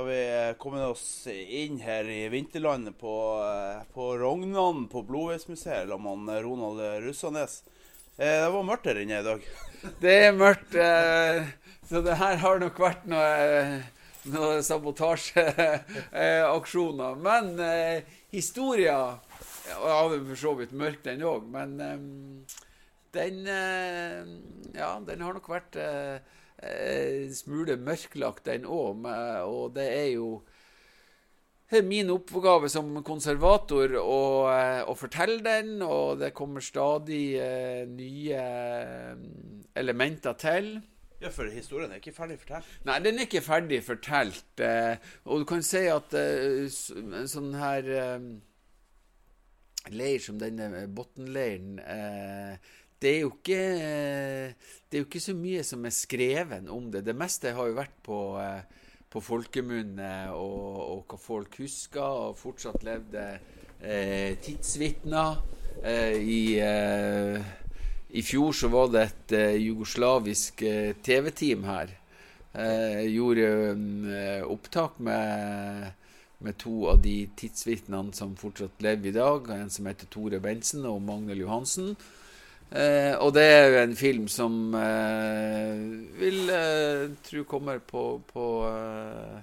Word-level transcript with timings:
Da 0.00 0.04
vi 0.06 0.48
eh, 0.48 0.54
kommet 0.56 0.80
oss 0.88 1.26
inn 1.28 1.76
her 1.84 2.08
i 2.08 2.24
vinterlandet 2.32 2.96
på, 2.98 3.42
eh, 3.44 3.84
på 3.92 4.16
Rognan 4.16 4.88
på 4.88 5.02
Blodveismuseet 5.04 5.88
sammen 5.90 6.24
med 6.24 6.42
Ronald 6.46 6.80
Russanes. 7.04 7.64
Eh, 8.16 8.40
Det 8.40 8.48
var 8.54 8.62
mørkt 8.64 8.86
her 8.88 8.96
inne 9.02 9.18
i 9.20 9.26
dag. 9.26 9.40
Det 10.00 10.14
er 10.24 10.32
mørkt, 10.32 10.72
så 11.90 12.00
det 12.06 12.14
her 12.16 12.36
har 12.40 12.58
nok 12.64 12.80
vært 12.80 13.04
noe, 13.12 13.84
noe 14.32 14.64
sabotasjeaksjoner. 14.64 17.14
Men 17.28 17.60
eh, 17.60 18.00
historia 18.32 19.20
ja, 19.68 19.76
for 19.76 20.32
så 20.46 20.56
vidt 20.62 20.72
mørk, 20.72 21.04
den 21.04 21.20
òg. 21.28 21.44
Men 21.44 21.76
den 23.12 23.44
Ja, 23.44 24.96
den 25.04 25.20
har 25.20 25.36
nok 25.36 25.44
vært 25.52 25.76
eh, 26.62 27.28
smule 27.34 27.76
mørklagt, 27.80 28.46
den 28.46 28.66
òg. 28.68 29.06
Og 29.46 29.74
det 29.76 29.86
er 29.90 30.08
jo 30.14 30.40
det 31.70 31.78
er 31.78 31.86
min 31.86 32.08
oppgave 32.10 32.66
som 32.66 32.96
konservator 33.06 33.92
å, 34.00 34.22
eh, 34.50 34.80
å 34.90 34.94
fortelle 34.98 35.38
den, 35.44 35.76
og 35.86 36.18
det 36.18 36.32
kommer 36.34 36.64
stadig 36.66 37.36
eh, 37.38 37.84
nye 37.86 38.40
elementer 39.78 40.34
til. 40.34 40.72
Ja, 41.20 41.30
for 41.30 41.46
historien 41.52 41.92
er 41.92 42.00
ikke 42.00 42.16
ferdig 42.16 42.40
fortalt. 42.40 42.66
Nei, 42.88 42.98
den 43.04 43.20
er 43.20 43.28
ikke 43.28 43.44
ferdig 43.44 43.82
fortalt. 43.86 44.64
Og 45.28 45.42
du 45.42 45.46
kan 45.46 45.62
si 45.62 45.84
at 45.92 46.16
en 46.16 47.28
sånn 47.28 47.52
her 47.60 47.90
leir 49.88 50.20
som 50.22 50.38
denne 50.40 50.86
Botnleiren 50.92 51.78
eh, 51.80 52.72
det 53.00 53.10
er 53.16 53.26
ikke 53.26 53.60
Det 54.90 54.98
er 54.98 55.02
jo 55.02 55.06
ikke 55.06 55.22
så 55.22 55.34
mye 55.38 55.62
som 55.64 55.84
er 55.86 55.94
skreven 55.94 56.68
om 56.68 56.90
det. 56.92 57.04
Det 57.06 57.14
meste 57.16 57.54
har 57.54 57.70
jo 57.70 57.78
vært 57.78 57.94
på, 58.02 58.18
eh, 58.42 58.62
på 59.10 59.22
folkemunne 59.22 60.32
og, 60.34 60.80
og 60.82 61.04
hva 61.06 61.18
folk 61.20 61.56
husker, 61.62 62.02
og 62.02 62.38
fortsatt 62.38 62.82
levde 62.84 63.22
eh, 63.80 64.34
tidsvitner. 64.42 65.38
Eh, 65.84 66.18
i, 66.18 66.58
eh, 66.58 67.40
I 68.10 68.22
fjor 68.26 68.52
så 68.52 68.68
var 68.68 68.90
det 68.90 69.06
et 69.06 69.32
eh, 69.38 69.56
jugoslavisk 69.62 70.62
eh, 70.66 70.92
TV-team 71.02 71.64
her. 71.70 71.96
Gjorde 72.50 74.42
opptak 74.50 74.96
med, 74.98 75.92
med 76.42 76.56
to 76.58 76.88
av 76.90 76.98
de 77.04 77.28
tidsvitnene 77.38 78.10
som 78.10 78.32
fortsatt 78.34 78.82
lever 78.82 79.12
i 79.12 79.14
dag. 79.14 79.46
En 79.54 79.70
som 79.70 79.86
heter 79.86 80.10
Tore 80.10 80.40
Bentsen 80.42 80.82
og 80.90 80.98
Magnhild 81.06 81.44
Johansen. 81.44 81.94
Eh, 82.70 83.16
og 83.18 83.32
det 83.34 83.42
er 83.42 83.64
jo 83.66 83.78
en 83.80 83.96
film 83.98 84.26
som 84.30 84.74
eh, 84.78 85.80
vil 86.20 86.52
eh, 86.54 87.08
tro 87.26 87.42
kommer 87.48 87.80
på 87.82 88.04
på, 88.28 88.44
eh, 88.68 89.40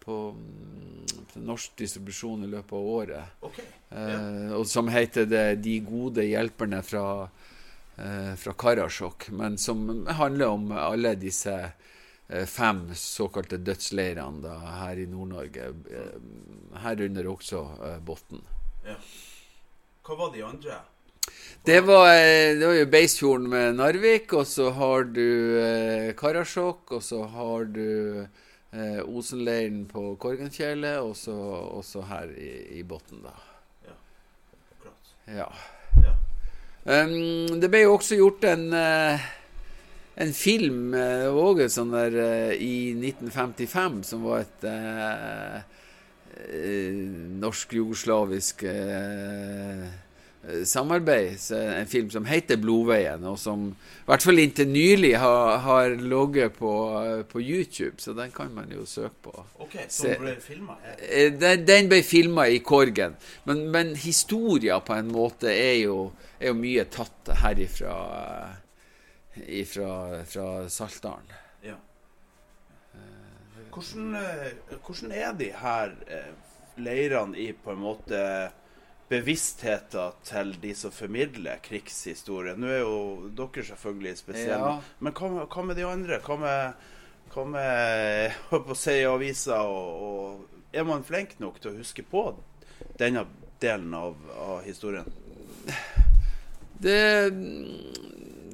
på, 0.00 0.14
mm, 0.32 1.10
på 1.32 1.42
norsk 1.44 1.74
distribusjon 1.76 2.46
i 2.46 2.48
løpet 2.48 2.72
av 2.78 2.86
året. 2.94 3.34
Ok. 3.44 3.58
Eh, 3.90 4.52
og 4.56 4.64
som 4.66 4.88
heter 4.88 5.26
det 5.28 5.60
'De 5.60 5.80
gode 5.84 6.24
hjelperne 6.24 6.80
fra, 6.82 7.28
eh, 7.96 8.34
fra 8.36 8.52
Karasjok', 8.52 9.30
men 9.36 9.58
som 9.58 10.06
handler 10.06 10.46
om 10.46 10.72
alle 10.72 11.14
disse 11.14 11.72
eh, 12.28 12.46
fem 12.46 12.88
såkalte 12.94 13.58
dødsleirene 13.58 14.40
da, 14.42 14.54
her 14.80 14.96
i 14.96 15.06
Nord-Norge. 15.06 15.74
Herunder 16.80 17.28
også 17.28 17.66
Botn. 18.00 18.40
Ja. 18.86 18.96
Hva 20.06 20.16
var 20.16 20.32
de 20.32 20.44
andre? 20.44 20.80
Det 21.66 21.80
var, 21.84 22.08
eh, 22.14 22.56
det 22.56 22.66
var 22.66 22.74
jo 22.78 22.86
Beisfjorden 22.88 23.48
med 23.52 23.74
Narvik, 23.76 24.32
og 24.32 24.46
så 24.48 24.70
har 24.72 25.04
du 25.12 25.58
eh, 25.60 26.14
Karasjok, 26.16 26.92
og 26.96 27.02
så 27.04 27.24
har 27.28 27.66
du 27.68 28.24
eh, 28.72 29.02
Osenleiren 29.04 29.84
på 29.90 30.14
Korgenfjellet, 30.20 30.98
og 31.04 31.12
så 31.20 31.36
også 31.76 32.06
her 32.08 32.32
i, 32.32 32.80
i 32.80 32.82
Botn, 32.82 33.20
da. 33.26 33.36
Akkurat. 34.72 35.12
Ja. 35.28 35.50
Ja. 36.00 36.16
Um, 36.84 37.60
det 37.60 37.68
ble 37.68 37.84
jo 37.84 37.98
også 37.98 38.16
gjort 38.16 38.44
en, 38.48 38.70
eh, 38.72 39.20
en 40.16 40.32
film 40.32 40.94
uh, 40.96 41.28
også 41.28 41.68
sånn 41.74 41.92
der, 41.92 42.16
eh, 42.24 42.52
i 42.56 42.76
1955 42.96 44.00
som 44.08 44.24
var 44.24 44.46
et 44.46 44.64
eh, 44.70 45.58
eh, 46.48 47.02
norsk-jugoslavisk 47.44 48.64
eh, 48.64 48.94
eh, 48.96 49.90
samarbeid. 50.64 51.40
Så 51.40 51.56
en 51.56 51.86
film 51.86 52.10
som 52.10 52.24
heter 52.24 52.56
'Blodveien', 52.56 53.26
og 53.28 53.38
som 53.38 53.68
i 53.70 54.06
hvert 54.06 54.22
fall 54.22 54.38
inntil 54.38 54.68
nylig 54.68 55.12
har, 55.18 55.58
har 55.58 55.88
ligget 55.88 56.52
på, 56.56 56.72
eh, 57.04 57.22
på 57.22 57.40
YouTube, 57.40 58.00
så 58.00 58.12
den 58.12 58.30
kan 58.30 58.54
man 58.54 58.72
jo 58.72 58.86
søke 58.86 59.14
på. 59.22 59.44
Ok, 59.58 59.76
Så 59.88 60.02
som 60.02 60.24
ble 60.24 60.36
filma. 60.40 60.76
Eh, 61.08 61.32
Den, 61.32 61.66
den 61.66 61.88
ble 61.88 62.02
filma 62.02 62.48
i 62.48 62.58
Korgen, 62.58 63.16
men, 63.44 63.70
men 63.70 63.94
historia 63.96 64.80
på 64.80 64.94
en 64.94 65.12
måte 65.12 65.52
er 65.52 65.84
jo, 65.84 66.12
er 66.40 66.48
jo 66.48 66.54
mye 66.54 66.84
tatt 66.84 67.34
herifra 67.42 67.94
eh, 69.36 69.60
ifra, 69.60 70.24
fra 70.24 70.68
Saltdalen. 70.68 71.36
Ja. 71.62 71.76
Hvordan, 73.70 74.14
eh, 74.14 74.78
hvordan 74.86 75.12
er 75.12 75.32
de 75.38 75.52
her 75.52 75.92
eh, 76.08 76.32
leirene 76.76 77.38
i 77.38 77.52
på 77.52 77.70
en 77.70 77.84
måte 77.84 78.50
bevisstheten 79.10 80.12
til 80.24 80.52
de 80.62 80.70
som 80.78 80.92
formidler 80.94 81.58
krigshistorie? 81.64 82.54
Nå 82.56 82.68
er 82.70 82.80
jo 82.84 83.30
dere 83.36 83.64
selvfølgelig 83.66 84.16
spesielle, 84.20 84.70
Ja. 84.76 84.80
men 85.00 85.12
hva, 85.12 85.28
med- 85.34 85.48
hva 85.50 85.64
med 85.66 85.76
de 85.76 85.86
andre? 85.88 86.20
Hva 86.24 86.36
med, 86.38 86.74
hva 87.34 87.44
med 87.46 88.32
på 88.50 88.62
å 88.74 88.78
si 88.78 89.00
aviser? 89.04 89.60
Og, 89.66 89.90
og 90.06 90.72
er 90.72 90.84
man 90.86 91.02
flink 91.04 91.36
nok 91.42 91.58
til 91.60 91.72
å 91.72 91.78
huske 91.82 92.02
på 92.06 92.24
denne 92.98 93.26
delen 93.60 93.92
av, 93.94 94.14
av 94.38 94.62
historien? 94.64 95.04
Det, 96.80 97.00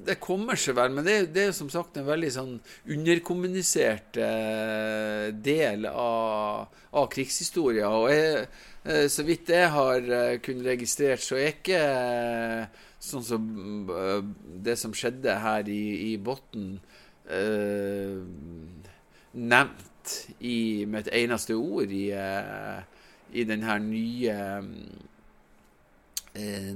det 0.06 0.18
kommer 0.22 0.58
seg 0.60 0.76
vel, 0.78 0.94
men 0.94 1.06
det, 1.06 1.16
det 1.34 1.48
er 1.48 1.54
som 1.56 1.68
sagt 1.72 1.98
en 1.98 2.06
veldig 2.08 2.30
sånn 2.34 2.54
underkommunisert 2.94 4.18
eh, 4.22 5.28
del 5.34 5.88
av, 5.90 6.72
av 6.96 7.08
krigshistoria. 7.12 7.90
Og 7.90 8.10
jeg, 8.12 8.46
eh, 8.86 9.06
så 9.12 9.26
vidt 9.26 9.52
jeg 9.52 9.72
har 9.74 10.10
eh, 10.18 10.36
kunnet 10.44 10.70
registrert, 10.72 11.24
så 11.24 11.38
er 11.40 11.52
ikke 11.54 11.80
eh, 11.80 12.84
sånn 13.02 13.26
som 13.26 13.48
eh, 13.92 14.22
det 14.66 14.78
som 14.80 14.94
skjedde 14.96 15.38
her 15.42 15.68
i, 15.70 15.82
i 16.12 16.16
Botn 16.22 16.76
eh, 17.30 18.16
nevnt 19.36 20.14
i, 20.38 20.86
med 20.86 21.02
et 21.04 21.12
eneste 21.24 21.56
ord 21.58 21.90
i, 21.92 22.06
i 23.36 23.44
den 23.44 23.66
her 23.66 23.82
nye 23.82 24.36
eh, 24.36 24.72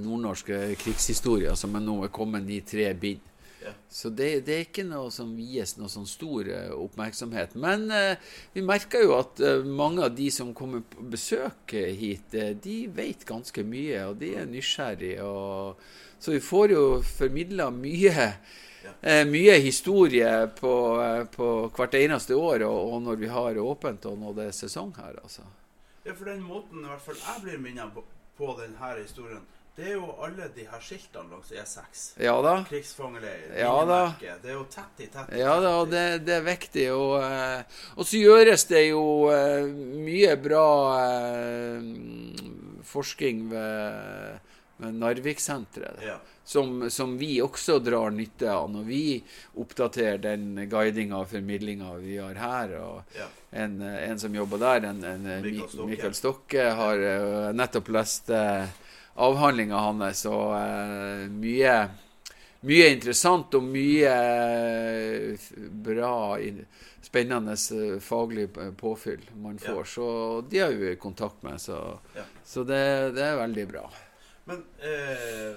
nordnorske 0.00 0.74
krigshistorier 0.80 1.54
som 1.58 1.74
er 1.76 1.84
nå 1.84 1.98
er 2.06 2.14
kommet 2.14 2.48
i 2.50 2.60
tre 2.66 2.92
bind. 2.94 3.26
Ja. 3.60 3.72
Så 3.92 4.08
det, 4.08 4.46
det 4.46 4.54
er 4.54 4.62
ikke 4.64 4.86
noe 4.88 5.10
som 5.12 5.34
vies 5.36 5.74
noe 5.76 5.90
sånn 5.92 6.06
stor 6.08 6.48
eh, 6.48 6.70
oppmerksomhet. 6.72 7.52
Men 7.60 7.90
eh, 7.92 8.16
vi 8.54 8.62
merker 8.64 9.04
jo 9.04 9.18
at 9.18 9.40
eh, 9.44 9.66
mange 9.68 10.06
av 10.06 10.14
de 10.16 10.30
som 10.32 10.54
kommer 10.56 10.80
på 10.88 11.04
besøk 11.12 11.74
eh, 11.76 11.90
hit, 11.98 12.32
eh, 12.32 12.54
de 12.56 12.78
vet 12.96 13.26
ganske 13.28 13.64
mye, 13.68 14.00
og 14.08 14.16
de 14.22 14.32
er 14.40 14.48
nysgjerrige. 14.48 15.26
Og, 15.28 15.84
så 16.20 16.32
vi 16.38 16.40
får 16.44 16.72
jo 16.76 16.84
formidla 17.04 17.68
mye, 17.74 18.32
Ja. 18.80 18.94
mye 19.28 19.58
historie 19.60 20.28
på, 20.56 20.72
eh, 21.04 21.26
på 21.28 21.46
hvert 21.76 21.94
eneste 22.00 22.32
år, 22.40 22.64
og, 22.64 22.94
og 22.94 23.02
når 23.04 23.18
vi 23.20 23.28
har 23.28 23.60
åpent, 23.60 24.06
og 24.08 24.16
når 24.22 24.38
det 24.38 24.46
er 24.48 24.56
sesong 24.56 24.94
her, 24.96 25.20
altså. 25.20 25.44
Ja, 26.06 26.14
for 26.16 26.24
den 26.24 26.40
måten 26.40 26.80
i 26.80 26.88
hvert 26.88 27.04
fall 27.04 27.18
jeg 27.20 27.42
blir 27.44 27.60
minnet 27.60 27.92
på, 27.92 28.06
på 28.40 28.54
denne 28.56 28.94
historien, 29.02 29.44
det 29.76 29.86
er 29.86 29.94
jo 29.94 30.10
alle 30.20 30.48
de 30.52 30.64
her 30.66 30.82
skiltene 30.82 31.30
langs 31.30 31.52
E6. 31.54 32.00
Ja 32.20 32.34
da. 32.42 32.56
Krigsfangeleir, 32.68 33.52
Ja 33.56 33.72
da. 33.86 34.00
Det 34.20 34.50
er 34.50 34.56
jo 34.56 34.64
tett 34.68 35.04
i 35.04 35.06
tett. 35.08 35.30
Ja 35.38 35.54
da, 35.62 35.76
og 35.80 35.92
det, 35.92 36.04
det 36.26 36.34
er 36.40 36.44
viktig. 36.44 36.86
Og, 36.92 37.14
eh, 37.22 37.78
og 37.94 38.08
så 38.08 38.20
gjøres 38.20 38.66
det 38.68 38.82
jo 38.88 39.04
eh, 39.32 39.70
mye 40.04 40.34
bra 40.42 40.66
eh, 41.04 41.90
forskning 42.90 43.46
ved, 43.54 44.46
Narviksenteret. 44.80 45.98
Ja. 46.00 46.14
Som, 46.44 46.86
som, 46.90 47.18
vi 47.20 47.34
også 47.44 47.78
drar 47.84 48.14
nytte 48.16 48.48
av 48.48 48.70
når 48.72 48.86
vi 48.88 49.02
oppdaterer 49.60 50.22
den 50.24 50.62
guidinga 50.72 51.20
og 51.20 51.28
formidlinga 51.30 51.92
vi 52.00 52.16
har 52.16 52.40
her. 52.40 52.76
og 52.80 53.16
Ja. 53.16 53.28
en, 53.50 53.76
en, 53.84 54.18
som 54.18 54.34
jobber 54.34 54.58
der, 54.58 54.88
en, 54.88 55.04
en 55.04 55.28
Mikael 55.44 55.68
Stokke. 55.68 55.90
Mikael 55.92 56.16
Stokke, 56.16 56.64
har 56.80 57.04
nettopp 57.52 57.92
lest 57.92 58.32
uh, 58.32 58.64
avhandlinga 59.14 59.80
hans. 59.86 60.24
Og 60.30 60.54
uh, 60.54 61.26
mye, 61.32 61.74
mye 62.68 62.90
interessant 62.94 63.54
og 63.58 63.66
mye 63.66 64.14
uh, 64.14 65.48
bra, 65.88 66.14
spennende 67.02 67.56
faglig 68.00 68.48
påfyll 68.76 69.30
man 69.42 69.58
får. 69.58 69.84
Ja. 69.84 69.84
Så 69.84 70.08
de 70.50 70.58
har 70.58 70.76
vi 70.78 70.96
kontakt 70.96 71.42
med, 71.42 71.60
så, 71.60 71.98
ja. 72.14 72.26
så 72.44 72.64
det, 72.64 72.82
det, 73.16 73.24
er 73.24 73.40
veldig 73.40 73.68
bra. 73.68 73.86
Men 74.44 74.62
eh, 74.78 75.56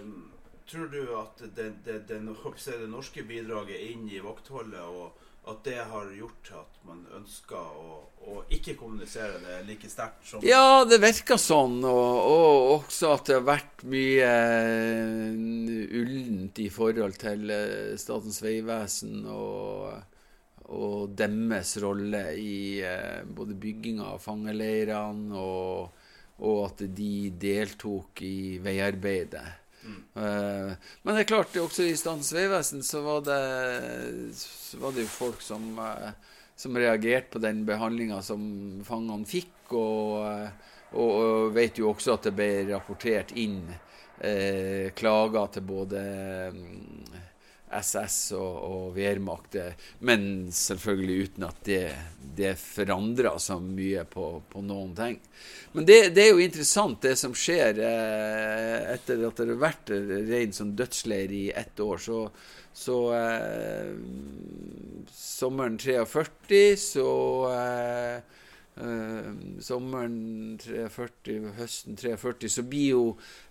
tror 0.69 0.87
du 0.87 1.01
at 1.17 1.43
det, 1.55 1.69
det, 1.85 1.99
det, 2.07 2.19
norske 2.89 3.23
bidraget 3.23 3.83
inn 3.91 4.09
i 4.09 4.21
vaktholdet 4.23 4.81
og 4.81 5.22
at 5.43 5.63
det 5.63 5.79
har 5.91 6.11
gjort 6.15 6.51
at 6.55 6.77
man 6.87 7.01
ønsker 7.17 7.59
å, 7.59 7.97
å 8.31 8.35
ikke 8.55 8.77
kommunisere 8.79 9.41
det 9.43 9.57
like 9.67 9.89
sterkt 9.91 10.23
som 10.27 10.43
Ja, 10.45 10.85
det 10.87 11.01
virker 11.03 11.39
sånn. 11.41 11.81
Og, 11.83 12.19
og, 12.23 12.59
også 12.77 13.11
at 13.17 13.27
det 13.27 13.35
har 13.41 13.47
vært 13.49 13.83
mye 13.91 14.29
ullent 15.99 16.63
i 16.63 16.69
forhold 16.71 17.19
til 17.19 17.51
uh, 17.51 17.91
Statens 17.99 18.39
vegvesen 18.43 19.27
og, 19.27 19.91
og 20.71 21.11
deres 21.19 21.75
rolle 21.83 22.23
i 22.39 22.79
uh, 22.87 23.27
både 23.27 23.59
bygginga 23.59 24.13
av 24.13 24.23
fangeleirene 24.23 25.43
og, 25.43 26.07
og 26.39 26.63
at 26.69 26.85
de 26.87 27.13
deltok 27.35 28.23
i 28.23 28.37
veiarbeidet. 28.63 29.62
Uh, 29.85 30.73
men 31.03 31.15
det 31.15 31.23
er 31.23 31.29
klart, 31.29 31.55
også 31.57 31.87
i 31.87 31.95
Statens 31.99 32.31
vegvesen 32.35 32.83
så 32.85 33.01
så 34.37 34.79
var 34.81 34.93
det 34.95 35.05
jo 35.05 35.09
folk 35.11 35.41
som, 35.43 35.65
uh, 35.79 36.11
som 36.55 36.77
reagerte 36.77 37.35
på 37.35 37.43
den 37.43 37.63
behandlinga 37.67 38.21
som 38.23 38.43
fangene 38.87 39.27
fikk, 39.27 39.73
og, 39.73 40.21
og, 40.93 41.09
og, 41.09 41.51
vet 41.55 41.81
jo 41.81 41.89
også 41.91 42.17
at 42.17 42.29
det 42.29 42.35
ble 42.37 42.51
rapportert 42.73 43.35
inn 43.35 43.65
klager 44.95 45.47
til 45.51 45.63
både 45.67 46.01
um, 46.53 47.15
SS 47.79 48.17
og, 48.37 48.53
og 48.67 48.97
Wehrmacht, 48.97 49.57
men 50.05 50.51
selvfølgelig 50.53 51.27
uten 51.27 51.45
at 51.47 51.61
det, 51.67 51.83
det 52.37 52.53
forandra 52.59 53.35
så 53.41 53.59
mye 53.61 54.05
på, 54.09 54.27
på, 54.49 54.63
noen 54.65 54.93
ting. 54.97 55.19
Men 55.73 55.87
det, 55.89 55.99
det, 56.15 56.27
er 56.27 56.33
jo 56.33 56.43
interessant, 56.43 57.01
det 57.03 57.15
som 57.19 57.35
skjer 57.37 57.81
eh, 57.81 58.77
etter 58.93 59.25
at 59.27 59.39
det 59.39 59.49
har 59.53 59.63
vært 59.63 59.93
rein 60.29 60.53
som 60.55 60.75
dødsleir 60.77 61.33
i 61.33 61.45
ett 61.55 61.79
år. 61.83 62.01
Så, 62.03 62.19
så 62.73 62.99
eh, 63.17 63.91
sommeren 65.13 65.77
43 65.81 66.63
så 66.79 67.09
eh, 67.53 68.39
sommeren 69.61 70.57
43, 70.57 71.37
høsten 71.59 71.97
43, 71.99 72.49
så 72.49 72.63
blir 72.65 72.87
jo 72.95 73.03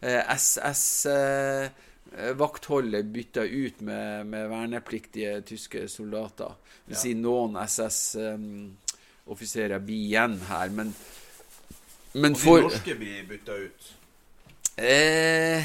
SS 0.03 0.87
Eh, 1.13 1.91
vaktholdet 2.37 3.07
bytta 3.09 3.45
ut 3.45 3.81
med, 3.81 4.27
med, 4.27 4.49
vernepliktige 4.51 5.41
tyske 5.49 5.89
soldater. 5.89 6.55
Vil 6.85 6.97
ja. 6.97 7.01
si 7.01 7.15
noen 7.17 7.57
SS-offiserer 7.63 9.77
um, 9.79 9.85
blir 9.87 9.97
igjen 9.97 10.41
her, 10.49 10.69
men, 10.75 10.95
men 12.13 12.33
Og 12.37 12.41
de 12.43 12.63
norske 12.69 12.95
blir 13.01 13.27
bytta 13.31 13.53
ut? 13.65 13.81
Eh, 14.77 15.65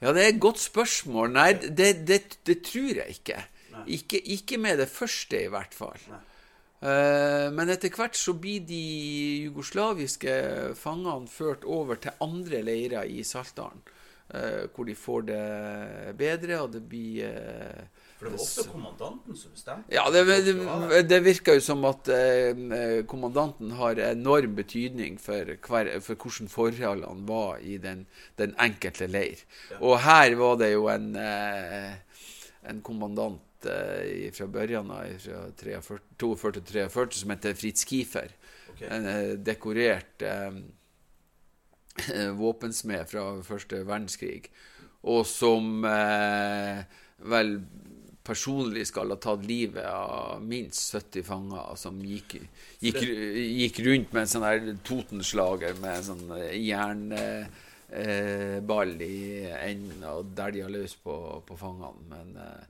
ja, 0.00 0.12
det 0.12 0.22
er 0.22 0.28
et 0.28 0.40
godt 0.40 0.60
spørsmål. 0.60 1.30
Nei, 1.36 1.52
det, 1.56 2.06
det, 2.08 2.38
det 2.46 2.62
tror 2.68 2.92
jeg 3.00 3.08
ikke. 3.18 3.38
ikke. 3.86 4.20
ikke. 4.36 4.58
med 4.58 4.78
det 4.78 4.88
første, 4.92 5.44
i 5.44 5.48
hvert 5.52 5.74
fall. 5.74 6.00
Uh, 6.08 6.14
men 6.80 7.70
etter 7.72 7.88
hvert 7.88 8.18
så 8.20 8.34
blir 8.36 8.60
de 8.68 8.80
jugoslaviske 9.46 10.32
fangene 10.76 11.30
ført 11.32 11.64
over 11.64 11.96
til 11.96 12.18
andre 12.20 12.60
leirer 12.66 13.08
i 13.08 13.24
Saltdalen. 13.24 13.80
Uh, 14.26 14.66
hvor 14.74 14.82
de 14.88 14.94
får 14.98 15.20
det 15.28 16.14
bedre, 16.18 16.56
og 16.58 16.72
det 16.72 16.80
blir 16.82 17.28
uh, 17.30 17.84
For 18.18 18.26
det 18.26 18.32
var 18.32 18.40
ofte 18.42 18.64
kommandanten 18.72 19.36
som 19.38 19.52
bestemte? 19.54 19.94
Ja, 19.94 20.02
det, 20.10 20.24
det, 20.26 21.04
det 21.06 21.20
virker 21.22 21.60
jo 21.60 21.62
som 21.62 21.86
at 21.86 22.10
kommandanten 23.06 23.70
har 23.78 24.00
enorm 24.02 24.56
betydning 24.58 25.20
for, 25.22 25.54
hver, 25.68 25.92
for 26.02 26.18
hvordan 26.18 26.50
forholdene 26.50 27.28
var 27.28 27.62
i 27.62 27.78
den, 27.78 28.02
den 28.34 28.56
enkelte 28.58 29.06
leir. 29.06 29.46
Ja. 29.70 29.78
Og 29.78 30.00
her 30.02 30.34
var 30.42 30.58
det 30.58 30.72
jo 30.72 30.88
en, 30.90 31.12
en 31.14 32.82
kommandant 32.82 33.45
fra 33.64 34.46
børjan 34.52 34.90
av 34.90 35.04
42-43 35.60 36.88
som 37.22 37.30
heter 37.32 37.54
Fritz 37.56 37.86
Kiefer. 37.88 38.34
Okay. 38.74 38.88
En 38.92 39.06
eh, 39.08 39.32
dekorert 39.40 40.22
eh, 40.22 40.52
våpensmed 42.42 43.08
fra 43.08 43.42
første 43.46 43.80
verdenskrig. 43.88 44.50
Og 45.06 45.26
som 45.28 45.84
eh, 45.88 46.82
vel 47.24 47.60
personlig 48.26 48.86
skal 48.90 49.10
ha 49.14 49.18
tatt 49.22 49.44
livet 49.46 49.86
av 49.86 50.42
minst 50.42 50.94
70 50.94 51.22
fanger 51.26 51.76
som 51.78 52.00
gikk, 52.02 52.34
gikk, 52.82 52.98
gikk 53.04 53.80
rundt 53.86 54.12
med 54.12 54.22
en 54.24 54.32
sånn 54.32 54.46
her 54.48 54.60
Totenslager 54.86 55.72
med 55.78 55.92
en 55.94 56.08
sånn 56.08 56.26
jernball 56.58 57.50
eh, 58.98 59.06
i 59.06 59.46
enden 59.70 60.04
og 60.10 60.34
dælja 60.36 60.66
løs 60.72 60.94
på, 61.04 61.14
på 61.46 61.54
fangene. 61.60 62.02
Men 62.10 62.26
eh, 62.42 62.62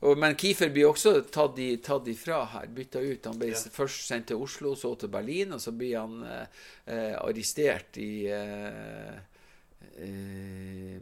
og, 0.00 0.16
men 0.18 0.36
Kiefer 0.40 0.70
blir 0.72 0.88
også 0.88 1.18
tatt, 1.28 1.58
i, 1.60 1.74
tatt 1.84 2.06
ifra 2.08 2.42
her, 2.54 2.68
bytta 2.72 3.02
ut. 3.04 3.26
Han 3.28 3.40
ble 3.40 3.50
ja. 3.52 3.64
først 3.74 4.06
sendt 4.08 4.30
til 4.30 4.40
Oslo, 4.40 4.72
så 4.78 4.94
til 4.96 5.12
Berlin, 5.12 5.52
og 5.56 5.60
så 5.60 5.74
blir 5.76 5.98
han 6.00 6.22
eh, 6.24 6.62
eh 6.88 7.16
arrestert 7.20 8.00
i 8.00 8.12
eh, 8.32 9.18
eh, 10.00 10.96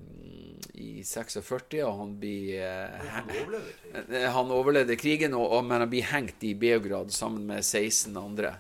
i 0.79 1.05
46, 1.05 1.83
og 1.85 1.99
han 1.99 2.15
blir 2.21 2.63
eh, 2.63 3.09
Han 3.15 3.31
overlevde 3.31 3.75
krigen? 3.79 4.31
Han 4.39 4.53
overlevde 4.55 4.97
krigen, 4.99 5.37
og, 5.39 5.47
og, 5.47 5.65
men 5.67 5.85
han 5.85 5.91
blir 5.91 6.11
hengt 6.11 6.45
i 6.47 6.55
Beograd 6.59 7.13
sammen 7.15 7.47
med 7.47 7.65
16 7.65 8.17
andre. 8.19 8.57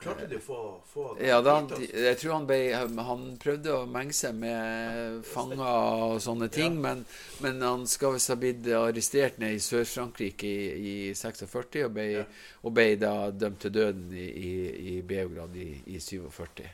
Klarte 0.00 0.26
de 0.30 0.38
å 0.38 0.42
få, 0.42 0.58
få 0.88 1.06
Ja, 1.22 1.40
da, 1.44 1.56
jeg 1.78 2.18
tror 2.20 2.34
han, 2.36 2.46
ble, 2.48 2.58
han 2.76 3.24
prøvde 3.42 3.74
å 3.76 3.86
menge 3.90 4.16
seg 4.16 4.36
med 4.38 5.22
fanger 5.28 5.62
og 5.62 6.18
sånne 6.24 6.48
ting, 6.52 6.76
ja. 6.78 6.84
men, 6.88 7.04
men, 7.44 7.62
han 7.62 7.86
skal 7.90 8.16
visst 8.16 8.32
ha 8.32 8.38
blitt 8.40 8.66
arrestert 8.78 9.40
nede 9.42 9.58
i 9.58 9.64
Sør-Frankrike 9.64 10.48
i, 10.48 10.92
i, 10.92 10.94
46 11.18 11.82
og 11.86 11.96
ble, 11.96 12.06
ja. 12.18 12.28
og 12.62 12.76
ble, 12.76 12.86
da 13.00 13.14
dømt 13.30 13.62
til 13.64 13.74
døden 13.74 14.12
i, 14.14 14.28
i, 14.28 14.54
i 14.94 15.00
Beograd 15.06 15.56
i, 15.58 15.72
i 15.94 16.00
47. 16.00 16.64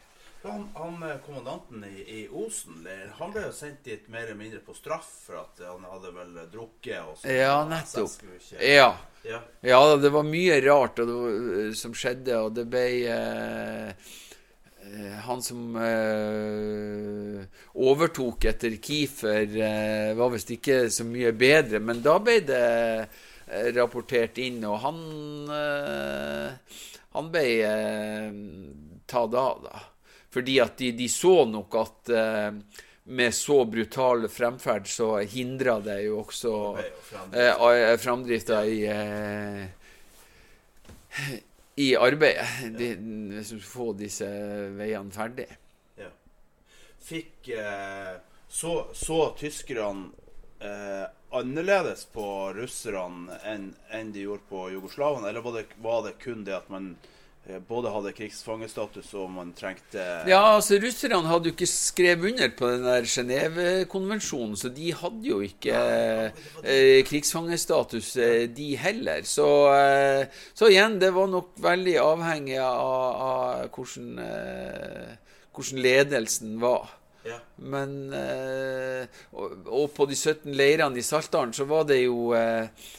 Han, 0.42 0.68
han, 0.74 1.02
eh, 1.02 1.16
kommandanten 1.26 1.84
i, 1.84 2.20
i 2.20 2.28
Osen 2.30 2.86
han 3.18 3.32
ble 3.34 3.48
jo 3.48 3.52
sendt 3.52 3.82
dit 3.84 4.04
mer 4.08 4.28
eller 4.28 4.38
mindre 4.38 4.60
på 4.62 4.74
straff 4.76 5.08
for 5.26 5.40
at 5.42 5.62
han 5.66 5.82
hadde 5.90 6.12
vel 6.14 6.36
drukket. 6.52 7.00
Og 7.02 7.18
sånn. 7.18 7.34
ja, 7.34 7.56
nettopp. 7.68 8.14
Ja. 8.62 8.92
Ja. 9.26 9.40
ja. 9.60 9.96
det 9.96 10.10
var 10.14 10.26
mye 10.26 10.60
rart 10.64 11.00
var, 11.02 11.28
eh, 11.32 11.72
som 11.76 11.94
skjedde, 11.96 12.36
og 12.38 12.54
det 12.56 12.66
ble 12.70 12.84
eh, 13.12 13.88
eh, 14.86 15.16
Han 15.26 15.42
som 15.44 15.76
eh, 15.82 17.42
overtok 17.74 18.48
etter 18.52 18.78
Kiefer, 18.82 19.46
eh, 19.46 20.12
var 20.18 20.32
visst 20.34 20.54
ikke 20.54 20.86
så 20.92 21.06
mye 21.08 21.32
bedre, 21.36 21.82
men 21.82 22.02
da 22.04 22.18
ble 22.22 22.40
det 22.46 22.64
rapportert 23.72 24.36
inn, 24.44 24.58
og 24.68 24.74
han 24.82 24.98
Han 27.16 27.30
ble 27.32 27.44
tatt 29.08 29.34
av, 29.40 29.62
da. 29.64 29.80
Fordi 30.34 30.58
at 30.60 30.76
de, 30.78 30.92
de 30.92 31.08
så 31.08 31.40
nok 31.48 31.76
at 31.80 32.12
eh, 32.12 32.50
med 33.08 33.34
så 33.34 33.64
brutal 33.64 34.28
fremferd 34.28 34.86
så 34.86 35.18
hindra 35.18 35.78
det 35.80 36.02
jo 36.04 36.18
også 36.20 36.52
eh, 37.32 37.96
framdrifta 37.96 38.60
i 38.68 38.82
eh, 38.92 39.64
i 41.78 41.96
arbeidet. 41.96 42.46
De, 42.76 42.90
hvis 43.32 43.54
du 43.54 43.64
får 43.64 43.92
disse 44.02 44.28
veiene 44.76 45.14
ferdig. 45.14 45.48
Ja. 45.96 46.10
Fikk 47.08 47.48
eh, 47.56 48.18
så, 48.48 48.74
så 48.92 49.20
tyskerne 49.38 50.10
eh, 50.60 51.06
annerledes 51.32 52.04
på 52.12 52.26
russerne 52.56 53.40
enn, 53.46 53.70
enn 53.94 54.12
de 54.12 54.26
gjorde 54.26 54.50
på 54.50 54.68
jugoslavene, 54.74 55.30
eller 55.30 55.46
var 55.46 55.60
det, 55.60 55.68
var 55.80 56.04
det 56.04 56.18
kun 56.20 56.44
det 56.44 56.60
at 56.60 56.68
man 56.72 56.92
Eh, 56.92 57.17
både 57.68 57.90
hadde 57.92 58.12
krigsfangestatus 58.16 59.12
og 59.16 59.30
man 59.32 59.52
trengte 59.56 60.02
Ja, 60.28 60.40
altså 60.56 60.76
russerne 60.82 61.20
hadde 61.30 61.48
jo 61.48 61.54
ikke 61.54 61.68
skrevet 61.70 62.32
under 62.32 62.50
på 62.58 62.68
den 62.72 62.84
der 62.84 63.08
Genévekonvensjonen, 63.08 64.56
så 64.60 64.68
de 64.74 64.92
hadde 64.92 65.24
jo 65.24 65.40
ikke 65.44 65.78
eh, 66.62 67.00
krigsfangestatus, 67.08 68.10
eh, 68.20 68.44
de 68.52 68.68
heller. 68.76 69.24
Så, 69.24 69.48
eh, 69.72 70.26
så, 70.52 70.68
igjen, 70.68 70.98
det 71.00 71.10
var 71.16 71.32
nok 71.32 71.56
veldig 71.64 71.96
avhengig 72.02 72.60
av, 72.60 73.24
av 73.30 73.72
hvordan, 73.72 74.12
eh, 74.26 75.42
hvordan, 75.56 75.82
ledelsen 75.88 76.56
var. 76.62 76.94
Ja. 77.24 77.40
Men 77.56 78.12
eh, 78.14 79.08
og, 79.32 79.58
og 79.66 79.90
på 79.96 80.06
de 80.08 80.16
17 80.16 80.52
leirene 80.56 81.00
i 81.00 81.04
Saltdalen 81.04 81.52
så 81.56 81.66
var 81.68 81.88
det 81.88 82.02
jo 82.04 82.32
eh, 82.36 82.68
eh, 82.68 82.96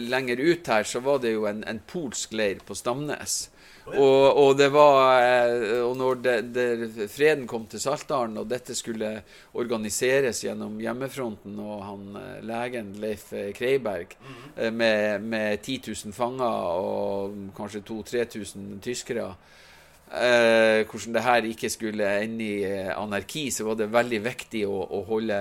Lenger 0.00 0.40
ut 0.40 0.68
her 0.72 0.86
så 0.88 1.02
var 1.04 1.18
det 1.20 1.34
jo 1.34 1.44
en, 1.50 1.64
en 1.68 1.80
polsk 1.90 2.32
leir 2.32 2.62
på 2.64 2.76
Stamnes. 2.78 3.42
Og, 3.84 4.36
og, 4.40 4.54
det 4.56 4.70
var 4.72 5.18
eh, 5.20 5.82
Og 5.84 5.92
når 6.00 6.20
det, 6.24 6.36
det, 6.54 7.08
freden 7.12 7.44
kom 7.48 7.66
til 7.68 7.82
Saltdalen, 7.82 8.38
og 8.40 8.48
dette 8.48 8.72
skulle 8.76 9.10
organiseres 9.60 10.40
gjennom 10.46 10.78
hjemmefronten 10.80 11.58
og 11.60 11.82
han 11.84 12.06
eh, 12.16 12.38
legen 12.48 12.94
Leif 13.02 13.28
Kreiberg 13.56 14.16
med, 14.72 15.20
med 15.20 15.60
10 15.60 15.80
000 16.06 16.16
fanger 16.16 16.80
og 16.80 17.36
kanskje 17.56 17.84
2000-3000 17.90 18.80
tyskere 18.84 19.28
eh, 20.08 20.80
hvordan 20.88 21.18
det 21.18 21.28
her 21.28 21.52
ikke 21.52 21.72
skulle 21.72 22.10
ende 22.24 22.44
i 22.44 22.64
anarki, 22.88 23.50
så 23.50 23.68
var 23.68 23.80
det 23.80 23.92
veldig 23.92 24.24
viktig 24.24 24.64
å, 24.68 24.80
å 24.96 25.04
holde 25.10 25.40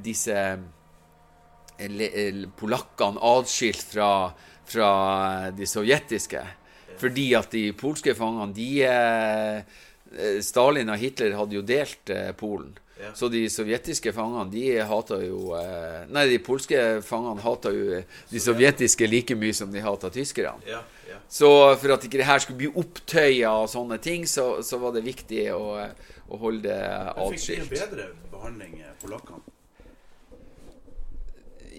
disse 0.00 0.36
polakkene 2.60 3.22
atskilt 3.32 3.84
fra, 3.92 4.10
fra 4.68 4.90
de 5.56 5.68
sovjetiske. 5.68 6.42
Fordi 7.00 7.30
at 7.38 7.50
de 7.54 7.70
polske 7.76 8.14
fangene 8.16 8.52
de, 8.56 8.68
eh, 8.84 10.40
Stalin 10.44 10.92
og 10.92 11.00
Hitler 11.00 11.36
hadde 11.38 11.56
jo 11.56 11.64
delt 11.64 12.12
eh, 12.12 12.30
Polen. 12.36 12.74
Ja. 13.00 13.14
Så 13.16 13.30
de 13.32 13.46
sovjetiske 13.48 14.12
fangene 14.12 14.50
de 14.52 14.64
hata 14.84 15.16
jo 15.24 15.54
eh, 15.56 16.02
Nei, 16.12 16.26
de 16.28 16.40
polske 16.44 17.00
fangene 17.06 17.40
hata 17.40 17.72
jo 17.72 18.02
de 18.28 18.42
sovjetiske 18.44 19.08
like 19.08 19.36
mye 19.40 19.56
som 19.56 19.72
de 19.72 19.80
hata 19.80 20.10
tyskerne. 20.12 20.60
Ja, 20.68 20.82
ja. 21.08 21.16
Så 21.30 21.48
for 21.80 21.94
at 21.94 22.04
ikke 22.04 22.20
det 22.20 22.28
her 22.28 22.42
skulle 22.42 22.60
bli 22.60 22.72
opptøya 22.82 23.54
og 23.62 23.70
sånne 23.72 24.00
ting, 24.02 24.26
så, 24.28 24.60
så 24.66 24.80
var 24.82 24.92
det 24.96 25.06
viktig 25.06 25.46
å, 25.54 25.78
å 26.28 26.42
holde 26.42 26.68
det 26.68 26.82
atskilt. 27.14 27.70
Fikk 27.70 27.72
de 27.72 27.80
en 27.80 27.94
bedre 27.94 28.10
behandling, 28.34 28.76
eh, 28.84 28.92
polakkene? 29.00 29.49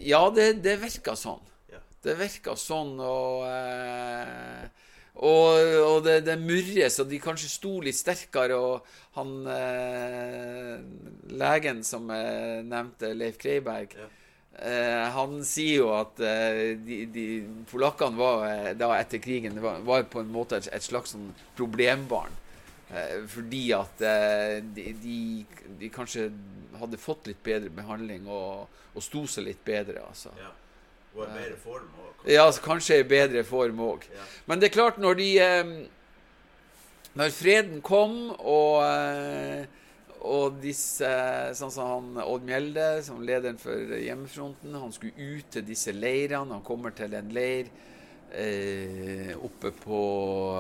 Ja, 0.02 0.22
det, 0.34 0.54
det 0.66 0.78
virka 0.82 1.16
sånn. 1.20 1.42
Ja. 1.72 1.80
Det 2.04 2.16
virka 2.20 2.56
sånn, 2.58 2.96
og 3.00 3.44
eh, 3.48 4.70
Og, 5.22 5.60
og 5.86 5.98
det, 6.06 6.22
det 6.26 6.38
murres, 6.40 6.96
og 7.04 7.10
de 7.12 7.20
kanskje 7.22 7.50
sto 7.52 7.74
litt 7.84 7.98
sterkere, 8.00 8.56
og 8.58 8.88
han 9.20 9.34
eh, 9.52 10.80
legen 11.36 11.84
som 11.86 12.08
jeg 12.16 12.64
nevnte, 12.72 13.12
Leif 13.20 13.38
Kreiberg 13.42 13.94
Ja. 14.00 14.08
eh, 14.64 15.04
Han 15.18 15.42
sier 15.46 15.84
jo 15.84 15.92
at 16.00 16.20
eh, 16.26 16.62
de, 16.80 17.02
de 17.12 17.26
polakkene 17.70 18.18
var 18.18 18.46
eh, 18.48 18.72
da 18.80 18.94
etter 18.98 19.22
krigen 19.22 19.60
var, 19.62 19.84
var 19.86 20.08
på 20.10 20.24
en 20.24 20.32
måte 20.34 20.58
et, 20.64 20.72
et 20.74 20.88
slags 20.88 21.14
sånn 21.14 21.30
problembarn. 21.60 22.40
Eh, 22.92 23.22
fordi 23.32 23.66
at 23.72 24.02
eh, 24.04 24.58
de, 24.76 24.88
de, 25.00 25.20
de 25.80 25.90
kanskje 25.94 26.28
hadde 26.82 27.00
fått 27.00 27.30
litt 27.30 27.40
bedre 27.46 27.72
behandling 27.72 28.26
og, 28.28 28.68
og 28.92 29.06
sto 29.06 29.24
seg 29.30 29.48
litt 29.48 29.62
bedre. 29.66 30.02
altså. 30.08 30.34
Ja. 30.40 30.52
Og 31.16 31.26
i 31.26 31.32
bedre 31.36 31.58
form? 31.60 31.90
Og, 32.00 32.08
Ja, 32.30 32.46
altså, 32.46 32.62
kanskje 32.66 33.00
i 33.02 33.08
bedre 33.08 33.44
form 33.48 33.80
òg. 33.84 34.06
Ja. 34.14 34.26
Men 34.48 34.62
det 34.62 34.70
er 34.70 34.76
klart, 34.78 35.00
når 35.02 35.20
de 35.20 35.30
eh, 35.42 35.76
Når 37.14 37.32
freden 37.36 37.82
kom, 37.84 38.30
og, 38.40 38.84
eh, 38.88 39.66
og 40.24 40.62
disse 40.64 41.10
Sånn 41.58 41.74
som 41.74 41.90
han 41.90 42.22
Odd 42.24 42.46
Mjelde, 42.48 42.86
som 43.04 43.20
lederen 43.26 43.60
for 43.60 43.96
hjemmefronten, 44.00 44.78
han 44.80 44.94
skulle 44.96 45.16
ut 45.36 45.50
til 45.52 45.66
disse 45.68 45.92
leirene. 45.92 46.54
Han 46.56 46.64
kommer 46.64 46.96
til 46.96 47.12
en 47.18 47.34
leir 47.36 47.68
eh, 48.32 49.34
oppe 49.44 49.74
på 49.76 50.02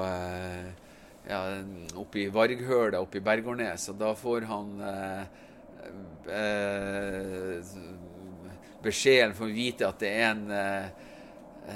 eh, 0.03 0.71
ja, 1.31 1.41
oppe 1.99 2.25
i 2.25 2.29
Varghøla, 2.33 2.99
oppe 2.99 3.21
i 3.21 3.23
Bergårdnes, 3.25 3.87
og 3.91 3.99
da 4.01 4.11
får 4.17 4.47
han 4.49 4.73
eh, 4.87 5.21
eh, 6.35 7.71
beskjeden 8.83 9.35
får 9.37 9.53
vite 9.55 9.87
at 9.87 10.01
det 10.01 10.11
er 10.11 10.25
en, 10.31 10.43
eh, 10.51 10.89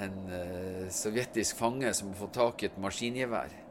en 0.01 0.17
sovjetisk 0.91 1.59
fange 1.59 1.93
som 1.95 2.11
har 2.11 2.19
fått 2.25 2.35
tak 2.39 2.63
i 2.63 2.69
et 2.71 2.81
maskingevær. 2.81 3.61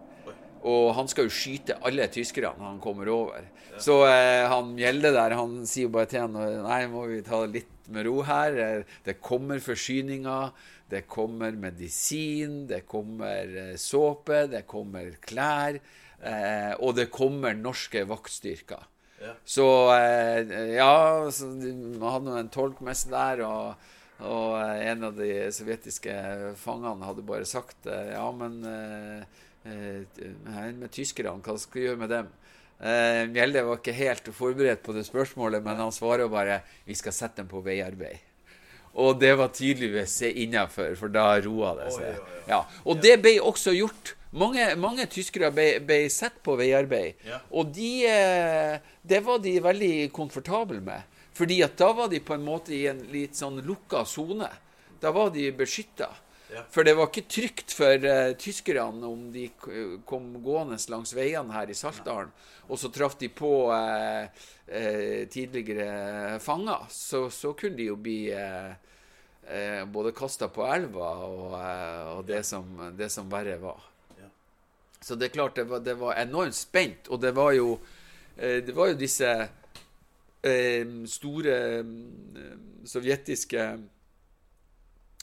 Og 0.65 0.95
han 0.97 1.11
skal 1.13 1.27
jo 1.29 1.35
skyte 1.35 1.77
alle 1.85 2.07
tyskerne 2.09 2.57
han 2.65 2.81
kommer 2.81 3.11
over. 3.13 3.45
Så 3.77 4.01
eh, 4.09 4.47
han 4.49 4.73
Mjelde 4.73 5.13
der, 5.13 5.37
han 5.37 5.61
sier 5.69 5.93
bare 5.93 6.09
til 6.09 6.25
han 6.25 6.39
Nei, 6.65 6.85
må 6.89 7.05
vi 7.11 7.21
ta 7.27 7.43
det 7.45 7.59
litt 7.59 7.74
med 7.93 8.07
ro 8.07 8.23
her. 8.27 8.85
Det 9.05 9.19
kommer 9.21 9.61
forsyninger. 9.63 10.55
Det 10.91 11.05
kommer 11.11 11.53
medisin. 11.59 12.67
Det 12.71 12.85
kommer 12.87 13.57
eh, 13.69 13.77
såpe. 13.77 14.47
Det 14.53 14.65
kommer 14.71 15.15
klær. 15.25 15.81
Eh, 16.25 16.73
og 16.81 16.95
det 16.97 17.11
kommer 17.13 17.57
norske 17.57 18.05
vaktstyrker. 18.09 18.87
Ja. 19.25 19.33
Så 19.45 19.67
eh, 19.97 20.77
ja, 20.77 21.31
så 21.33 21.51
de 21.61 21.73
hadde 22.03 22.29
nå 22.29 22.39
en 22.39 22.53
tolk 22.53 22.81
med 22.85 22.97
seg 22.99 23.15
der, 23.15 23.43
og, 23.47 23.91
og 24.25 24.57
en 24.61 25.09
av 25.09 25.17
de 25.17 25.31
sovjetiske 25.55 26.15
fangene 26.61 27.09
hadde 27.09 27.25
bare 27.27 27.49
sagt 27.49 27.89
ja, 27.89 28.25
men 28.37 28.59
eh, 28.69 29.41
eh, 29.65 30.73
med 30.77 30.91
tyskerne, 30.93 31.41
hva 31.45 31.57
skal 31.61 31.81
vi 31.81 31.87
gjøre 31.89 32.03
med 32.05 32.13
dem? 32.13 32.33
Eh, 32.85 33.25
Mjelde 33.33 33.63
var 33.65 33.79
ikke 33.81 33.97
helt 33.97 34.29
forberedt 34.37 34.83
på 34.85 34.93
det 34.93 35.07
spørsmålet, 35.09 35.65
men 35.65 35.79
han 35.81 35.93
svarer 35.95 36.29
bare 36.29 36.61
vi 36.85 36.97
skal 36.99 37.15
sette 37.17 37.41
dem 37.41 37.49
på 37.49 37.63
veiarbeid. 37.65 38.21
Og 39.01 39.17
det 39.19 39.33
var 39.41 39.49
tydeligvis 39.51 40.21
innafor, 40.29 40.93
for 40.99 41.11
da 41.11 41.33
roa 41.43 41.73
det 41.81 41.89
seg. 41.97 42.21
Ja, 42.47 42.61
og 42.85 43.01
det 43.03 43.17
ble 43.25 43.39
også 43.43 43.73
gjort. 43.75 44.13
Mange, 44.35 44.67
mange 44.79 45.07
tyskere 45.11 45.51
ble, 45.55 45.79
ble 45.87 46.05
sett 46.11 46.41
på 46.43 46.57
veiarbeid, 46.59 47.23
og 47.55 47.71
de, 47.75 47.91
eh, 48.11 48.79
det 49.03 49.21
var 49.27 49.39
de 49.43 49.57
veldig 49.63 49.95
komfortable 50.15 50.81
med. 50.83 51.03
Fordi 51.35 51.61
at 51.67 51.77
da 51.79 51.89
var 51.95 52.11
de 52.13 52.21
på 52.23 52.35
en 52.37 52.45
måte 52.47 52.75
i 52.75 52.85
en 52.91 53.01
litt 53.11 53.35
sånn 53.39 53.59
lukka 53.67 54.05
sone. 54.07 54.51
Da 55.03 55.11
var 55.15 55.33
de 55.35 55.49
beskytta. 55.57 56.13
Ja. 56.55 56.63
For 56.71 56.87
det 56.87 56.95
var 56.95 57.09
ikke 57.11 57.27
trygt 57.27 57.73
for 57.75 58.05
uh, 58.07 58.31
tyskerne 58.39 59.09
om 59.09 59.25
de 59.35 59.49
kom 60.07 60.29
gående 60.45 60.79
langs 60.93 61.15
veiene 61.17 61.51
her 61.51 61.71
i 61.71 61.75
Saltdalen, 61.75 62.31
og 62.69 62.79
så 62.79 62.91
traff 62.95 63.17
de 63.19 63.27
på 63.29 63.51
uh, 63.75 64.29
uh, 64.71 65.25
tidligere 65.33 66.39
fanger. 66.45 66.87
Så, 66.95 67.27
så 67.35 67.53
kunne 67.59 67.79
de 67.81 67.91
jo 67.91 67.99
bli 67.99 68.19
både 69.93 70.15
kasta 70.17 70.47
på 70.49 70.63
elva 70.73 71.09
og, 71.27 71.51
og 72.15 72.23
det, 72.25 72.39
som, 72.49 72.65
det 72.97 73.11
som 73.13 73.27
verre 73.29 73.59
var. 73.61 73.83
Ja. 74.17 74.31
Så 75.05 75.19
det 75.21 75.27
er 75.27 75.35
klart, 75.35 75.59
det 75.59 75.67
var, 75.69 75.83
det 75.85 75.99
var 76.01 76.17
enormt 76.17 76.57
spent, 76.57 77.11
og 77.13 77.21
det 77.21 77.35
var 77.37 77.53
jo, 77.53 77.75
det 78.39 78.73
var 78.73 78.89
jo 78.89 78.97
disse 78.97 79.35
store 81.13 81.59
sovjetiske 82.89 83.67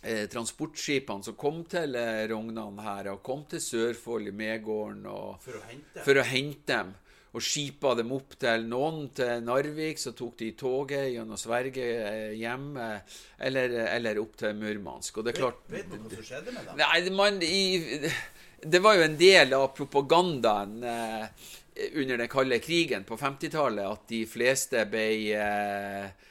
transportskipene 0.01 1.24
som 1.24 1.38
kom 1.38 1.62
til 1.70 1.96
eh, 2.00 2.24
Rognan 2.31 2.79
her, 2.81 3.12
og 3.13 3.22
kom 3.25 3.46
til 3.50 3.62
Sørfold 3.62 4.31
i 4.31 4.36
Medgården 4.36 5.05
og, 5.12 5.38
For 5.43 5.60
å 5.60 5.63
hente? 5.70 6.03
for 6.08 6.22
å 6.22 6.25
hente 6.25 6.74
dem. 6.74 6.93
Og 7.31 7.43
skipa 7.48 7.93
dem 7.96 8.10
opp 8.12 8.34
til 8.41 8.65
noen 8.67 9.05
til 9.15 9.46
Narvik, 9.48 10.01
så 10.01 10.12
tok 10.12 10.34
de 10.41 10.50
toget 10.60 11.13
gjennom 11.13 11.39
Sverige 11.39 11.86
eh, 12.10 12.34
hjem, 12.36 12.74
eh, 12.75 13.22
eller, 13.48 13.77
eller 13.86 14.20
opp 14.20 14.36
til 14.41 14.58
Murmansk. 14.60 15.22
Og 15.22 15.27
det 15.27 15.36
er 15.36 15.39
klart 15.39 15.63
Vet 15.72 15.88
du 15.88 15.96
hva 15.96 16.12
som 16.17 16.27
skjedde 16.27 16.58
med 16.58 16.67
dem? 16.67 16.81
Nei, 16.81 17.15
man, 17.15 17.39
i, 17.46 18.12
det 18.62 18.81
var 18.84 18.98
jo 18.98 19.05
en 19.08 19.17
del 19.17 19.55
av 19.55 19.72
propagandaen 19.77 20.84
eh, 20.84 21.48
under 21.93 22.17
den 22.17 22.27
kalde 22.27 22.60
krigen 22.60 23.03
på 23.08 23.17
50-tallet 23.17 23.88
at 23.88 24.03
de 24.12 24.25
fleste 24.29 24.84
ble 24.91 25.08
eh, 25.31 26.03
eh, 26.03 26.29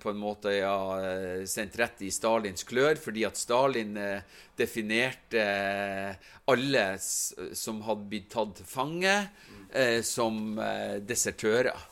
på 0.00 0.10
en 0.10 0.20
måte 0.20 0.54
ja, 0.56 0.76
eh, 1.04 1.44
sendt 1.48 1.78
rett 1.80 2.02
i 2.06 2.10
Stalins 2.14 2.64
klør, 2.64 2.96
fordi 3.00 3.26
at 3.28 3.36
Stalin 3.36 3.96
eh, 4.00 4.22
definerte 4.56 5.44
eh, 5.44 6.32
alle 6.50 6.84
som 6.98 7.82
hadde 7.86 8.08
blitt 8.10 8.30
tatt 8.32 8.56
til 8.60 8.68
fange, 8.68 9.16
eh, 9.72 10.00
som 10.02 10.56
desertører. 10.56 11.04
desertører. 11.06 11.86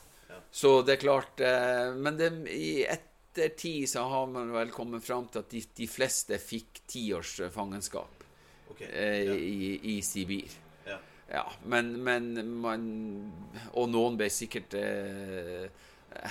Så 0.51 0.81
det 0.81 0.95
er 0.97 1.03
klart 1.03 1.41
eh, 1.45 1.91
Men 1.93 2.17
det, 2.17 2.29
i 2.49 2.81
ettertid 2.89 3.89
så 3.89 4.07
har 4.09 4.29
man 4.31 4.49
vel 4.53 4.71
kommet 4.73 5.05
fram 5.05 5.27
til 5.29 5.43
at 5.43 5.51
de, 5.53 5.61
de 5.77 5.87
fleste 5.89 6.39
fikk 6.41 6.81
ti 6.89 7.03
års 7.13 7.35
eh, 7.43 7.51
fangenskap 7.53 8.25
Ok, 8.71 8.81
eh, 8.81 9.21
ja. 9.27 9.35
i, 9.35 9.69
i 9.93 9.99
Sibir. 10.05 10.57
Ja. 10.87 10.97
Ja, 11.29 11.45
men, 11.69 11.93
men 12.03 12.31
man 12.61 12.87
Og 13.77 13.89
noen 13.93 14.17
ble 14.17 14.31
sikkert 14.33 14.73
eh, 14.79 15.69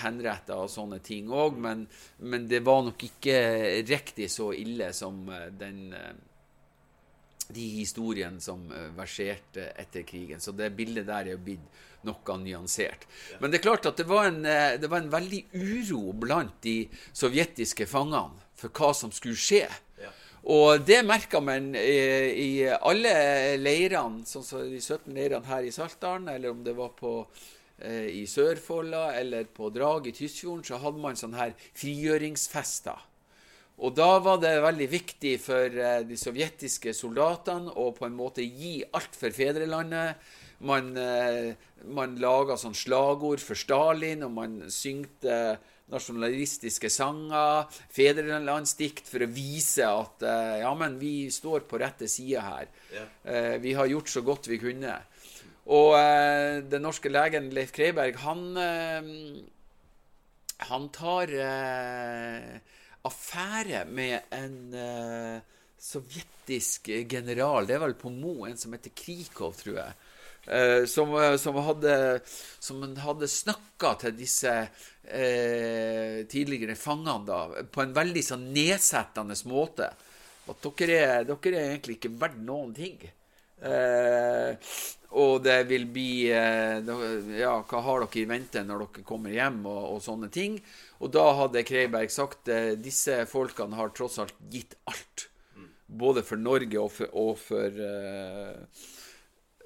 henretta 0.03 0.59
og 0.63 0.71
sånne 0.73 1.01
ting 1.05 1.31
òg, 1.33 1.59
men, 1.61 1.85
men 2.19 2.47
det 2.51 2.63
var 2.67 2.85
nok 2.87 3.05
ikke 3.09 3.37
riktig 3.89 4.31
så 4.33 4.51
ille 4.57 4.91
som 4.97 5.27
eh, 5.33 5.49
den 5.59 5.93
eh, 5.97 6.17
de 7.49 7.65
historiene 7.79 8.43
som 8.45 8.67
eh, 8.75 8.91
verserte 8.97 9.71
etter 9.81 10.05
krigen. 10.09 10.41
Så 10.41 10.53
det 10.53 10.75
bildet 10.77 11.09
der 11.09 11.31
er 11.31 11.37
jo 11.37 11.45
blitt 11.47 11.85
noe 12.07 12.39
nyansert. 12.39 13.09
Men 13.41 13.51
det 13.51 13.59
er 13.59 13.67
klart 13.71 13.89
at 13.89 13.99
det 13.99 14.07
var, 14.07 14.29
en, 14.29 14.45
det 14.45 14.87
var 14.87 15.01
en 15.03 15.11
veldig 15.11 15.41
uro 15.57 16.13
blant 16.15 16.61
de 16.63 16.83
sovjetiske 17.17 17.89
fangene 17.91 18.39
for 18.59 18.71
hva 18.71 18.93
som 18.95 19.11
skulle 19.15 19.41
skje. 19.41 19.65
Ja. 19.99 20.13
Og 20.55 20.85
det 20.87 21.01
merka 21.09 21.41
man 21.43 21.73
i, 21.75 21.97
i 22.39 22.51
alle 22.69 23.57
leirene, 23.59 24.23
sånn 24.29 24.47
som 24.47 24.63
de 24.63 24.79
17 24.79 25.11
leirene 25.17 25.49
her 25.49 25.67
i 25.67 25.75
Saltdalen, 25.75 26.31
eller 26.37 26.55
om 26.55 26.63
det 26.65 26.77
var 26.79 26.95
på 27.01 27.25
i 27.79 28.25
Sørfolda 28.27 29.13
eller 29.15 29.47
på 29.55 29.69
Drag 29.71 30.09
i 30.11 30.13
Tysfjorden, 30.17 30.65
så 30.67 30.81
hadde 30.83 30.99
man 30.99 31.19
sånne 31.19 31.39
her 31.39 31.53
frigjøringsfester. 31.79 33.05
Og 33.79 33.95
da 33.95 34.17
var 34.19 34.41
det 34.43 34.57
veldig 34.63 34.89
viktig 34.91 35.37
for 35.43 35.71
eh, 35.71 36.03
de 36.07 36.19
sovjetiske 36.19 36.95
soldatene 36.97 37.71
å 37.79 37.93
på 37.95 38.09
en 38.09 38.17
måte 38.19 38.43
gi 38.43 38.81
alt 38.91 39.15
for 39.15 39.35
fedrelandet. 39.35 40.19
Man, 40.67 40.91
eh, 40.99 41.55
man 41.95 42.17
laga 42.19 42.57
sånn 42.59 42.75
slagord 42.75 43.43
for 43.43 43.59
Stalin, 43.59 44.25
og 44.27 44.35
man 44.35 44.57
syngte 44.75 45.59
nasjonalistiske 45.89 46.91
sanger, 46.93 47.71
fedrelandsdikt, 47.95 49.07
for 49.09 49.25
å 49.25 49.31
vise 49.31 49.87
at 49.87 50.27
eh, 50.27 50.57
ja, 50.65 50.75
men 50.77 50.99
vi 51.01 51.31
står 51.33 51.63
på 51.71 51.79
rette 51.81 52.11
sida 52.11 52.43
her. 52.49 52.75
Ja. 52.93 53.07
Eh, 53.31 53.55
vi 53.63 53.79
har 53.79 53.89
gjort 53.89 54.11
så 54.11 54.25
godt 54.27 54.51
vi 54.51 54.59
kunne. 54.61 54.99
Og 55.69 55.93
eh, 55.99 56.65
den 56.65 56.85
norske 56.87 57.11
legen 57.13 57.51
Leif 57.53 57.75
Kreiberg, 57.77 58.17
han 58.25 58.45
eh, 58.57 59.09
Han 60.71 60.89
tar 60.95 61.33
eh, 61.33 62.55
affære 63.09 63.85
med 63.87 64.33
en 64.35 64.75
eh, 64.75 65.41
sovjetisk 65.79 66.89
general. 67.11 67.69
Det 67.69 67.77
er 67.77 67.85
vel 67.85 67.97
på 67.99 68.11
Mo, 68.11 68.43
en 68.49 68.59
som 68.59 68.75
heter 68.75 68.95
Krikov, 68.97 69.55
tror 69.61 69.79
jeg. 69.79 69.95
Eh, 70.49 70.85
som, 70.91 71.13
eh, 71.21 71.37
som 71.39 71.61
hadde, 71.63 71.95
som 72.59 72.83
hadde 73.05 73.31
snakka 73.31 73.95
til 74.05 74.17
disse 74.19 74.61
tidligere 75.09 76.75
fangene 76.77 77.25
da, 77.25 77.37
på 77.73 77.81
en 77.81 77.95
veldig 77.97 78.21
sånn 78.27 78.43
nedsettende 78.53 79.33
måte. 79.49 79.87
At 80.53 80.67
dere 80.81 80.99
er, 80.99 81.23
dere 81.25 81.55
er 81.55 81.71
egentlig 81.71 81.97
ikke 81.97 82.11
verdt 82.21 82.43
noen 82.45 82.75
ting. 82.77 82.99
Eh, 83.63 84.55
og 85.19 85.41
det 85.43 85.57
vil 85.71 85.87
bli 85.91 86.29
eh, 86.31 86.85
Ja, 87.41 87.55
hva 87.65 87.81
har 87.83 88.05
dere 88.05 88.21
i 88.21 88.27
vente 88.29 88.61
når 88.63 88.85
dere 88.85 89.07
kommer 89.09 89.33
hjem, 89.35 89.63
og, 89.67 89.81
og 89.95 90.03
sånne 90.05 90.29
ting. 90.33 90.59
Og 91.01 91.11
da 91.15 91.25
hadde 91.41 91.65
Kreiberg 91.67 92.13
sagt 92.13 92.51
eh, 92.53 92.75
disse 92.79 93.23
folkene 93.31 93.79
har 93.79 93.95
tross 93.97 94.21
alt 94.23 94.37
gitt 94.53 94.77
alt. 94.91 95.29
Både 95.89 96.21
for 96.21 96.37
Norge 96.37 96.77
og 96.77 96.91
for, 96.93 97.09
og 97.17 97.39
for, 97.41 97.79
eh, 97.81 98.85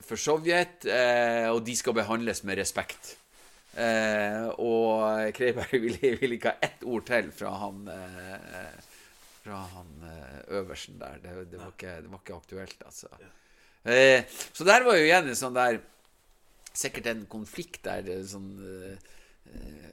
for 0.07 0.21
Sovjet. 0.21 0.87
eh, 0.87 1.49
og 1.51 1.65
de 1.67 1.75
skal 1.77 1.97
behandles 1.99 2.45
med 2.47 2.61
respekt. 2.63 3.17
Eh, 3.75 4.47
og 4.63 5.33
Kreiberg 5.35 5.75
vil, 5.83 5.99
vil 6.21 6.37
ikke 6.39 6.55
ha 6.55 6.63
ett 6.63 6.85
ord 6.87 7.07
til 7.09 7.33
fra 7.35 7.55
han 7.65 7.87
Fra 9.43 9.59
han 9.75 9.95
øversten 10.55 11.01
der. 11.01 11.19
Det, 11.23 11.33
det, 11.51 11.59
var 11.59 11.73
ikke, 11.75 11.97
det 12.05 12.11
var 12.13 12.21
ikke 12.23 12.37
aktuelt, 12.39 12.83
altså. 12.87 13.09
Eh, 13.19 13.42
så 13.85 14.65
der 14.69 14.85
var 14.87 14.95
jo 14.97 15.05
igjen 15.09 15.29
en 15.33 15.39
sånn 15.39 15.55
der 15.59 15.81
Sikkert 16.73 17.07
en 17.11 17.27
konflikt 17.29 17.83
der 17.85 18.07
eh, 18.09 18.23
sånn 18.25 18.47
eh, 18.65 19.11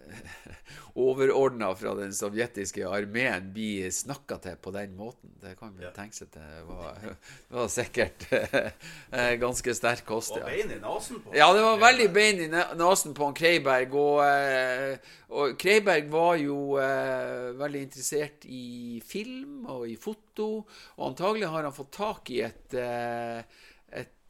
overordna 1.00 1.74
fra 1.76 1.92
den 1.98 2.14
sovjetiske 2.16 2.86
armeen 2.88 3.50
blir 3.54 3.90
snakka 3.92 4.38
til 4.44 4.56
på 4.64 4.72
den 4.72 4.94
måten. 4.96 5.34
Det 5.42 5.58
kan 5.60 5.74
man 5.74 5.84
Ja. 5.84 5.92
tenke 5.96 6.16
seg 6.16 6.32
til 6.32 6.64
var, 6.70 6.98
var 7.52 7.68
sikkert 7.68 8.26
eh, 9.12 9.34
ganske 9.42 9.74
sterk 9.76 10.06
kost. 10.08 10.32
Og 10.38 10.42
var 10.44 10.50
bein 10.54 10.72
i 10.72 10.80
nesen 10.80 11.20
på 11.26 11.36
Ja, 11.36 11.50
det 11.56 11.64
var 11.66 11.82
veldig 11.84 12.08
bein 12.16 12.40
i 12.46 12.50
ne- 12.52 12.68
nesen 12.80 13.14
på 13.18 13.28
han 13.28 13.38
Kreiberg. 13.38 13.94
Og, 14.00 14.24
eh, 14.24 14.98
og 15.36 15.58
Kreiberg 15.60 16.08
var 16.16 16.36
jo 16.40 16.78
eh, 16.80 17.50
veldig 17.60 17.82
interessert 17.90 18.46
i 18.48 19.02
film 19.06 19.66
og 19.68 19.84
i 19.92 19.98
foto. 20.00 20.50
Og 20.98 21.10
antagelig 21.12 21.52
har 21.52 21.68
han 21.68 21.76
fått 21.76 21.92
tak 22.00 22.32
i 22.32 22.42
et, 22.48 22.74
eh, 22.74 23.44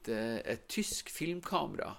eh, 0.08 0.39
et 0.46 0.68
tysk 0.72 1.10
filmkamera. 1.12 1.98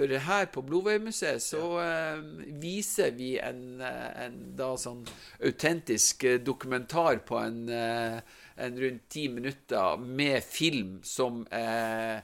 For 0.00 0.08
her 0.24 0.46
på 0.48 0.62
Blodveimuseet 0.64 1.42
så 1.44 1.60
uh, 1.76 2.20
viser 2.62 3.10
vi 3.12 3.34
en, 3.36 3.82
eh, 3.84 4.22
en 4.24 4.38
da 4.56 4.70
sånn 4.80 5.02
autentisk 5.44 6.24
dokumentar 6.40 7.20
på 7.28 7.36
en, 7.36 7.58
en 7.68 8.78
rundt 8.80 9.04
ti 9.12 9.26
minutter 9.28 10.00
med 10.00 10.40
film 10.46 10.94
som 11.04 11.42
eh, 11.52 12.16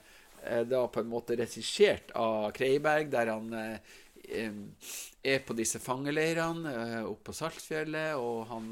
er 0.47 0.65
da 0.65 0.81
på 0.89 1.03
en 1.03 1.11
måte 1.11 1.37
regissert 1.37 2.15
av 2.17 2.49
Kreiberg, 2.57 3.11
der 3.13 3.29
han 3.35 3.53
er 3.53 5.45
på 5.45 5.55
disse 5.57 5.79
fangeleirene 5.83 7.03
oppe 7.03 7.29
på 7.29 7.35
Saltfjellet, 7.35 8.15
og 8.17 8.47
han, 8.49 8.67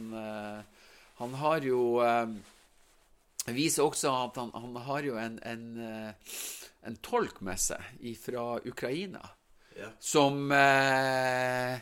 han 1.20 1.38
har 1.42 1.68
jo 1.68 1.82
viser 3.54 3.86
også 3.86 4.10
at 4.26 4.38
han, 4.42 4.50
han 4.56 4.76
har 4.88 5.06
jo 5.06 5.18
en, 5.22 5.36
en, 5.46 5.66
eh, 5.78 6.38
en 6.90 6.98
tolk 7.06 7.42
med 7.46 7.62
seg 7.62 8.16
fra 8.22 8.56
Ukraina, 8.66 9.22
Ja. 9.76 9.90
som 10.00 10.50
eh, 10.56 11.78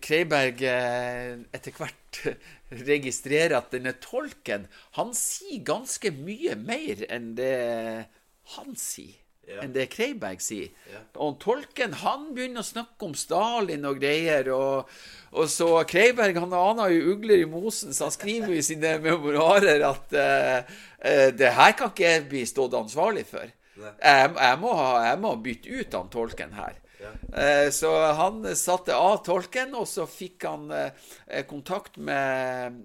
Kreiberg 0.00 0.62
eh, 0.62 1.36
etter 1.52 1.74
hvert 1.76 2.20
registrerer 2.88 3.56
at 3.58 3.72
denne 3.74 3.92
tolken 3.98 4.68
Han 4.96 5.10
sier 5.18 5.64
ganske 5.66 6.12
mye 6.14 6.54
mer 6.56 7.02
enn 7.10 7.32
det 7.38 8.06
han 8.54 8.76
sier. 8.78 9.18
Ja. 9.48 9.62
Enn 9.64 9.72
det 9.72 9.86
Kreiberg 9.94 10.42
sier. 10.44 10.72
Ja. 10.92 11.00
Og 11.24 11.38
tolken 11.40 11.94
han 12.02 12.26
begynner 12.36 12.60
å 12.60 12.68
snakke 12.68 13.06
om 13.06 13.14
Stalin 13.16 13.86
og 13.88 14.00
greier. 14.02 14.50
Og, 14.52 14.90
og 15.32 15.48
så 15.48 15.70
Kreiberg 15.88 16.36
han 16.36 16.52
aner 16.52 16.92
jo 16.92 17.14
ugler 17.14 17.40
i 17.40 17.48
mosen, 17.48 17.94
så 17.96 18.10
han 18.10 18.16
skriver 18.16 18.52
jo 18.52 18.58
i 18.60 18.66
sine 18.66 18.98
memoarer 19.04 19.86
at 19.88 20.18
uh, 20.18 20.74
uh, 21.00 21.28
det 21.32 21.54
her 21.56 21.72
kan 21.78 21.94
ikke 21.94 22.12
jeg 22.12 22.26
bli 22.28 22.44
stått 22.48 22.76
ansvarlig 22.76 23.24
for. 23.30 23.48
Jeg, 23.78 24.30
jeg, 24.34 24.58
må 24.60 24.74
ha, 24.74 24.90
jeg 25.06 25.18
må 25.22 25.32
bytte 25.42 25.80
ut 25.80 25.96
han 25.96 26.12
tolken 26.12 26.54
her. 26.58 26.76
Ja. 26.98 27.10
Eh, 27.42 27.70
så 27.70 27.90
han 28.18 28.42
satte 28.58 28.96
av 28.96 29.20
tolken, 29.26 29.74
og 29.78 29.86
så 29.88 30.06
fikk 30.10 30.46
han 30.48 30.70
eh, 30.74 31.44
kontakt 31.46 31.98
med 32.02 32.80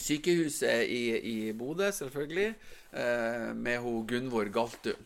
sykehuset 0.00 0.84
i, 0.84 1.04
i 1.16 1.38
Bodø, 1.56 1.90
selvfølgelig, 1.92 2.52
med 2.90 3.76
hun 3.84 4.06
Gunvor 4.08 4.48
Galtung, 4.50 5.02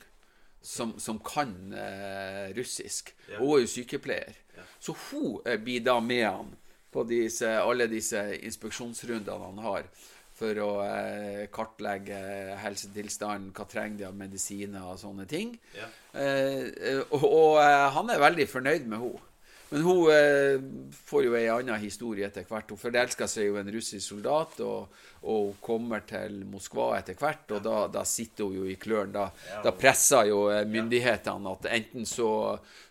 som, 0.64 0.94
som 0.98 1.20
kan 1.20 1.53
eh, 1.77 2.55
russisk. 2.57 3.12
Ja. 3.29 3.38
Hun 3.38 3.59
er 3.59 3.64
jo 3.64 3.70
sykepleier. 3.74 4.40
Så 4.81 4.96
hun 5.11 5.42
eh, 5.44 5.61
blir 5.61 5.85
da 5.85 5.98
med 6.00 6.24
han 6.24 6.53
på 6.94 7.05
disse, 7.09 7.48
alle 7.61 7.88
disse 7.90 8.20
inspeksjonsrundene 8.46 9.48
han 9.48 9.62
har, 9.64 9.88
for 10.35 10.59
å 10.62 10.70
eh, 10.87 11.44
kartlegge 11.55 12.18
helsetilstanden, 12.62 13.53
hva 13.55 13.66
trenger 13.70 14.00
de 14.00 14.09
av 14.09 14.16
medisiner 14.18 14.88
og 14.88 14.98
sånne 15.03 15.29
ting. 15.31 15.55
Ja. 15.77 15.90
Eh, 16.14 16.64
eh, 16.74 17.00
og 17.11 17.29
og 17.29 17.61
eh, 17.62 17.87
han 17.94 18.11
er 18.11 18.22
veldig 18.22 18.48
fornøyd 18.50 18.90
med 18.90 19.05
henne. 19.05 19.31
Men 19.74 19.82
hun 19.82 20.04
eh, 20.14 20.60
får 20.94 21.24
jo 21.26 21.32
ei 21.34 21.48
anna 21.50 21.74
historie 21.82 22.28
etter 22.28 22.44
hvert. 22.46 22.68
Hun 22.70 22.78
forelsker 22.78 23.26
seg 23.26 23.48
jo 23.48 23.56
en 23.58 23.70
russisk 23.74 24.04
soldat, 24.06 24.60
og, 24.62 24.92
og 25.26 25.40
hun 25.48 25.56
kommer 25.64 26.04
til 26.06 26.37
Moskva 26.46 26.92
etter 27.00 27.18
hvert, 27.18 27.50
og 27.56 27.64
da, 27.64 27.80
da 27.90 28.04
sitter 28.06 28.46
hun 28.46 28.60
jo 28.60 28.68
i 28.70 28.76
klørne. 28.78 29.10
Da, 29.16 29.24
da 29.66 29.72
presser 29.74 30.30
jo 30.30 30.44
eh, 30.54 30.62
myndighetene 30.70 31.54
at 31.56 31.66
enten 31.74 32.06
så, 32.06 32.28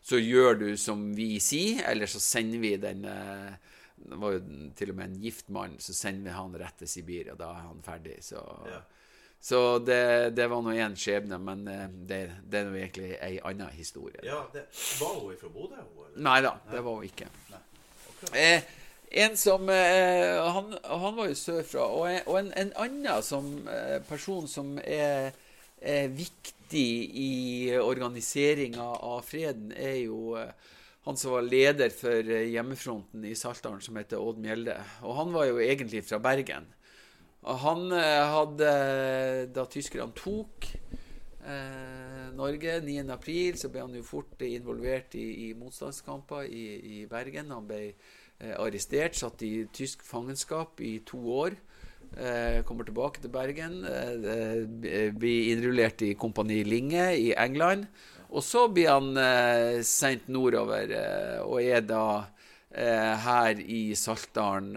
så 0.04 0.20
gjør 0.20 0.60
du 0.60 0.68
som 0.76 1.06
vi 1.16 1.38
sier, 1.44 1.86
eller 1.94 2.12
så 2.12 2.20
sender 2.20 2.60
vi 2.60 2.74
den 2.84 3.08
eh, 3.08 3.54
Det 4.04 4.20
var 4.20 4.36
jo 4.36 4.42
til 4.76 4.92
og 4.92 5.00
med 5.00 5.14
en 5.14 5.22
gift 5.24 5.48
mann, 5.56 5.80
så 5.80 5.96
sender 5.96 6.28
vi 6.28 6.36
han 6.36 6.60
rett 6.60 6.82
til 6.84 6.92
Sibir, 6.92 7.32
og 7.32 7.40
da 7.40 7.54
er 7.56 7.64
han 7.70 7.80
ferdig. 7.86 8.20
Så, 8.28 8.44
Ja. 8.68 8.82
Så 9.44 9.80
det, 9.84 10.30
det 10.38 10.46
var 10.48 10.62
nå 10.64 10.72
én 10.72 10.94
skjebne, 10.96 11.36
men 11.44 11.66
eh, 11.68 11.88
det, 12.08 12.20
det 12.48 12.62
er 12.62 12.70
nå 12.70 12.78
egentlig 12.80 13.10
ei 13.18 13.34
anna 13.44 13.68
historie. 13.76 14.22
ja, 14.24 14.40
det 14.54 14.70
Var 15.02 15.18
hun 15.20 15.36
fra 15.42 15.52
Bodø? 15.52 15.82
Nei 16.16 16.38
da, 16.46 16.54
det 16.72 16.80
var 16.86 17.02
hun 17.02 17.10
ikke. 17.10 17.28
Eh, 18.32 18.64
en 19.14 19.36
som 19.38 19.70
eh, 19.70 20.40
han, 20.56 20.72
han 20.84 21.18
var 21.18 21.28
jo 21.30 21.38
sørfra. 21.38 21.86
Og, 21.86 22.30
og 22.32 22.38
en, 22.40 22.54
en 22.58 22.72
annen 22.82 23.26
som, 23.26 23.50
eh, 23.70 24.00
person 24.08 24.48
som 24.50 24.78
er, 24.82 25.36
er 25.78 26.08
viktig 26.10 26.86
i 27.20 27.34
organiseringa 27.78 28.86
av 29.06 29.22
freden, 29.28 29.74
er 29.78 30.00
jo 30.06 30.38
eh, 30.40 30.72
han 31.04 31.20
som 31.20 31.36
var 31.36 31.46
leder 31.46 31.92
for 31.92 32.32
hjemmefronten 32.32 33.28
i 33.28 33.36
Saltdalen, 33.36 33.84
som 33.84 34.00
heter 34.00 34.24
Odd 34.24 34.40
Mjelde. 34.42 34.80
Og 35.04 35.18
han 35.20 35.36
var 35.36 35.52
jo 35.52 35.60
egentlig 35.62 36.06
fra 36.08 36.22
Bergen. 36.24 36.72
Han 37.44 37.92
eh, 37.92 38.24
hadde 38.32 38.70
Da 39.52 39.66
tyskerne 39.68 40.16
tok 40.16 40.70
eh, 41.44 42.30
Norge 42.38 42.80
9. 42.82 43.04
april, 43.14 43.58
så 43.60 43.70
ble 43.70 43.84
han 43.84 43.96
jo 43.98 44.04
fort 44.08 44.42
involvert 44.48 45.14
i, 45.20 45.50
i 45.50 45.54
motstandskamper 45.58 46.48
i, 46.48 46.66
i 47.02 47.04
Bergen. 47.10 47.52
Han 47.54 47.68
ble 47.70 47.82
eh, 47.92 48.56
arrestert, 48.58 49.20
satt 49.20 49.44
i 49.46 49.68
tysk 49.76 50.06
fangenskap 50.08 50.82
i 50.82 50.96
to 51.06 51.20
år. 51.44 51.60
Eh, 52.18 52.62
kommer 52.64 52.86
tilbake 52.86 53.22
til 53.22 53.30
Bergen. 53.34 53.86
Eh, 53.86 54.12
eh, 54.90 55.14
blir 55.14 55.54
innrullert 55.54 56.02
i 56.02 56.14
Kompani 56.14 56.64
Linge 56.64 57.18
i 57.18 57.34
England. 57.38 57.88
Og 58.30 58.44
så 58.44 58.68
blir 58.68 58.90
han 58.90 59.14
sendt 59.86 60.26
nordover, 60.28 60.90
og 61.46 61.60
er 61.62 61.84
da 61.86 62.26
her 62.74 63.60
i 63.62 63.94
Saltdalen 63.94 64.74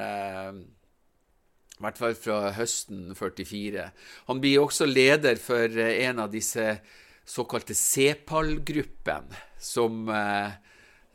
i 1.76 1.84
hvert 1.84 1.98
fall 2.00 2.14
fra 2.16 2.52
høsten 2.56 3.10
44. 3.16 3.90
Han 4.30 4.38
blir 4.40 4.62
også 4.62 4.86
leder 4.88 5.36
for 5.40 5.68
eh, 5.68 6.06
en 6.06 6.22
av 6.24 6.30
disse 6.32 6.78
såkalte 7.26 7.76
CEPAL-gruppen, 7.76 9.28
som 9.60 10.08
eh, 10.08 10.54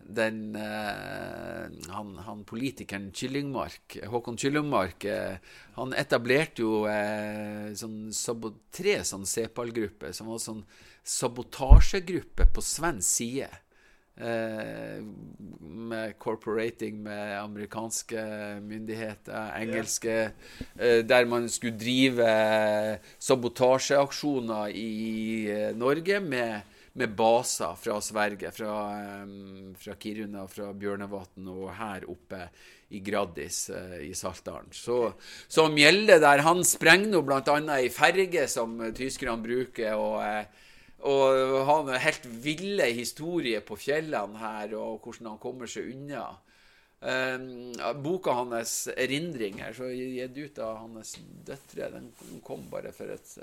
den 0.01 0.53
eh, 0.59 1.65
han, 1.95 2.13
han, 2.27 2.43
politikeren 2.45 3.09
Kyllingmark, 3.15 3.97
Håkon 4.11 4.37
Kyllingmark, 4.37 5.07
han 5.79 5.97
etablerte 5.97 6.65
jo 6.65 6.85
sånn 7.77 7.97
tre 8.73 8.95
sånn 9.07 9.25
CEPAL-grupper, 9.29 10.13
som 10.13 10.29
var 10.29 10.41
sånn 10.45 10.63
sabotasjegruppe 11.01 12.51
på 12.53 12.65
svensk 12.65 13.07
side. 13.07 13.61
Eh, 14.21 15.03
med 15.59 16.13
corporating 16.19 16.99
med 17.03 17.39
amerikanske 17.39 18.25
myndigheter, 18.61 19.53
engelske 19.57 20.17
eh, 20.77 20.99
Der 21.01 21.25
man 21.25 21.49
skulle 21.49 21.79
drive 21.79 22.27
sabotasjeaksjoner 23.17 24.75
i 24.77 25.49
eh, 25.49 25.71
Norge 25.75 26.19
med 26.19 26.61
med 26.93 27.13
baser 27.15 27.75
fra 27.79 28.01
Sverige, 28.03 28.51
fra, 28.51 28.73
fra 29.79 29.93
Kiruna, 29.95 30.43
fra 30.51 30.73
Bjørnevatn 30.75 31.47
og 31.47 31.69
her 31.77 32.03
oppe 32.11 32.41
i 32.91 32.99
Graddis 32.99 33.69
uh, 33.71 33.95
i 34.03 34.11
Saltdalen. 34.11 34.67
Så, 34.75 35.13
så 35.47 35.69
Mjelde 35.71 36.19
der, 36.19 36.43
han 36.43 36.65
sprenger 36.67 37.13
nå 37.13 37.21
bl.a. 37.23 37.55
ei 37.77 37.87
ferge 37.95 38.43
som 38.51 38.75
tyskerne 38.97 39.39
bruker. 39.39 39.95
og 39.95 40.19
uh, 41.01 41.57
ha 41.65 41.81
har 41.89 42.05
helt 42.05 42.25
ville 42.43 42.87
historier 42.93 43.63
på 43.65 43.77
fjellene 43.79 44.39
her, 44.41 44.77
og 44.77 45.01
hvordan 45.03 45.33
han 45.33 45.41
kommer 45.41 45.69
seg 45.69 45.91
unna. 45.95 46.29
Um, 47.01 47.73
boka 48.03 48.35
hans 48.37 48.87
'Erindringer', 48.93 49.73
så 49.73 49.89
gitt 49.89 50.37
ut 50.37 50.59
av 50.61 50.83
hans 50.83 51.15
døtre, 51.45 51.89
den 51.95 52.11
kom 52.45 52.67
bare 52.69 52.93
for 52.93 53.09
et 53.09 53.37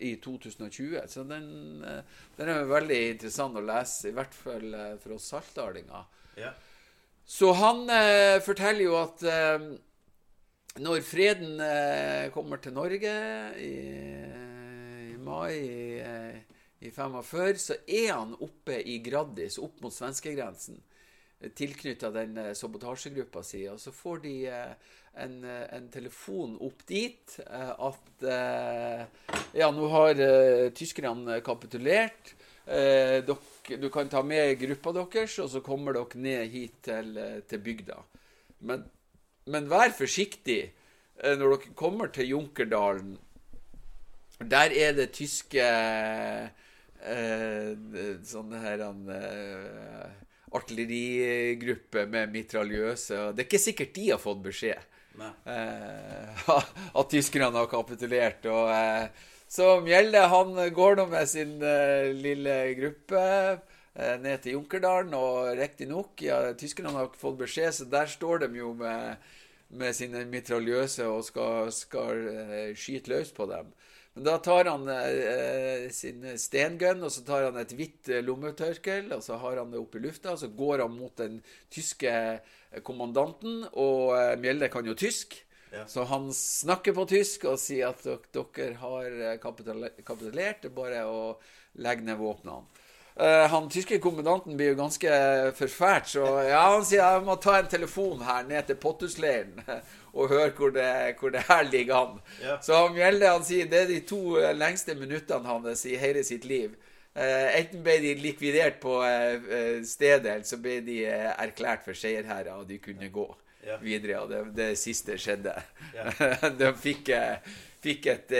i 0.00 0.16
2020. 0.16 1.00
Så 1.08 1.24
den, 1.24 1.84
eh, 1.84 2.02
den, 2.36 2.48
er 2.48 2.64
veldig 2.64 3.00
interessant 3.10 3.56
å 3.56 3.64
lese, 3.64 4.08
i 4.08 4.16
hvert 4.16 4.34
fall 4.34 4.74
eh, 4.74 4.96
for 5.02 5.16
oss 5.16 5.28
saltdalinger. 5.32 6.04
Ja. 6.40 6.52
Så 7.26 7.52
han 7.58 7.84
eh, 7.90 8.40
forteller 8.42 8.84
jo 8.86 8.96
at 9.00 9.22
eh, 9.22 9.66
når 10.80 11.02
freden 11.06 11.60
eh, 11.62 12.30
kommer 12.34 12.62
til 12.62 12.74
Norge 12.74 13.14
i 13.58 13.74
mai 15.30 15.54
i, 15.56 15.80
i 16.86 16.92
45, 16.92 17.62
så 17.62 17.80
er 17.86 18.12
han 18.12 18.36
oppe 18.42 18.80
i 18.82 18.98
Graddis, 19.04 19.60
opp 19.62 19.80
mot 19.84 19.94
svenskegrensen, 19.94 20.80
tilknytta 21.56 22.10
den 22.12 22.40
sabotasjegruppa 22.56 23.44
si. 23.46 23.64
Og 23.72 23.78
så 23.80 23.94
får 23.94 24.24
de 24.26 24.34
eh, 24.50 24.90
en, 25.14 25.44
eh, 25.44 25.74
en, 25.76 25.88
telefon 25.90 26.56
opp 26.62 26.84
dit 26.88 27.38
eh, 27.46 27.72
at 27.72 28.26
eh, 28.26 29.06
Ja, 29.58 29.70
nå 29.74 29.88
har 29.90 30.20
tyskerne 30.76 31.40
kapitulert. 31.42 32.34
Du 32.62 33.88
kan 33.90 34.08
ta 34.08 34.20
med 34.22 34.60
gruppa 34.60 34.92
deres, 34.94 35.34
og 35.42 35.48
så 35.50 35.62
kommer 35.64 35.96
dere 35.96 36.20
ned 36.22 36.52
hit 36.52 36.76
til, 36.86 37.18
til 37.50 37.62
bygda. 37.64 37.96
Men, 38.68 38.84
men, 39.50 39.66
vær 39.70 39.90
forsiktig 39.96 40.60
når 41.18 41.56
dere 41.56 41.74
kommer 41.74 42.12
til 42.14 42.30
Junkerdalen. 42.30 43.16
Der 44.40 44.72
er 44.72 44.94
det 44.96 45.10
tyske 45.12 45.60
eh, 45.60 46.48
sånne 48.24 48.60
her 48.62 48.80
eh, 48.88 50.06
artillerigrupper 50.56 52.08
med 52.10 52.32
mitraljøse. 52.32 53.34
Det 53.34 53.44
er 53.44 53.48
ikke 53.48 53.62
sikkert 53.62 53.94
de 53.96 54.06
har 54.10 54.22
fått 54.22 54.42
beskjed. 54.46 54.86
Eh, 55.20 56.48
at 57.00 57.12
tyskerne 57.12 57.58
har 57.58 57.68
kapitulert. 57.70 58.46
Og, 58.48 58.70
eh, 58.72 59.28
så 59.50 59.80
Mjelde 59.84 60.22
han 60.30 60.54
går 60.74 61.00
nå 61.00 61.08
med 61.10 61.26
sin 61.26 61.56
uh, 61.58 62.06
lille 62.14 62.52
gruppe 62.78 63.22
uh, 63.58 64.16
ned 64.22 64.44
til 64.44 64.54
Junkerdalen, 64.54 65.10
og 65.18 65.58
riktignok, 65.58 66.22
ja, 66.22 66.52
tyskerne 66.54 66.92
har 66.94 67.08
fått 67.18 67.40
beskjed, 67.40 67.72
så 67.74 67.88
der 67.90 68.06
står 68.06 68.44
de 68.44 68.60
jo 68.60 68.70
med, 68.78 69.18
med 69.74 69.96
sine 69.98 70.22
mitraljøse 70.30 71.08
og 71.10 71.26
skal, 71.26 71.72
skal 71.74 72.22
uh, 72.30 72.70
skyte 72.78 73.10
løs 73.10 73.34
på 73.34 73.50
dem. 73.50 73.74
Da 74.14 74.38
tar 74.42 74.66
han 74.66 74.88
eh, 74.90 75.86
sin 75.94 76.24
stengun, 76.38 77.04
og 77.06 77.12
så 77.14 77.22
tar 77.24 77.46
han 77.46 77.60
et 77.60 77.74
hvitt 77.78 78.10
lommetørkel, 78.26 79.12
og 79.14 79.22
så 79.22 79.38
har 79.38 79.60
han 79.62 79.70
det 79.70 79.78
opp 79.78 79.94
i 79.94 80.02
lufta, 80.02 80.34
og 80.34 80.40
så 80.42 80.50
går 80.50 80.82
han 80.82 80.96
mot 80.96 81.14
den 81.20 81.38
tyske 81.70 82.12
kommandanten, 82.86 83.62
og 83.70 84.16
eh, 84.18 84.34
Mjelde 84.40 84.70
kan 84.72 84.86
jo 84.86 84.96
tysk. 84.98 85.38
Ja. 85.70 85.86
Så 85.86 86.04
han 86.10 86.32
snakker 86.34 86.94
på 86.96 87.06
tysk 87.06 87.46
og 87.46 87.60
sier 87.62 87.92
at 87.92 88.02
dere 88.34 88.72
har 88.82 89.18
eh, 89.30 89.36
kapitulert. 89.38 90.62
Det 90.62 90.70
er 90.70 90.74
bare 90.74 91.04
å 91.06 91.20
legge 91.78 92.06
ned 92.06 92.18
våpnene. 92.18 92.79
Uh, 93.16 93.46
han 93.52 93.68
tyske 93.72 93.98
kommandanten 94.00 94.56
blir 94.56 94.72
jo 94.72 94.78
ganske 94.78 95.16
forfært, 95.58 96.06
så 96.12 96.24
ja, 96.46 96.60
han 96.74 96.84
sier 96.86 97.02
jeg 97.02 97.24
må 97.26 97.36
ta 97.42 97.56
en 97.58 97.68
telefon 97.68 98.22
her 98.24 98.46
ned 98.48 98.68
til 98.68 98.78
Pottusleiren 98.80 99.58
og 100.16 100.30
høre 100.30 100.52
hvor 100.56 100.72
det, 100.74 100.86
hvor 101.20 101.34
det 101.34 101.42
her 101.48 101.66
ligger 101.68 101.98
an. 101.98 102.22
Ja. 102.44 102.56
Så 102.64 102.86
Mjelde 102.94 103.34
han 103.34 103.44
sier 103.46 103.68
det 103.70 103.82
er 103.84 103.90
de 103.90 104.00
to 104.08 104.38
lengste 104.56 104.96
minuttene 104.98 105.48
hans 105.48 105.84
i 105.86 105.98
hele 106.00 106.24
sitt 106.26 106.46
liv. 106.48 106.72
Enten 107.14 107.82
ble 107.82 107.96
de 108.00 108.14
likvidert 108.22 108.78
på 108.80 109.00
stedet, 109.84 110.30
eller 110.30 110.46
så 110.46 110.56
ble 110.62 110.78
de 110.86 111.00
erklært 111.10 111.82
for 111.84 111.98
seierherrer, 111.98 112.54
og 112.54 112.68
de 112.68 112.78
kunne 112.82 113.10
gå 113.12 113.26
ja. 113.66 113.78
videre. 113.82 114.20
Og 114.22 114.30
det, 114.30 114.42
det 114.56 114.68
siste 114.80 115.18
skjedde. 115.20 115.54
Ja. 115.96 116.10
de 116.60 116.72
fikk, 116.80 117.12
fikk 117.84 118.10
et 118.12 118.36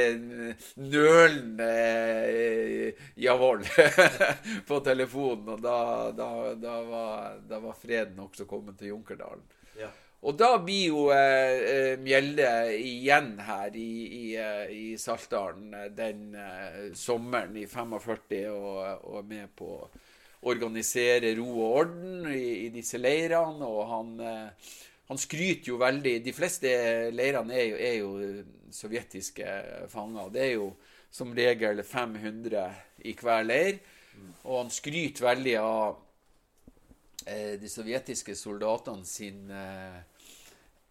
nølende 0.80 1.70
jawohl 3.20 3.64
på 4.68 4.82
telefonen, 4.86 5.54
og 5.56 5.64
da, 5.64 5.78
da, 6.16 6.30
da, 6.60 6.76
var, 6.90 7.40
da 7.48 7.64
var 7.64 7.80
freden 7.80 8.22
også 8.26 8.48
kommet 8.50 8.78
til 8.80 8.94
Junkerdalen. 8.94 9.44
Ja. 9.78 9.90
Og 10.20 10.36
da 10.36 10.50
blir 10.60 10.90
jo 10.90 11.06
eh, 11.14 11.62
eh, 11.64 11.94
Mjelde 12.00 12.48
igjen 12.76 13.32
her 13.40 13.76
i, 13.76 13.92
i, 14.04 14.24
eh, 14.36 14.72
i 14.76 14.98
Saltdalen 15.00 15.72
eh, 15.72 15.86
den 15.96 16.34
eh, 16.36 16.90
sommeren 16.96 17.56
i 17.56 17.64
45 17.64 18.50
og, 18.52 19.06
og 19.14 19.24
med 19.24 19.48
på 19.56 19.70
å 19.78 19.88
organisere 20.50 21.32
ro 21.38 21.48
og 21.54 21.78
orden 21.84 22.28
i, 22.34 22.66
i 22.66 22.68
disse 22.74 23.00
leirene. 23.00 23.64
Og 23.64 23.80
han, 23.88 24.12
eh, 24.20 24.76
han, 25.10 25.18
skryter 25.18 25.72
jo 25.72 25.78
veldig 25.80 26.14
De 26.24 26.32
fleste 26.34 26.70
leirene 27.12 27.56
er 27.56 27.66
jo, 27.66 27.76
er 27.76 27.96
jo 27.98 28.44
sovjetiske 28.74 29.46
fanger. 29.90 30.30
Det 30.30 30.44
er 30.46 30.52
jo 30.54 30.70
som 31.10 31.34
regel 31.34 31.82
500 31.82 32.68
i 33.10 33.16
hver 33.18 33.42
leir. 33.42 33.80
Og 34.44 34.62
han 34.62 34.70
skryter 34.70 35.26
veldig 35.26 35.56
av 35.58 35.98
de 37.60 37.68
sovjetiske 37.68 38.34
soldatene 38.38 39.06
sin 39.06 39.50
eh, 39.52 39.98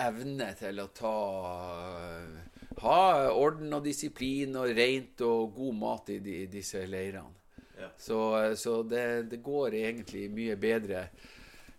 evne 0.06 0.54
til 0.60 0.84
å 0.84 0.92
ta 0.96 1.18
Ha 2.80 3.00
orden 3.36 3.74
og 3.76 3.84
disiplin 3.84 4.54
og 4.56 4.72
rent 4.72 5.20
og 5.28 5.50
god 5.58 5.76
mat 5.76 6.12
i, 6.14 6.20
de, 6.24 6.36
disse 6.48 6.80
leirene. 6.88 7.36
Ja. 7.76 7.90
Så, 8.00 8.20
så 8.56 8.78
det, 8.88 9.32
det, 9.32 9.42
går 9.44 9.76
egentlig 9.82 10.30
mye 10.32 10.56
bedre 10.60 11.02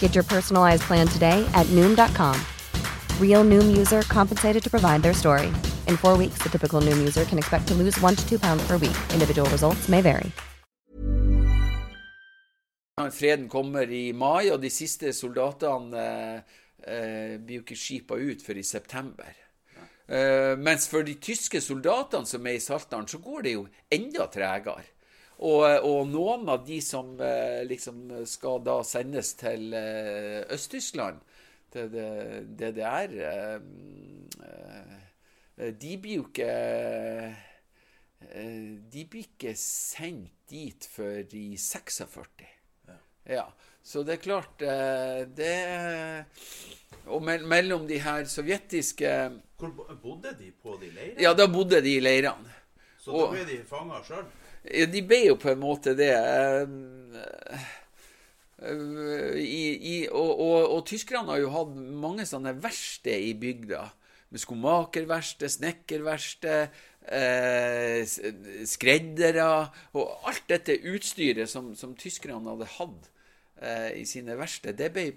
Get 0.00 0.14
your 0.14 0.24
personalized 0.24 0.82
plan 0.82 1.06
today 1.06 1.48
at 1.54 1.66
Noom.com. 1.68 2.36
Real 3.18 3.44
Noom 3.44 3.76
user 3.76 4.02
compensated 4.02 4.62
to 4.62 4.70
provide 4.70 5.02
their 5.02 5.14
story. 5.14 5.46
In 5.88 5.96
four 5.96 6.18
weeks, 6.18 6.42
the 6.42 6.50
typical 6.50 6.82
Noom 6.82 6.98
user 6.98 7.24
can 7.24 7.38
expect 7.38 7.68
to 7.68 7.74
lose 7.74 7.98
one 8.02 8.16
to 8.16 8.28
two 8.28 8.38
pounds 8.38 8.62
per 8.66 8.76
week. 8.76 8.98
Individual 9.14 9.48
results 9.48 9.88
may 9.88 10.02
vary. 10.02 10.30
Freden 13.10 13.48
kommer 13.48 13.88
i 13.88 14.12
mai, 14.12 14.50
og 14.52 14.60
de 14.60 14.68
siste 14.68 15.14
soldatene 15.16 16.02
eh, 16.84 17.38
blir 17.40 17.60
jo 17.60 17.62
ikke 17.64 17.78
skipa 17.78 18.18
ut 18.20 18.42
før 18.44 18.60
i 18.60 18.64
september. 18.66 19.30
Eh, 20.04 20.52
mens 20.60 20.84
for 20.90 21.06
de 21.06 21.14
tyske 21.16 21.62
soldatene 21.64 22.28
som 22.28 22.46
er 22.46 22.58
i 22.58 22.60
Saltdalen, 22.60 23.08
så 23.08 23.22
går 23.24 23.46
det 23.46 23.54
jo 23.54 23.64
enda 23.96 24.26
tregere. 24.28 24.84
Og, 25.40 25.62
og, 25.88 26.00
noen 26.10 26.48
av 26.52 26.64
de 26.66 26.80
som 26.84 27.14
eh, 27.24 27.62
liksom 27.64 28.10
skal 28.28 28.60
da 28.64 28.80
sendes 28.84 29.32
til 29.40 29.72
eh, 29.72 30.42
Øst-Tyskland, 30.52 31.22
til 31.72 31.86
DDR 32.58 33.14
eh, 33.24 33.54
eh, 34.50 35.70
De 35.80 35.94
blir 36.02 36.18
jo 36.18 36.26
ikke 36.26 36.50
De 38.90 39.04
blir 39.08 39.28
ikke 39.30 39.54
sendt 39.56 40.34
dit 40.50 40.88
før 40.92 41.22
i 41.38 41.54
46. 41.56 42.44
Ja. 42.88 42.96
ja. 43.36 43.46
Så 43.82 44.02
det 44.04 44.18
er 44.18 44.24
klart 44.24 44.64
Det 45.38 45.54
Og 47.06 47.22
mellom 47.22 47.86
de 47.88 48.00
her 48.02 48.26
sovjetiske 48.28 49.14
Hvor 49.56 49.94
bodde 50.02 50.34
de 50.36 50.50
på 50.52 50.76
de 50.82 50.90
leirene? 50.90 51.22
Ja, 51.22 51.32
da 51.32 51.46
bodde 51.48 51.80
de 51.80 51.96
i 51.96 52.02
leirene. 52.02 52.58
Så 53.00 53.14
da 53.14 53.30
ble 53.32 53.46
de 53.48 53.62
fanga 53.68 54.02
sjøl? 54.04 54.26
Ja, 54.64 54.86
de 54.90 55.02
ble 55.06 55.22
jo 55.24 55.36
på 55.40 55.52
en 55.54 55.62
måte 55.62 55.94
det. 55.96 56.12
I, 58.60 59.62
i, 59.72 59.94
og, 60.12 60.30
og, 60.36 60.58
og, 60.66 60.82
tyskerne 60.88 61.32
har 61.32 61.40
jo 61.40 61.52
hatt 61.54 61.72
mange 61.76 62.26
sånne 62.28 62.52
verksted 62.60 63.24
i 63.30 63.32
bygda. 63.40 63.86
Med 64.30 64.42
skomakerverksted, 64.42 65.50
snekkerverksted, 65.50 66.76
eh, 67.10 68.04
skreddere 68.68 69.46
Og 69.98 70.28
alt 70.30 70.44
dette 70.52 70.76
utstyret 70.86 71.50
som, 71.50 71.72
som 71.74 71.96
tyskerne 71.98 72.52
hadde 72.52 72.68
hatt 72.76 73.08
eh, 73.08 73.19
i 73.60 74.06
sine 74.08 74.32
verste, 74.38 74.72
det 74.72 74.86
ble 74.94 75.10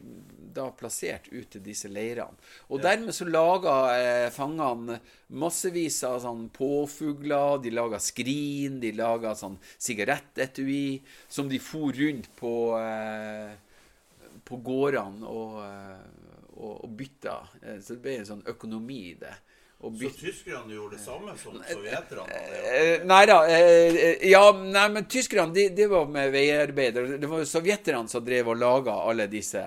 da 0.53 0.69
plassert 0.77 1.27
ut 1.31 1.49
til 1.53 1.63
disse 1.65 1.89
leirene. 1.91 2.37
Og 2.69 2.79
ja. 2.79 2.89
dermed 2.89 3.15
så 3.15 3.27
laga 3.27 3.75
eh, 3.97 4.29
fangene 4.33 4.99
massevis 5.33 5.99
av 6.07 6.19
sånn 6.23 6.47
påfugler, 6.53 7.59
de 7.63 7.73
laga 7.73 7.99
skrin, 8.03 8.79
de 8.83 8.93
laga 8.97 9.33
sånn 9.37 9.57
sigarettetui 9.73 11.01
som 11.27 11.49
de 11.51 11.61
for 11.63 11.95
rundt 11.97 12.29
på, 12.39 12.53
eh, 12.79 13.55
på 14.45 14.61
gårdene 14.65 15.29
og, 15.29 15.57
eh, 15.65 16.29
og, 16.53 16.75
og 16.85 16.93
bytta. 16.99 17.39
Eh, 17.63 17.81
så 17.81 17.95
det 17.95 18.03
ble 18.05 18.19
en 18.19 18.31
sånn 18.35 18.47
økonomi 18.53 19.01
i 19.13 19.17
det. 19.23 19.35
Så 19.83 20.09
tyskerne 20.15 20.71
gjorde 20.71 20.95
det 20.95 21.03
samme 21.03 21.33
som 21.35 21.57
sovjeterne? 21.59 22.41
Eh, 22.71 23.01
nei 23.03 23.23
da. 23.27 23.39
Ja, 24.23 24.43
nei, 24.55 24.85
men 24.95 25.07
tyskerne 25.11 25.51
de, 25.51 25.67
de 25.75 25.87
var 25.91 26.07
med 26.07 26.31
veiarbeidere. 26.31 27.17
Det 27.19 27.27
var 27.27 27.43
jo 27.43 27.49
sovjeterne 27.49 28.07
som 28.07 28.23
drev 28.23 28.53
og 28.53 28.61
laga 28.61 28.95
alle 29.11 29.27
disse 29.27 29.65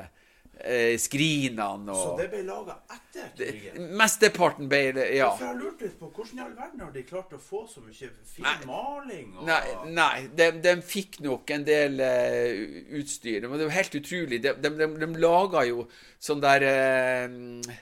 eh, 0.57 0.97
skrinene 1.01 1.93
og 1.93 2.01
Så 2.01 2.15
det 2.21 2.27
ble 2.33 2.43
laga 2.47 2.77
etter 2.93 3.29
krigen? 3.37 3.89
Mesteparten 3.99 4.71
ble 4.71 4.83
det, 4.97 5.07
ja. 5.19 5.31
For 5.37 5.51
jeg 5.51 5.61
lurte 5.61 5.87
litt 5.87 5.99
på 6.01 6.11
Hvordan 6.11 6.41
i 6.41 6.45
all 6.47 6.55
verden 6.57 6.85
har 6.87 6.93
de 6.95 7.05
klart 7.09 7.37
å 7.37 7.41
få 7.43 7.63
så 7.71 7.83
mye 7.85 8.11
fin 8.33 8.47
nei, 8.47 8.57
maling? 8.69 9.31
Og... 9.37 9.47
Nei, 9.49 9.63
nei 9.97 10.27
de, 10.39 10.51
de, 10.65 10.77
fikk 10.87 11.21
nok 11.27 11.57
en 11.57 11.67
del 11.67 12.01
uh, 12.01 12.93
utstyr. 13.01 13.49
Men 13.49 13.61
det 13.61 13.69
var 13.69 13.79
helt 13.83 13.99
utrolig. 14.01 14.41
De, 14.45 14.55
de, 14.65 14.73
de, 14.81 14.91
de 15.03 15.11
laga 15.21 15.67
jo 15.69 15.87
sånn 16.23 16.41
der 16.45 16.65
uh, 16.65 17.75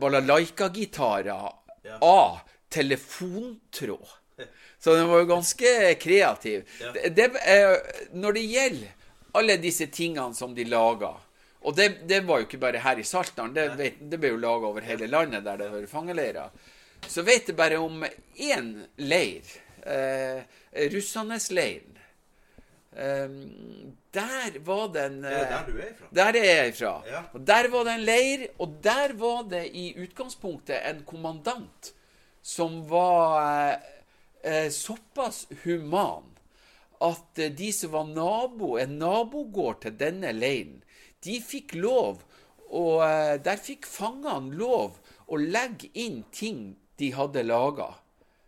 balalaika-gitarer 0.00 1.26
ja. 1.82 1.98
av 2.00 2.38
telefontråd. 2.68 4.08
Så 4.78 4.94
den 4.94 5.08
var 5.08 5.22
jo 5.22 5.28
ganske 5.30 5.94
kreativ. 6.00 6.68
Ja. 6.80 6.92
Det, 6.92 7.08
det, 7.16 7.30
når 8.12 8.36
det 8.36 8.40
gjelder 8.40 8.92
alle 9.36 9.56
disse 9.60 9.86
tingene 9.92 10.34
som 10.34 10.54
de 10.54 10.64
laga 10.68 11.14
og 11.66 11.74
det, 11.74 11.88
det, 12.06 12.20
var 12.22 12.38
jo 12.38 12.46
ikke 12.46 12.60
bare 12.62 12.78
her 12.78 13.00
i 13.02 13.04
Saltdalen, 13.04 13.54
det, 13.56 13.88
det, 13.98 14.18
ble 14.22 14.30
jo 14.30 14.38
laga 14.38 14.68
over 14.68 14.84
hele 14.86 15.08
landet 15.10 15.42
der 15.42 15.58
det 15.58 15.70
var 15.72 15.86
fangeleirer. 15.90 16.52
Så 17.10 17.24
vet 17.26 17.50
jeg 17.50 17.56
bare 17.58 17.80
om 17.82 18.04
én 18.38 18.68
leir, 19.02 19.48
eh, 19.82 20.44
Russanesleiren. 20.92 21.95
Eh, 22.96 23.28
der 24.10 24.58
var 24.64 24.88
det 24.94 25.02
en 25.04 25.24
eh, 25.24 25.30
Det 25.30 25.40
er 25.40 25.50
der 25.50 25.66
du 25.66 25.78
er 25.78 25.90
ifra? 25.90 26.06
Der 26.18 26.38
er 26.40 26.46
jeg 26.48 26.68
ifra. 26.68 26.92
Ja. 27.06 27.22
Og 27.32 27.46
der 27.46 27.68
var 27.72 27.84
det 27.84 27.94
en 27.94 28.06
leir, 28.06 28.46
og 28.58 28.78
der 28.84 29.12
var 29.20 29.42
det 29.50 29.64
i 29.76 29.86
utgangspunktet 30.00 30.80
en 30.90 31.02
kommandant 31.06 31.92
som 32.42 32.80
var 32.88 33.42
eh, 33.42 33.92
eh 34.46 34.70
såpass 34.70 35.46
human 35.64 36.32
at 37.00 37.34
de 37.58 37.72
som 37.72 37.92
var 37.92 38.06
nabo, 38.08 38.78
en 38.78 38.98
nabogård 38.98 39.82
til 39.82 39.98
denne 40.00 40.32
leiren, 40.32 40.78
de 41.24 41.40
fikk 41.44 41.74
lov, 41.74 42.22
og 42.72 43.02
der 43.44 43.60
fikk 43.60 43.84
fangene 43.84 44.56
lov 44.56 44.96
å 45.28 45.36
legge 45.36 45.90
inn 45.92 46.22
ting 46.32 46.76
de 46.96 47.10
hadde 47.12 47.44
laga. 47.44 47.90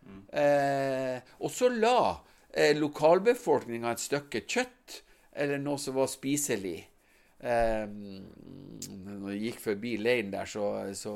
Mm. 0.09 0.23
Eh, 0.33 1.21
og 1.43 1.53
så 1.53 1.69
la 1.73 2.17
eh, 2.55 2.75
lokalbefolkninga 2.79 3.93
et 3.93 4.05
stykke 4.05 4.45
kjøtt 4.47 5.03
eller 5.39 5.61
noe 5.63 5.79
som 5.81 5.97
var 5.99 6.11
spiselig. 6.11 6.81
Eh, 7.39 7.87
når 7.87 9.31
de 9.31 9.39
gikk 9.45 9.63
forbi 9.63 9.97
leiren 10.01 10.33
der, 10.35 10.49
så, 10.51 10.71
så 10.99 11.15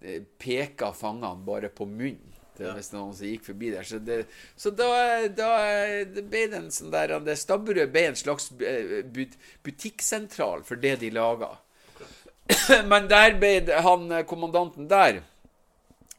eh, 0.00 0.22
peka 0.38 0.92
fangene 0.94 1.46
bare 1.46 1.72
på 1.74 1.88
munnen. 1.90 2.32
Ja. 2.56 2.72
Hvis 2.72 2.88
noen 2.94 3.12
som 3.12 3.28
gikk 3.28 3.44
forbi 3.50 3.70
der. 3.74 3.84
Så, 3.84 3.98
det, 4.00 4.22
så 4.56 4.70
da, 4.72 4.88
da 5.28 5.50
det 6.08 6.24
ble 6.24 6.46
den 6.48 6.66
en 6.66 6.72
sånn 6.72 6.92
der 6.94 7.12
det 7.20 7.36
Stabburet 7.36 7.92
ble 7.92 8.06
en 8.10 8.16
slags 8.16 8.48
eh, 8.64 9.02
butikksentral 9.66 10.64
for 10.64 10.80
det 10.80 10.96
de 11.02 11.12
laga. 11.12 11.52
Men 12.90 13.10
der 13.12 13.36
ble 13.40 13.58
han 13.84 14.08
eh, 14.08 14.24
kommandanten 14.28 14.88
der 14.88 15.20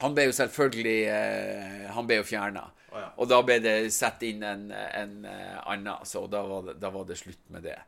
Han 0.04 0.14
ble 0.14 0.28
jo 0.28 0.34
selvfølgelig 0.38 0.98
eh, 1.10 1.86
Han 1.96 2.10
ble 2.10 2.20
jo 2.20 2.26
fjerna. 2.28 2.68
Oh, 2.92 3.00
ja. 3.02 3.08
Og 3.18 3.30
da 3.30 3.42
ble 3.46 3.60
det 3.64 3.76
satt 3.94 4.22
inn 4.24 4.44
en, 4.46 4.68
en 4.72 5.16
annen, 5.28 6.06
så 6.08 6.26
da 6.32 6.44
var, 6.48 6.70
det, 6.70 6.78
da 6.82 6.92
var 6.94 7.08
det 7.10 7.18
slutt 7.20 7.44
med 7.54 7.66
det. 7.68 7.80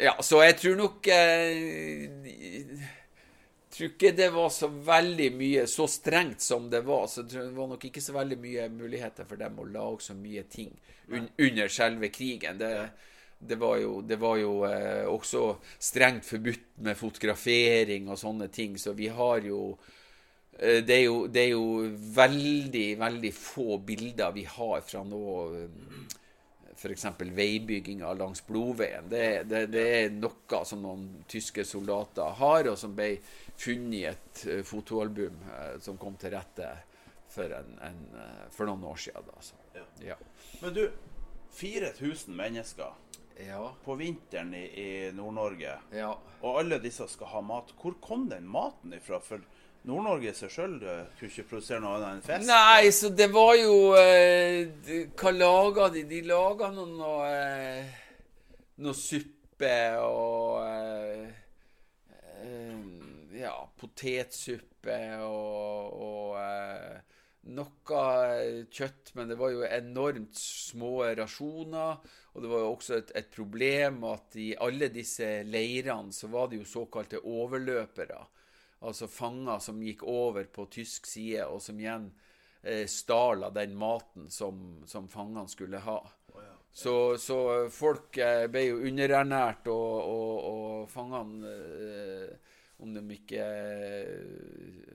Ja, 0.00 0.16
så 0.24 0.40
jeg 0.42 0.56
tror 0.58 0.78
nok 0.80 1.08
eh, 1.12 2.86
tror 3.76 3.90
ikke 3.92 4.12
det 4.16 4.28
var 4.32 4.48
så 4.54 4.68
veldig 4.68 5.26
mye 5.36 5.66
så 5.70 5.86
strengt 5.90 6.40
som 6.40 6.70
det 6.70 6.80
var. 6.86 7.06
Så 7.12 7.22
det 7.28 7.44
var 7.56 7.68
nok 7.70 7.84
ikke 7.84 8.02
så 8.02 8.14
veldig 8.16 8.38
mye 8.40 8.68
muligheter 8.72 9.28
for 9.28 9.40
dem 9.40 9.58
å 9.60 9.68
lage 9.68 10.08
så 10.08 10.16
mye 10.16 10.46
ting 10.50 10.72
un 11.12 11.28
under 11.38 11.68
selve 11.68 12.08
krigen. 12.08 12.58
Det, 12.58 12.72
det 13.38 13.58
var 13.60 13.76
jo, 13.82 14.00
det 14.02 14.16
var 14.20 14.40
jo 14.40 14.54
eh, 14.68 15.04
også 15.10 15.44
strengt 15.78 16.24
forbudt 16.24 16.80
med 16.86 16.96
fotografering 16.96 18.08
og 18.08 18.18
sånne 18.18 18.48
ting, 18.48 18.78
så 18.80 18.96
vi 18.96 19.10
har 19.12 19.44
jo 19.44 19.60
eh, 19.74 19.92
det, 20.58 20.94
er 20.94 21.02
jo 21.04 21.26
det 21.28 21.42
er 21.42 21.50
jo 21.52 21.64
veldig, 22.16 22.86
veldig 23.00 23.32
få 23.36 23.78
bilder 23.84 24.32
vi 24.32 24.46
har 24.48 24.84
fra 24.86 25.02
nå 25.04 25.22
f.eks. 26.76 27.06
veibygginga 27.36 28.12
langs 28.16 28.42
blodveien. 28.46 29.08
Det, 29.08 29.22
det, 29.48 29.62
det, 29.72 29.84
er 29.98 30.16
noe 30.16 30.60
som 30.68 30.82
noen 30.84 31.06
tyske 31.28 31.64
soldater 31.64 32.36
har, 32.40 32.68
og 32.68 32.76
som 32.76 32.92
ble 32.96 33.14
funnet 33.56 33.96
i 33.96 34.02
et 34.10 34.42
uh, 34.50 34.60
fotoalbum 34.66 35.38
som 35.80 35.96
kom 36.00 36.18
til 36.20 36.34
rette 36.36 36.68
for, 37.32 37.52
en, 37.52 37.72
en, 37.84 38.02
for 38.52 38.68
noen 38.68 38.84
år 38.92 39.00
siden. 39.06 39.32
Altså. 39.36 39.60
ja. 39.76 39.86
Ja. 40.04 40.16
Men 40.60 40.76
du, 40.76 40.84
4000 41.56 42.36
mennesker 42.36 42.92
ja. 43.46 43.74
på 43.84 43.94
vinteren 43.94 44.54
i, 44.54 44.64
i 44.66 45.12
Nord-Norge, 45.16 45.76
og 46.42 46.58
alle 46.60 46.78
disse 46.82 47.08
skal 47.08 47.32
ha 47.32 47.42
mat. 47.44 47.72
Hvor 47.80 47.96
kom 48.04 48.28
den 48.28 48.48
maten 48.48 48.92
ifra? 48.96 49.20
For 49.24 49.44
Nord-Norge 49.86 50.32
seg 50.34 50.50
sjøl 50.50 50.76
kunne 50.80 51.30
ikke 51.30 51.46
produsere 51.46 51.78
noe 51.82 51.98
annet 52.00 52.16
enn 52.16 52.24
fisk? 52.26 52.48
Nei, 52.50 52.90
så 52.90 53.10
det 53.14 53.28
var 53.34 53.52
jo 53.54 53.76
eh, 53.94 54.66
Hva 55.14 55.32
laga 55.34 55.88
de? 55.94 56.02
De 56.10 56.22
laga 56.26 56.72
noe, 56.74 57.16
eh, 57.30 57.98
noe 58.82 58.98
suppe 58.98 59.76
og 60.02 60.58
eh, 60.66 61.28
eh, 62.42 62.82
Ja, 63.38 63.54
potetsuppe 63.78 64.98
og, 65.22 66.02
og 66.08 66.36
eh, 66.40 67.16
noe 67.54 68.04
kjøtt, 68.74 69.12
men 69.14 69.30
det 69.30 69.38
var 69.38 69.52
jo 69.54 69.66
enormt 69.70 70.34
små 70.34 70.96
rasjoner. 71.14 72.00
Og 72.34 72.42
det 72.42 72.50
var 72.50 72.64
jo 72.64 72.72
også 72.72 72.96
et, 72.98 73.12
et 73.22 73.28
problem 73.30 74.02
at 74.10 74.34
i 74.40 74.48
alle 74.66 74.90
disse 74.90 75.28
leirene 75.46 76.10
så 76.12 76.26
var 76.32 76.50
det 76.50 76.58
jo 76.58 76.66
såkalte 76.68 77.22
overløpere 77.22 78.18
altså 78.80 79.08
fanger 79.08 79.60
som 79.62 79.82
gikk 79.82 80.04
over 80.08 80.48
på 80.52 80.66
tysk 80.72 81.06
side, 81.08 81.46
og 81.46 81.62
som 81.64 81.78
igjen 81.80 82.10
eh, 82.62 82.84
stal 82.90 83.46
av 83.48 83.54
den 83.56 83.76
maten 83.78 84.30
som, 84.30 84.82
som 84.86 85.08
fangene 85.08 85.48
skulle 85.48 85.80
ha. 85.86 86.00
Så, 86.76 87.16
så, 87.16 87.38
folk 87.72 88.18
eh, 88.20 88.44
ble 88.52 88.66
jo 88.66 88.80
underernært, 88.84 89.68
og, 89.72 89.94
og, 90.12 90.48
og 90.50 90.90
fangene, 90.92 91.52
eh, 91.80 92.56
om 92.84 92.92
de 92.92 93.04
ikke 93.14 93.46
eh, 93.46 94.90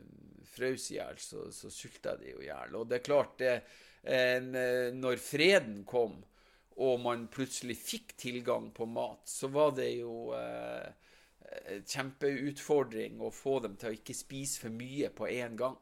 frøs 0.52 0.92
i 0.92 1.00
hjel, 1.00 1.18
så, 1.18 1.48
så 1.50 1.72
sulta 1.74 2.14
de 2.20 2.36
jo 2.36 2.44
i 2.44 2.52
hjel. 2.52 2.78
Og 2.78 2.86
det 2.86 3.00
er 3.00 3.08
klart, 3.08 3.34
det, 3.42 3.56
en, 4.04 4.54
eh, 4.54 4.92
når 4.94 5.18
freden 5.22 5.82
kom, 5.90 6.20
og 6.82 7.02
man 7.04 7.26
plutselig 7.34 7.80
fikk 7.82 8.16
tilgang 8.28 8.70
på 8.74 8.86
mat, 8.86 9.26
så 9.30 9.50
var 9.52 9.74
det 9.78 9.90
jo 9.96 10.32
eh, 10.38 10.86
eh, 10.86 11.10
kjempeutfordring 11.86 13.22
å 13.22 13.32
få 13.34 13.60
dem 13.66 13.78
til 13.80 13.92
å 13.92 13.98
ikke 13.98 14.16
spise 14.16 14.62
for 14.64 14.76
mye 14.76 15.10
på 15.16 15.28
én 15.32 15.58
gang. 15.60 15.78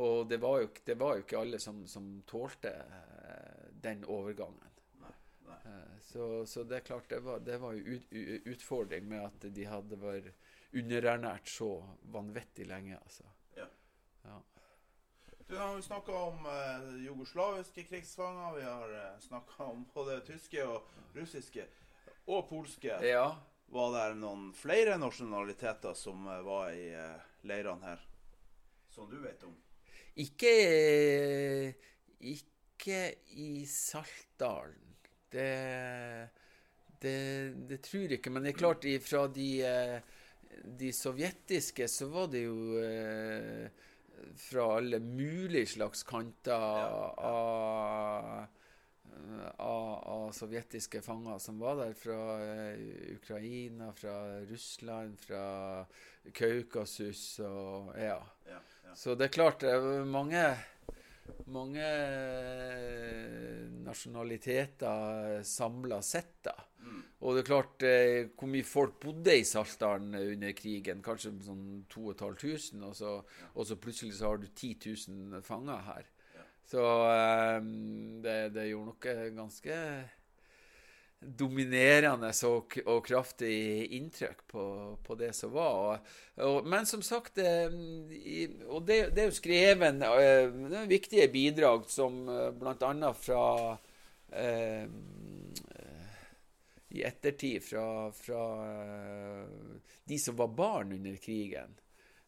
Og 0.00 0.28
det 0.30 0.38
var, 0.40 0.60
jo, 0.62 0.68
det 0.86 0.96
var, 0.96 1.16
jo, 1.16 1.24
ikke 1.24 1.40
alle 1.40 1.58
som, 1.60 1.82
som 1.88 2.06
tålte 2.28 2.70
uh, 2.72 3.66
den 3.84 4.04
overgangen. 4.08 4.70
Nei, 5.02 5.12
nei. 5.48 5.58
Uh, 5.66 5.98
så, 6.06 6.28
så, 6.48 6.64
det 6.64 6.78
er 6.78 6.86
klart, 6.86 7.10
det 7.10 7.18
var, 7.24 7.42
det 7.44 7.58
var 7.60 7.76
jo 7.76 7.98
ut, 7.98 8.14
utfordring 8.54 9.04
med 9.10 9.26
at 9.26 9.44
de 9.52 9.66
hadde 9.68 9.98
vært 10.00 10.30
underernært 10.72 11.50
så 11.52 11.74
vanvittig 12.14 12.66
lenge. 12.70 12.96
altså. 12.96 13.28
Ja. 13.58 13.66
ja. 14.24 14.38
Du 15.50 15.56
har 15.58 15.74
jo 15.74 15.82
snakka 15.82 16.12
om 16.12 16.46
eh, 16.46 17.04
jugoslaviske 17.04 17.84
krigsfanger. 17.88 18.56
Vi 18.56 18.62
har 18.62 18.92
eh, 18.94 19.20
snakka 19.20 19.64
om 19.64 19.84
både 19.94 20.20
tyske 20.26 20.62
og 20.62 20.86
russiske 21.16 21.64
og 22.26 22.44
polske. 22.48 22.94
Ja. 23.02 23.32
Var 23.70 23.92
det 23.94 24.18
noen 24.18 24.50
flere 24.56 24.96
nasjonaliteter 24.98 25.94
som 25.98 26.26
uh, 26.26 26.40
var 26.46 26.72
i 26.74 26.88
uh, 26.94 27.18
leirene 27.46 27.92
her? 27.92 28.04
Som 28.90 29.10
du 29.10 29.18
vet 29.22 29.42
om? 29.46 29.54
Ikke 30.18 30.54
Ikke 32.18 33.02
i 33.38 33.66
Saltdalen. 33.70 34.96
Det, 35.30 35.50
det, 36.98 37.18
det 37.70 37.78
tror 37.86 38.02
jeg 38.02 38.18
ikke. 38.18 38.32
Men 38.34 38.42
det 38.42 38.50
er 38.50 38.58
klart, 38.58 38.86
fra 39.06 39.28
de, 39.30 39.50
de 40.64 40.90
sovjetiske 40.92 41.86
så 41.88 42.08
var 42.10 42.26
det 42.32 42.42
jo 42.42 42.80
eh, 42.82 43.70
fra 44.36 44.66
alle 44.76 45.00
mulige 45.00 45.66
slags 45.66 46.02
kanter 46.08 46.52
ja, 46.52 47.14
ja. 47.16 47.30
Av, 47.30 48.59
av, 49.56 49.88
av, 50.08 50.32
sovjetiske 50.32 51.02
fanger 51.04 51.38
som 51.42 51.58
var 51.60 51.78
der. 51.80 51.94
Fra 51.98 52.18
uh, 52.40 52.82
Ukraina, 53.14 53.92
fra 53.96 54.16
Russland, 54.50 55.20
fra 55.20 55.44
Kaukasus 56.36 57.24
og 57.46 57.94
ja. 57.98 58.20
ja. 58.48 58.60
Så 58.94 59.14
det 59.14 59.28
er 59.28 59.34
klart, 59.34 59.62
det 59.62 59.70
er 59.70 60.08
mange, 60.08 60.42
mange 61.50 61.86
nasjonaliteter 63.86 65.40
samla 65.46 66.00
sett, 66.02 66.34
da. 66.46 66.56
Mm. 66.80 67.00
Og 67.20 67.36
det 67.36 67.42
er 67.42 67.48
klart, 67.48 67.82
eh, 67.84 68.30
hvor 68.38 68.48
mye 68.50 68.66
folk 68.66 68.96
bodde 69.02 69.34
i 69.36 69.44
Saltdalen 69.44 70.14
under 70.16 70.54
krigen? 70.56 71.02
Kanskje 71.04 71.34
sånn 71.44 71.84
2500, 71.92 72.86
og 72.88 72.96
så, 72.96 73.12
og 73.54 73.68
så 73.68 73.76
plutselig 73.80 74.16
så 74.18 74.32
har 74.32 74.40
du 74.40 74.48
10 74.48 74.72
000 75.10 75.44
fanger 75.46 75.84
her. 75.90 76.08
Så 76.70 76.86
um, 77.58 78.22
det, 78.22 78.38
det 78.54 78.68
gjorde 78.70 78.92
nok 78.92 79.06
ganske 79.34 79.76
dominerende 81.20 82.30
og, 82.48 82.76
og, 82.86 83.02
kraftig 83.04 83.92
inntrykk 83.96 84.44
på, 84.48 84.64
på, 85.04 85.16
det 85.20 85.34
som 85.36 85.52
var. 85.52 85.76
Og, 85.76 86.46
og, 86.46 86.68
men 86.68 86.88
som 86.88 87.02
sagt 87.04 87.38
eh, 87.38 87.68
Og 88.68 88.86
det, 88.88 89.00
det 89.14 89.24
er 89.24 89.28
jo 89.28 89.36
skrevet 89.36 90.00
eh, 90.06 90.48
er 90.48 90.88
viktige 90.88 91.28
bidrag 91.32 91.84
som 91.92 92.22
eh, 92.28 92.48
bl.a. 92.56 93.12
fra 93.12 93.44
eh, 94.32 94.86
I 96.88 97.04
ettertid 97.06 97.62
fra, 97.68 97.86
fra, 98.16 98.46
de 100.08 100.18
som 100.18 100.40
var 100.40 100.56
barn 100.56 100.96
under 100.96 101.20
krigen. 101.22 101.76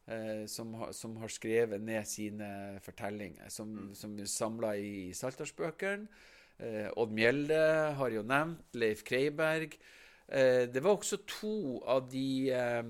Eh, 0.06 0.46
som, 0.46 0.74
som, 0.90 1.16
har 1.22 1.30
skrevet 1.30 1.80
ned 1.80 2.06
sine 2.10 2.78
fortellinger, 2.82 3.46
som, 3.54 3.68
mm. 3.70 3.94
som 3.94 4.16
er 4.18 4.26
samla 4.26 4.74
i 4.74 5.12
Saltdalsbøkene. 5.14 6.08
Eh, 6.58 6.88
Odd 6.98 7.12
Mjelde 7.14 7.58
har 7.98 8.10
jo 8.10 8.24
nevnt. 8.26 8.64
Leif 8.74 9.04
Kreiberg. 9.06 9.76
Eh, 10.26 10.66
det 10.66 10.82
var 10.82 10.96
også 10.96 11.20
to 11.28 11.78
av 11.86 12.08
de 12.10 12.50
eh, 12.50 12.84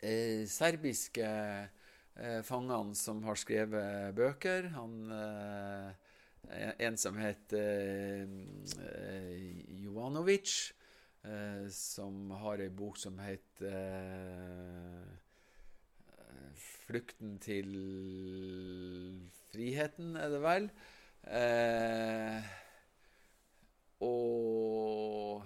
eh 0.00 0.46
serbiske 0.48 1.28
eh, 1.28 2.40
fangene 2.48 2.94
som 2.96 3.20
har 3.28 3.36
skrevet 3.36 4.14
bøker. 4.16 4.70
Han, 4.78 5.10
eh, 5.12 5.90
en 6.88 6.96
som 6.96 7.16
het 7.16 7.52
Jovanovic, 9.80 10.72
som 11.72 12.30
har 12.36 12.60
ei 12.60 12.68
bok 12.68 12.98
som 13.00 13.16
heter 13.16 13.64
'Flukten 16.54 17.38
til 17.38 17.70
friheten', 19.52 20.16
er 20.20 20.28
det 20.28 20.42
vel. 20.42 20.70
Eh, 21.24 22.42
og 24.04 25.44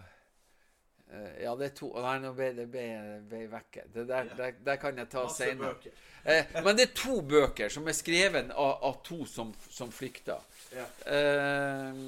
eh, 1.11 1.43
Ja, 1.43 1.55
det 1.57 1.69
er 1.69 1.75
to 1.79 1.93
Nei, 1.95 2.17
nå 2.23 2.33
ble 2.35 2.49
det 2.57 2.67
ble, 2.73 3.45
vekke. 3.53 3.87
Det 3.95 4.09
der, 4.09 4.33
der, 4.37 4.57
der, 4.67 4.81
kan 4.83 4.99
jeg 4.99 5.11
ta 5.13 5.27
senere. 5.31 5.77
Eh, 6.25 6.59
men 6.65 6.77
det 6.77 6.89
er 6.89 6.95
to 6.99 7.21
bøker 7.23 7.71
som 7.73 7.87
er 7.89 7.97
skrevet 7.97 8.51
av, 8.51 8.73
av 8.91 8.99
to 9.07 9.25
som, 9.27 9.55
som 9.71 9.93
flykta. 9.95 10.41
Ja. 10.75 10.89
Eh, 11.15 12.03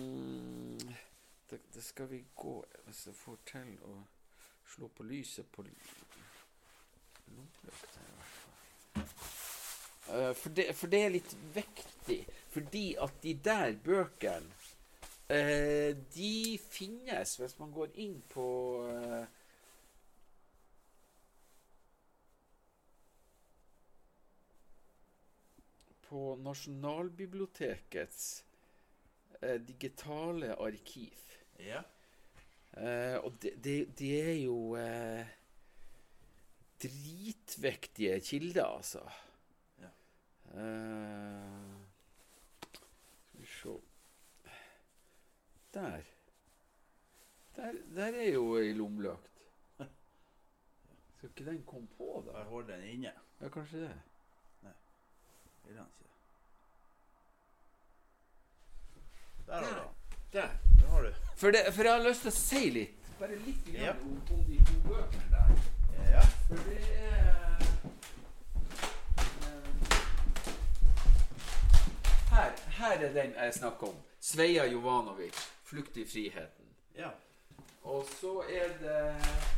det, 1.50 1.60
det, 1.74 1.82
skal 1.82 2.10
vi 2.10 2.24
gå 2.36 2.58
Hvis 2.86 3.06
jeg 3.06 3.14
får 3.16 3.38
til 3.46 3.70
å 3.86 3.96
slå 4.70 4.90
på 4.94 5.06
lyset 5.06 5.46
på 5.50 5.64
Uh, 7.30 8.29
for, 10.10 10.50
det, 10.50 10.76
for, 10.76 10.90
det, 10.90 11.02
er 11.04 11.12
litt 11.14 11.34
viktig. 11.54 12.20
Fordi 12.50 12.86
at 12.98 13.20
de 13.22 13.34
der 13.44 13.76
bøkene 13.84 14.56
uh, 15.30 15.90
De 16.14 16.58
finnes 16.70 17.36
hvis 17.38 17.54
man 17.60 17.70
går 17.74 17.94
inn 18.02 18.16
på 18.32 18.46
uh, 18.88 19.22
På 26.10 26.34
Nasjonalbibliotekets 26.42 28.44
digitale 29.64 30.56
arkiv. 30.58 31.20
Ja. 31.62 31.80
og 33.22 33.36
det, 33.40 33.52
det, 33.64 33.76
de 33.96 34.08
er 34.18 34.32
jo 34.42 34.56
dritviktige 36.82 38.18
kilder, 38.26 38.64
altså. 38.64 39.04
Uh, 40.50 40.56
skal 43.28 43.40
vi 43.40 43.46
se 43.46 43.68
Der. 45.74 46.00
Der, 47.56 47.72
der 47.94 48.04
er 48.04 48.32
jo 48.32 48.56
ei 48.56 48.72
lommelykt. 48.72 49.30
Skal 51.16 51.28
ikke 51.28 51.50
den 51.50 51.62
komme 51.66 51.88
på, 51.98 52.24
da? 52.26 52.38
Jeg 52.38 52.46
holder 52.46 52.76
den 52.76 52.84
inne. 52.84 53.12
Ja, 53.40 53.48
kanskje 53.48 53.80
det. 53.80 54.00
Nei, 54.62 54.72
vil 55.64 55.76
han 55.76 55.86
ikke 55.86 56.10
Der 59.46 59.54
har 59.54 59.62
du 59.62 59.88
Der. 60.32 60.48
Der 60.80 60.86
har 60.86 61.02
du. 61.02 61.12
For, 61.36 61.50
det, 61.50 61.60
for 61.74 61.82
jeg 61.82 61.92
har 61.92 62.08
lyst 62.08 62.20
til 62.20 62.28
å 62.28 62.36
si 62.36 62.70
litt, 62.70 63.12
bare 63.18 63.36
litt 63.36 63.68
ja. 63.74 63.92
om, 63.92 64.16
om 64.32 64.44
de 64.48 64.58
to 64.64 64.80
bøkene 64.88 65.26
der. 65.30 65.46
Ja. 66.14 66.24
For 66.48 66.56
det 66.70 66.80
er 67.02 67.39
her, 72.80 72.98
er 73.06 73.12
den 73.12 73.34
jeg 73.34 73.54
snakker 73.54 73.86
om. 73.86 73.96
Sveia 74.20 74.66
Jovanovic, 74.66 75.36
'Flukt 75.64 75.96
i 75.96 76.04
friheten'. 76.04 76.70
Ja. 76.96 77.10
Og 77.82 78.04
så 78.20 78.42
er 78.42 78.68
det 78.82 79.12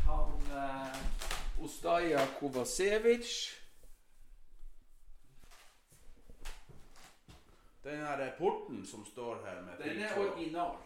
han 0.06 0.32
eh, 0.52 1.64
Ostaja 1.64 2.26
Kovacevic. 2.38 3.58
Den 7.85 7.98
her 7.98 8.30
porten 8.38 8.87
som 8.87 9.04
står 9.06 9.42
her 9.46 9.62
med 9.62 9.85
Den 9.85 10.02
er 10.02 10.18
original. 10.18 10.76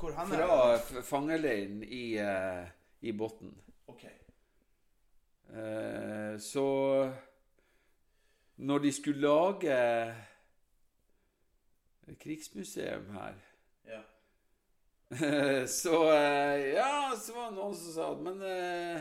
Hvor 0.00 0.12
han 0.12 0.32
er 0.32 0.78
Fra 0.78 1.00
fangeleiren 1.00 1.82
i, 1.82 2.16
eh, 2.18 2.66
i 3.00 3.12
Botn. 3.12 3.54
Okay. 3.86 4.16
Eh, 5.50 6.40
så 6.40 7.12
når 8.56 8.78
de 8.78 8.92
skulle 8.92 9.20
lage 9.20 10.14
krigsmuseum 12.16 13.10
her. 13.12 13.34
Ja. 13.86 14.02
så 15.66 16.12
eh, 16.12 16.60
Ja, 16.74 17.12
så 17.18 17.34
var 17.34 17.50
det 17.50 17.56
noen 17.56 17.74
som 17.74 17.92
sa 17.94 18.12
at 18.12 18.22
Men 18.22 18.42
eh, 18.46 19.00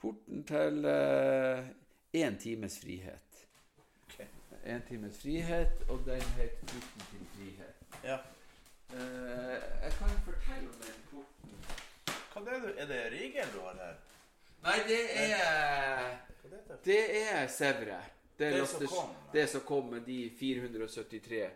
Porten 0.00 0.44
til 0.48 0.86
én 0.86 2.34
eh, 2.34 2.38
times 2.40 2.78
frihet. 2.80 3.46
Okay. 4.06 4.26
En 4.64 4.82
times 4.88 5.18
frihet, 5.20 5.82
og 5.88 6.00
den 6.06 6.22
het 6.38 6.56
Porten 6.60 7.08
til 7.10 7.26
frihet. 7.34 7.82
Ja. 8.04 8.16
Eh, 8.92 9.58
jeg 9.82 9.92
kan 9.98 10.08
fortelle 10.24 10.68
om 10.68 10.78
den 10.86 11.02
porten. 11.10 11.52
Hva 12.32 12.40
er 12.40 12.64
det, 12.64 12.72
er 12.82 12.86
det 12.86 13.02
Rigel 13.12 13.52
du 13.54 13.60
har 13.60 13.76
her? 13.78 13.98
Nei, 14.62 14.78
det 14.88 15.02
er 15.16 16.18
det 16.84 17.00
er 17.22 17.46
Sevre. 17.46 18.00
Det, 18.38 18.50
det, 18.52 18.66
som 18.68 18.86
kom, 18.86 19.10
det 19.32 19.46
som 19.50 19.60
kom 19.60 19.90
med 19.92 20.00
de 20.06 20.30
473 20.38 21.40
eh, 21.42 21.50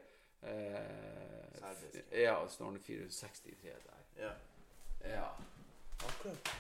Ja, 2.23 2.49
står 2.49 2.79
463 2.87 3.55
der. 3.63 4.03
Ja. 4.21 4.33
Ja. 5.09 5.29
Akkurat. 6.05 6.51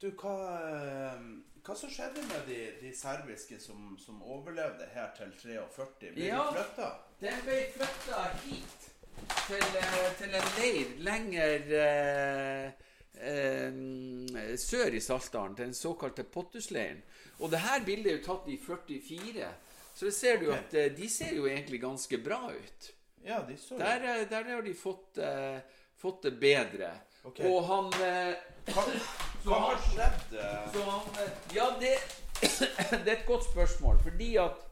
Du, 0.00 0.10
hva, 0.10 0.32
eh, 0.66 1.22
hva 1.64 1.76
som 1.78 1.90
skjedde 1.90 2.24
med 2.26 2.50
de, 2.50 2.58
de 2.82 2.90
serbiske 2.96 3.60
som, 3.62 3.94
som 4.02 4.18
overlevde 4.22 4.88
her 4.92 5.14
til 5.16 5.30
43? 5.38 6.10
Ble 6.16 6.26
Ja. 6.26 6.42
de 6.50 6.58
flytta? 6.58 6.90
De 7.22 7.32
ble 7.46 7.60
flytta 7.76 8.24
hit, 8.42 8.90
til, 9.46 9.64
eh, 9.82 10.10
til 10.18 10.34
en 10.34 10.50
leir 10.58 10.92
lenger 11.06 11.70
eh, 11.80 12.85
eh, 13.20 14.56
sør 14.58 14.94
i 14.94 15.00
Saltdalen, 15.00 15.56
til 15.56 15.64
den 15.70 15.74
såkalte 15.74 16.24
Pottusleiren. 16.24 17.02
Og 17.38 17.50
det 17.50 17.60
her 17.60 17.84
bildet 17.84 18.12
er 18.12 18.18
jo 18.18 18.24
tatt 18.26 18.48
i 18.48 18.58
44, 18.66 19.48
så 19.96 20.04
det 20.04 20.14
ser 20.14 20.38
du 20.40 20.50
Ok. 20.50 20.56
at 20.58 20.74
eh, 20.74 20.90
de 20.96 21.08
ser 21.08 21.34
jo 21.36 21.46
egentlig 21.46 21.80
ganske 21.80 22.18
bra 22.18 22.42
ut. 22.52 22.90
Ja, 23.24 23.40
de 23.48 23.56
så 23.58 23.78
Der, 23.78 24.02
eh, 24.20 24.28
der 24.30 24.44
har 24.44 24.62
de 24.62 24.74
fått, 24.74 25.18
eh, 25.18 25.58
fått 25.98 26.22
det 26.22 26.36
bedre. 26.40 26.90
Okay. 27.24 27.46
Og 27.50 27.64
han 27.66 27.88
eh, 28.02 28.34
Hva, 29.44 29.58
har 29.58 29.80
skjedd? 29.82 30.36
eh? 30.38 31.56
ja, 31.56 31.70
det, 31.80 31.96
det 33.04 33.08
er 33.08 33.16
et 33.16 33.26
godt 33.26 33.44
spørsmål. 33.50 33.98
Fordi 34.02 34.36
at 34.36 34.62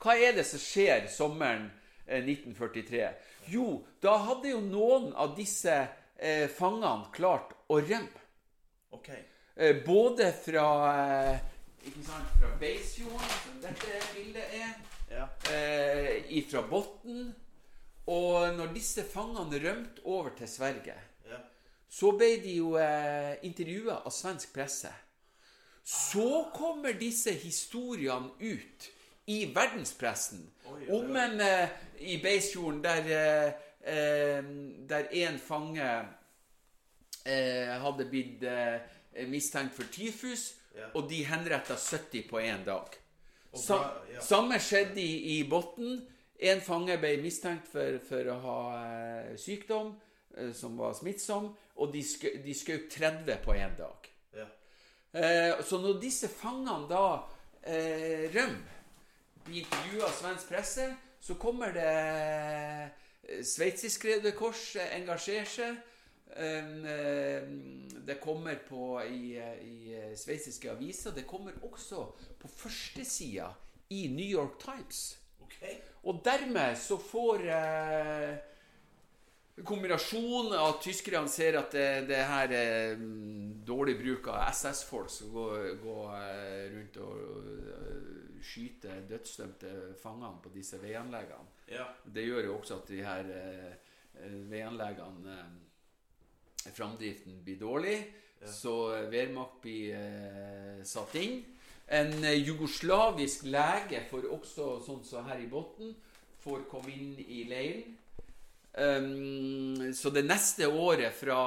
Hva 0.00 0.14
er 0.16 0.32
det 0.38 0.46
som 0.48 0.58
skjer 0.62 1.08
sommeren 1.12 1.66
eh, 2.06 2.22
1943? 2.24 3.10
Jo, 3.52 3.82
da 4.02 4.16
hadde 4.16 4.54
jo 4.54 4.60
noen 4.64 5.10
av 5.12 5.34
disse 5.36 5.74
eh, 6.20 6.46
fangene 6.52 7.08
klart 7.14 7.54
å 7.68 7.80
rømme. 7.80 8.20
Ok. 8.92 9.08
Eh, 9.56 9.80
både 9.86 10.30
fra 10.44 10.66
eh, 11.32 11.38
ikke 11.88 12.04
sant, 12.06 12.32
fra 12.38 12.50
Beisfjorden, 12.60 13.36
som 13.44 13.60
dette 13.64 14.00
bildet 14.14 14.56
er, 14.60 14.74
Ja. 15.10 15.24
eh, 15.50 16.22
ifra 16.38 16.62
Botn. 16.62 17.32
Og 18.06 18.54
når 18.56 18.72
disse 18.74 19.02
fangene 19.04 19.58
rømte 19.62 20.02
over 20.04 20.30
til 20.38 20.48
Sverige, 20.48 20.94
Ja. 21.28 21.38
så 21.88 22.12
ble 22.16 22.36
de 22.42 22.56
jo 22.56 22.76
eh, 22.76 23.36
intervjua 23.42 24.02
av 24.06 24.10
svensk 24.12 24.52
presse. 24.54 24.90
Så 25.84 26.50
kommer 26.54 26.92
disse 26.92 27.32
historiene 27.32 28.30
ut 28.40 28.90
i 29.26 29.44
verdenspressen 29.54 30.42
Oi, 30.66 30.86
oi, 30.86 30.98
om 30.98 31.16
en 31.16 31.40
eh, 31.40 31.68
i 32.00 32.16
Beisfjorden 32.22 32.82
der, 32.84 33.10
eh, 33.10 33.52
eh, 33.84 34.40
der 34.88 35.08
en 35.24 35.38
fange 35.38 35.90
eh, 37.26 37.74
hadde 37.82 38.06
blitt 38.10 38.42
eh, 38.42 38.80
mistenkt 39.28 39.74
for 39.76 39.84
tyfus, 39.92 40.56
Ja. 40.70 40.86
og 40.94 41.08
de 41.10 41.24
henretta 41.26 41.74
70 41.74 42.28
på 42.30 42.38
én 42.38 42.60
dag. 42.64 42.92
Sa 43.58 43.80
ja. 44.12 44.20
Samme 44.22 44.54
skjedde 44.62 45.00
i, 45.02 45.40
i 45.40 45.48
Botn. 45.50 45.96
En 46.38 46.60
fange 46.62 46.94
ble 47.02 47.16
mistenkt 47.20 47.66
for, 47.68 47.98
for 48.06 48.28
å 48.30 48.36
ha 48.44 48.60
eh, 48.78 49.32
sykdom 49.36 49.90
eh, 50.36 50.52
som 50.54 50.78
var 50.78 50.94
smittsom, 50.94 51.50
og 51.74 51.90
de, 51.92 52.04
sk 52.06 52.38
de 52.44 52.54
skjøt 52.54 52.86
30 52.94 53.42
på 53.44 53.56
én 53.58 53.74
dag. 53.76 54.06
Ja. 54.38 54.46
Eh, 55.12 55.58
så 55.66 55.82
når 55.82 55.98
disse 56.00 56.30
fangene 56.30 56.86
da 56.88 57.02
eh, 57.66 58.30
rømmer, 58.30 58.78
blir 59.44 59.64
intervjua 59.64 60.06
av 60.06 60.14
svensk 60.20 60.48
presse, 60.54 60.86
så 61.20 61.34
kommer 61.34 61.74
det 61.74 61.90
Sveitsisk 63.42 64.04
Røde 64.04 64.32
Kors 64.36 64.76
eh, 64.76 64.96
engasjerer 64.98 65.48
seg. 65.48 65.80
Eh, 66.40 67.40
det 68.06 68.18
kommer 68.22 68.60
på 68.68 69.00
i, 69.04 69.36
eh, 69.38 69.56
i 69.64 69.94
eh, 69.94 70.12
sveitsiske 70.18 70.70
aviser. 70.70 71.14
Det 71.14 71.26
kommer 71.28 71.56
også 71.66 72.06
på 72.40 72.48
førstesida 72.48 73.50
i 73.90 74.06
New 74.08 74.26
York 74.26 74.58
Times. 74.62 75.18
Okay. 75.42 75.76
Og 76.02 76.22
dermed 76.24 76.76
så 76.78 76.96
får 76.98 77.44
eh, 77.50 78.36
kombinasjonen 79.66 80.54
av 80.56 80.74
at 80.74 80.84
tyskerne 80.84 81.28
ser 81.28 81.58
at 81.60 81.74
det, 81.74 81.88
det 82.08 82.20
her 82.24 82.54
er 82.56 82.94
mm, 82.96 83.60
dårlig 83.66 83.98
bruk 84.00 84.30
av 84.32 84.48
SS-folk 84.54 85.10
går, 85.34 85.58
går 85.82 86.14
eh, 86.20 86.64
rundt 86.76 87.00
og 87.04 87.18
eh, 87.74 88.09
skyter 88.44 89.02
dødsdømte 89.08 89.72
fangene 90.02 90.40
på 90.42 90.52
disse 90.54 90.78
veianleggene. 90.82 91.56
Ja. 91.70 91.86
Det 92.04 92.24
gjør 92.26 92.48
jo 92.48 92.56
også 92.58 92.80
at 92.80 92.90
de 92.90 93.02
her 93.04 93.30
eh, 93.36 93.72
eh, 94.20 94.36
veianleggene 94.50 95.36
eh, 95.38 96.72
Framdriften 96.76 97.38
blir 97.44 97.56
dårlig, 97.60 97.96
så 98.44 98.74
eh, 98.96 99.06
Wehrmacht 99.12 99.62
blir 99.62 100.84
satt 100.84 101.14
inn. 101.20 101.40
En 101.90 102.12
jugoslavisk 102.22 103.48
lege 103.50 104.04
får 104.10 104.28
også, 104.30 104.66
sånn 104.84 105.00
som 105.04 105.26
her 105.26 105.40
i 105.42 105.48
Botn, 105.50 105.94
får 106.44 106.68
komme 106.70 106.92
inn 106.94 107.16
i 107.24 107.42
leiren. 107.48 107.96
Um, 108.70 109.88
så 109.98 110.12
det 110.14 110.22
neste 110.22 110.68
året 110.70 111.10
fra 111.18 111.40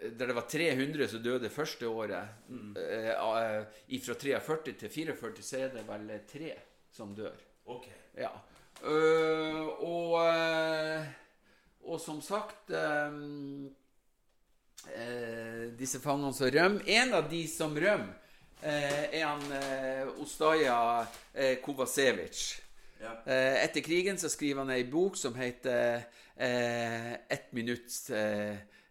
Der 0.00 0.26
det 0.30 0.34
var 0.34 0.46
300 0.48 1.08
som 1.08 1.22
døde 1.22 1.50
første 1.52 1.88
året, 1.88 2.28
Mm. 2.48 2.76
eh, 2.76 4.00
fra 4.00 4.14
43 4.14 4.72
til 4.78 4.88
44, 4.88 5.42
så 5.42 5.58
er 5.58 5.68
det 5.74 5.86
vel 5.88 6.20
tre 6.26 6.54
som 6.92 7.14
dør. 7.14 7.36
Ok. 7.66 7.86
Ja. 8.16 8.30
Og, 8.82 10.14
og 11.84 12.00
som 12.00 12.20
sagt 12.22 12.70
Disse 15.76 16.00
fangene 16.00 16.32
som 16.32 16.48
rømmer 16.50 16.88
En 16.88 17.12
av 17.14 17.28
de 17.30 17.42
som 17.48 17.76
rømmer, 17.76 18.14
er 18.62 19.24
han 19.24 19.44
Ostaja 20.20 21.06
Kovacevic. 21.64 22.60
Ja. 23.00 23.14
Eh, 23.24 23.64
Etter 23.64 23.80
krigen 23.80 24.18
så 24.20 24.28
skriver 24.28 24.60
han 24.64 24.72
ei 24.74 24.82
bok 24.84 25.16
som 25.16 25.34
heter 25.34 26.02
eh, 26.36 27.12
'Ett 27.28 27.52
minutts 27.52 28.10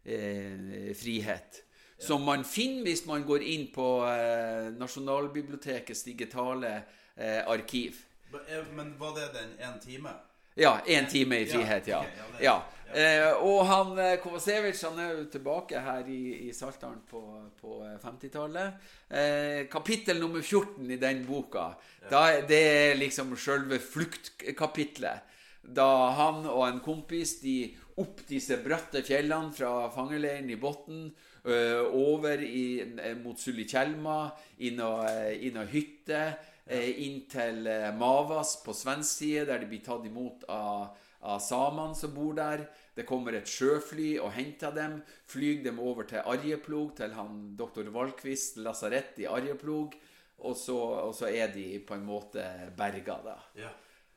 eh, 0.05 0.93
frihet'. 0.95 1.63
Som 1.99 2.21
man 2.23 2.43
finner 2.47 2.83
hvis 2.87 3.05
man 3.05 3.23
går 3.27 3.41
inn 3.43 3.67
på 3.75 3.87
eh, 4.07 4.69
Nasjonalbibliotekets 4.79 6.03
digitale 6.03 6.81
eh, 7.17 7.41
arkiv. 7.47 7.95
Men, 8.31 8.41
eh, 8.47 8.99
var 8.99 9.15
det 9.15 9.33
den 9.33 9.49
én 9.59 9.79
time? 9.83 10.09
Ja, 10.55 10.79
én 10.87 11.07
time 11.09 11.39
i 11.39 11.45
frihet, 11.45 11.87
ja. 11.87 12.03
ja, 12.03 12.23
det- 12.37 12.43
ja. 12.43 12.61
Eh, 12.93 13.33
og 13.45 13.65
han 13.67 13.99
eh, 13.99 14.15
Kovacevic 14.17 14.81
han 14.81 14.97
er 14.99 15.11
jo 15.11 15.25
tilbake 15.29 15.79
her 15.79 16.07
i, 16.09 16.47
i 16.47 16.53
Saltdalen 16.53 17.01
på, 17.09 17.21
på 17.61 17.83
eh, 17.85 17.99
50-tallet. 18.01 18.73
Eh, 19.09 19.67
kapittel 19.69 20.19
nummer 20.19 20.41
14 20.41 20.89
i 20.91 20.97
den 20.97 21.21
boka, 21.27 21.67
da, 22.09 22.41
det 22.41 22.61
er 22.89 22.95
liksom 22.97 23.35
selve 23.37 23.77
fluktkapitlet. 23.79 25.21
Da 25.61 25.85
han 26.17 26.45
og 26.49 26.63
en 26.67 26.79
kompis 26.79 27.39
de 27.43 27.75
opp 27.99 28.23
disse 28.29 28.57
bratte 28.63 29.03
fjellene 29.05 29.51
fra 29.55 29.89
fangeleiren 29.93 30.49
i 30.49 30.57
Botn, 30.59 31.09
over 31.49 32.41
i, 32.43 32.81
eh, 32.81 33.15
mot 33.15 33.39
Sulitjelma, 33.39 34.31
inn 34.57 34.79
og, 34.81 35.05
eh, 35.05 35.65
hytte, 35.71 36.37
eh, 36.67 37.05
inn 37.05 37.27
til 37.27 37.67
eh, 37.67 37.91
Mavas 37.91 38.57
på 38.63 38.73
svensk 38.73 39.09
side, 39.09 39.45
der 39.47 39.59
de 39.59 39.65
blir 39.65 39.83
tatt 39.83 40.05
imot 40.05 40.43
av, 40.49 40.95
av 41.23 41.39
samene 41.39 41.95
som 41.95 42.13
bor 42.13 42.33
der. 42.33 42.67
Det 42.95 43.05
kommer 43.05 43.33
et 43.33 43.47
sjøfly 43.47 44.19
og 44.19 44.33
henter 44.33 44.71
dem, 44.75 45.01
flyr 45.27 45.63
dem 45.63 45.79
over 45.79 46.03
til 46.03 46.19
Arjeplog, 46.19 46.95
til 46.97 47.13
han 47.13 47.55
doktor 47.57 47.83
Valkvist 47.83 48.57
lasarett 48.57 49.19
i 49.19 49.25
Arjeplog, 49.25 49.95
og 50.39 50.55
så, 50.55 50.77
og 51.09 51.13
så 51.15 51.27
er 51.31 51.51
de 51.53 51.79
på 51.79 51.95
en 51.95 52.05
måte 52.05 52.43
berga, 52.77 53.19
da. 53.23 53.37
Ja. 53.55 53.71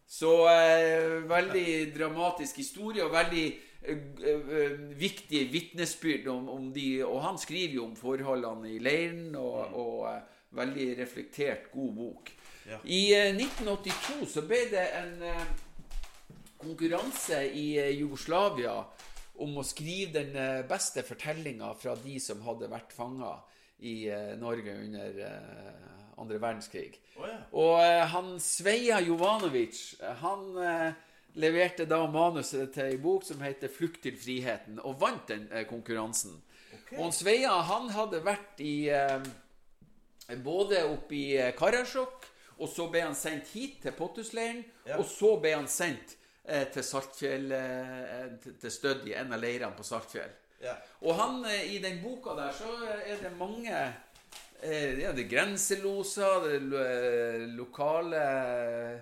Så 0.06 0.46
eh, 0.50 1.22
veldig 1.24 1.94
dramatisk 1.94 2.58
historie 2.60 3.04
og 3.04 3.14
veldig 3.14 3.46
eh, 3.84 3.98
eh, 4.32 5.48
vitnesbyrd 5.52 6.28
om, 6.32 6.48
om 6.48 6.70
de 6.72 7.04
Og 7.04 7.22
han 7.24 7.38
skriver 7.38 7.80
jo 7.80 7.86
om 7.88 7.96
forholdene 7.96 8.70
i 8.74 8.78
leiren, 8.82 9.34
og, 9.36 9.74
og 9.74 10.06
eh, 10.10 10.22
veldig 10.56 10.88
reflektert, 10.98 11.70
god 11.72 11.92
bok. 11.96 12.32
Ja. 12.68 12.78
I 12.84 13.02
eh, 13.16 13.30
1982 13.34 14.28
så 14.36 14.44
ble 14.46 14.64
det 14.72 14.86
en 14.98 15.22
eh, 15.26 15.46
konkurranse 16.62 17.42
i 17.48 17.72
eh, 17.80 17.94
Jugoslavia 17.98 18.76
om 19.42 19.56
å 19.58 19.64
skrive 19.66 20.20
den 20.20 20.36
eh, 20.36 20.60
beste 20.68 21.04
fortellinga 21.06 21.72
fra 21.78 21.96
de 21.98 22.18
som 22.22 22.42
hadde 22.46 22.70
vært 22.70 22.92
fanga 22.94 23.34
i 23.82 24.06
eh, 24.12 24.34
Norge 24.38 24.76
under 24.84 25.22
eh, 25.26 25.88
andre 26.22 26.38
verdenskrig. 26.38 27.00
Oh, 27.16 27.26
ja. 27.26 27.38
Og 27.58 27.78
eh, 27.82 28.04
han 28.12 28.36
Sveia 28.42 29.00
Jovanovic, 29.02 29.80
eh, 30.00 30.14
han 30.22 30.44
eh, 30.62 31.00
leverte 31.34 31.86
da 31.88 32.06
manuset 32.06 32.72
til 32.74 32.84
ei 32.84 32.96
bok 32.96 33.24
som 33.24 33.40
heter 33.40 33.68
'Flukt 33.68 34.02
til 34.02 34.16
friheten', 34.16 34.78
og 34.84 35.00
vant 35.00 35.28
den 35.28 35.48
konkurransen. 35.48 35.66
konkurransen. 35.68 36.42
Og 36.98 37.02
han 37.04 37.12
Sveia 37.12 37.62
han 37.62 37.88
hadde 37.90 38.20
vært 38.24 38.60
i 38.60 38.88
eh, 38.88 39.22
både 40.42 40.84
oppe 40.84 41.14
i 41.14 41.36
eh, 41.36 41.52
Karasjok, 41.56 42.26
og 42.58 42.68
så 42.68 42.88
ble 42.90 43.00
han 43.00 43.14
sendt 43.14 43.48
hit 43.54 43.80
til 43.82 43.92
Pottusleiren, 43.92 44.64
Ja. 44.86 44.98
og 44.98 45.04
så 45.06 45.36
ble 45.40 45.54
han 45.54 45.68
sendt 45.68 46.16
eh, 46.44 46.64
til 46.72 46.82
Saltfjell, 46.82 47.52
eh, 47.52 48.28
til, 48.60 48.70
Stødd 48.70 49.06
i 49.08 49.14
en 49.14 49.32
av 49.32 49.40
leirene 49.40 49.76
på 49.76 49.82
Saltfjell. 49.86 50.30
Ja. 50.62 50.74
Og 51.02 51.14
han, 51.16 51.44
eh, 51.44 51.74
i 51.74 51.78
den 51.78 52.00
boka 52.02 52.34
der, 52.36 52.52
så 52.52 52.70
er 53.06 53.16
det 53.22 53.32
mange 53.38 53.72
eh, 54.62 54.98
Ja, 55.00 55.12
det 55.12 55.24
er 55.24 55.28
grenseloser, 55.36 56.44
det 56.44 56.54
er 56.54 56.60
lo- 56.60 56.84
eh, 56.84 57.46
lokale 57.56 58.20
eh, 58.94 59.00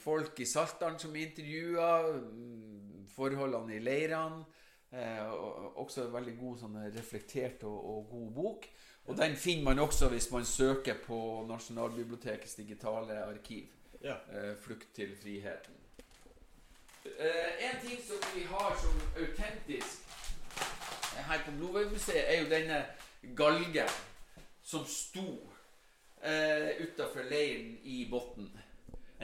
folk 0.00 0.40
i 0.40 0.46
Saltdalen 0.48 0.98
som 0.98 1.16
intervjua, 1.16 1.88
mm, 2.16 3.08
forholdene 3.12 3.76
i 3.76 3.82
leirene. 3.84 4.44
Eh, 4.92 5.32
også 5.76 6.06
en 6.06 6.14
veldig 6.14 6.34
god 6.38 6.60
sånn 6.62 6.76
reflektert 6.94 7.64
og, 7.68 7.76
og 7.76 8.06
god 8.12 8.30
bok. 8.32 8.68
Og 9.08 9.16
den 9.16 9.34
finner 9.36 9.66
man 9.70 9.82
også 9.84 10.08
hvis 10.12 10.30
man 10.32 10.46
søker 10.48 10.96
på 11.04 11.18
Nasjonalbibliotekets 11.48 12.54
digitale 12.56 13.18
arkiv. 13.24 13.68
Ja. 14.00 14.16
Eh, 14.32 14.54
'Flukt 14.56 14.94
til 14.94 15.16
friheten'. 15.16 15.76
Eh, 17.04 17.68
en 17.68 17.80
ting 17.80 18.00
som 18.06 18.16
vi 18.34 18.44
har 18.44 18.76
som 18.80 19.00
autentisk 19.16 20.08
eh, 21.16 21.22
her 21.24 21.44
på 21.44 21.50
Blodveimuseet, 21.56 22.24
er 22.34 22.42
jo 22.42 22.48
denne 22.48 22.84
galgen 23.36 23.88
som 24.62 24.84
sto 24.86 25.52
eh, 26.22 26.80
utafor 26.84 27.28
leiren 27.28 27.78
i 27.82 28.06
Botn. 28.10 28.48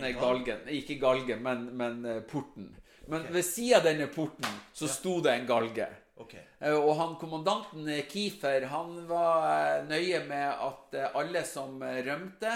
Nei, 0.01 0.13
galgen. 0.19 0.65
Ikke 0.75 0.97
galgen, 1.01 1.43
men, 1.43 1.69
men 1.77 2.01
eh, 2.05 2.23
porten. 2.27 2.71
Men 3.07 3.27
ved 3.31 3.45
sida 3.45 3.79
av 3.79 3.85
denne 3.87 4.09
porten 4.11 4.49
så 4.73 4.89
sto 4.91 5.19
det 5.25 5.35
en 5.35 5.47
galge. 5.47 5.87
Ok. 6.17 6.35
Eh, 6.59 6.75
Og 6.75 6.95
han 6.99 7.17
kommandanten 7.21 7.89
eh, 7.93 8.05
Kiefer 8.11 8.67
han 8.73 8.97
var 9.11 9.85
nøye 9.89 10.25
med 10.29 10.49
at 10.69 10.99
alle 11.15 11.45
som 11.47 11.83
rømte, 11.83 12.55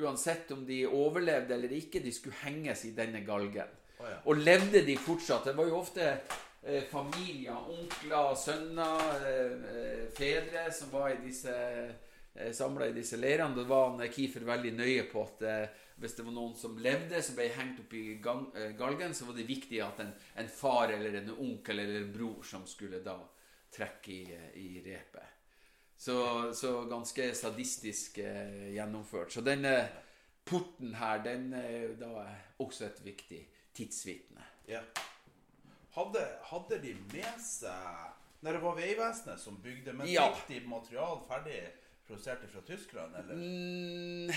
uansett 0.00 0.50
om 0.54 0.62
de 0.66 0.84
overlevde 0.86 1.54
eller 1.56 1.72
ikke, 1.74 2.02
de 2.02 2.12
skulle 2.14 2.38
henges 2.44 2.84
i 2.86 2.94
denne 2.94 3.24
galgen. 3.26 3.70
Oh, 4.00 4.06
ja. 4.08 4.20
Og 4.30 4.38
levde 4.38 4.84
de 4.86 4.94
fortsatt? 4.96 5.50
Det 5.50 5.56
var 5.58 5.66
jo 5.68 5.80
ofte 5.80 6.06
eh, 6.62 6.84
familier, 6.90 7.58
onkler, 7.70 8.34
sønner, 8.38 9.26
eh, 9.28 10.06
fedre 10.16 10.68
som 10.72 10.92
var 10.94 11.10
i 11.12 11.18
disse 11.24 11.52
eh, 11.52 12.52
samla 12.56 12.88
i 12.88 12.96
disse 12.96 13.18
leirene. 13.20 13.58
Da 13.58 13.66
var 13.68 13.90
han, 13.90 14.06
Kiefer 14.14 14.46
veldig 14.48 14.72
nøye 14.78 15.04
på 15.10 15.26
at 15.26 15.42
eh, 15.44 15.86
hvis 16.00 16.14
det 16.16 16.24
var 16.24 16.32
noen 16.32 16.54
som 16.56 16.78
levde, 16.80 17.20
som 17.22 17.36
ble 17.36 17.48
hengt 17.52 17.80
opp 17.82 17.92
i 17.94 18.04
gang, 18.24 18.46
eh, 18.56 18.70
galgen, 18.78 19.12
så 19.14 19.26
var 19.28 19.36
det 19.36 19.44
viktig 19.48 19.80
at 19.84 20.00
en, 20.00 20.14
en 20.40 20.48
far 20.48 20.92
eller 20.94 21.18
en 21.20 21.34
onkel 21.36 21.78
eller 21.82 22.00
en 22.02 22.12
bror 22.14 22.42
som 22.46 22.64
skulle 22.66 23.02
da 23.04 23.18
trekke 23.74 24.12
i, 24.14 24.22
eh, 24.34 24.54
i 24.56 24.82
repet. 24.86 25.36
Så, 26.00 26.14
så 26.56 26.86
ganske 26.88 27.34
sadistisk 27.36 28.18
eh, 28.24 28.70
gjennomført. 28.74 29.32
Så 29.34 29.44
denne 29.44 29.74
porten 30.48 30.94
her, 30.96 31.20
den 31.22 31.50
er 31.52 31.74
jo 31.84 31.90
da 32.00 32.24
også 32.64 32.86
et 32.88 33.02
viktig 33.04 33.42
tidsvitne. 33.76 34.46
Ja. 34.70 34.80
Hadde, 35.92 36.22
hadde 36.48 36.78
de 36.80 36.94
med 37.10 37.40
seg 37.42 38.06
Når 38.40 38.54
det 38.56 38.60
var 38.62 38.76
Vegvesenet 38.78 39.40
som 39.42 39.56
bygde, 39.60 39.92
men 39.92 40.08
Ja. 40.08 40.28
fikk 40.32 40.46
de 40.48 40.68
material 40.70 41.18
ferdig 41.28 41.58
produsert 42.06 42.46
fra 42.48 42.62
Tyskland, 42.64 43.16
eller? 43.18 43.34
Mm, 43.36 44.30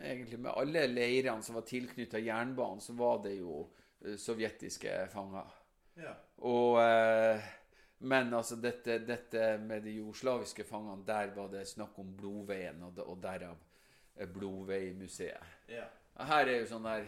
Egentlig 0.00 0.38
med 0.40 0.52
alle 0.52 0.86
leirene 0.88 1.42
som 1.44 1.54
var 1.56 1.62
tilknytta 1.68 2.18
jernbanen, 2.20 2.80
så 2.80 2.92
var 2.96 3.22
det 3.24 3.34
jo 3.38 3.70
eh, 4.04 4.16
sovjetiske 4.20 5.08
fanger. 5.12 5.48
Ja. 6.00 6.14
Og, 6.44 6.82
eh, 6.82 7.40
men 8.04 8.34
altså 8.36 8.56
dette, 8.60 8.98
dette 9.04 9.58
med 9.64 9.82
de 9.84 9.90
jugoslaviske 9.96 10.64
fangene, 10.68 11.04
der 11.08 11.26
var 11.36 11.48
det 11.52 11.68
snakk 11.68 11.98
om 12.00 12.16
Blodveien, 12.16 12.82
og, 12.84 12.98
og 13.04 13.22
derav 13.24 13.56
eh, 14.16 14.28
Blodveimuseet. 14.28 15.42
ja. 15.72 15.88
Her 16.28 16.46
er 16.48 16.60
jo 16.60 16.66
sånn 16.68 16.84
der 16.84 17.06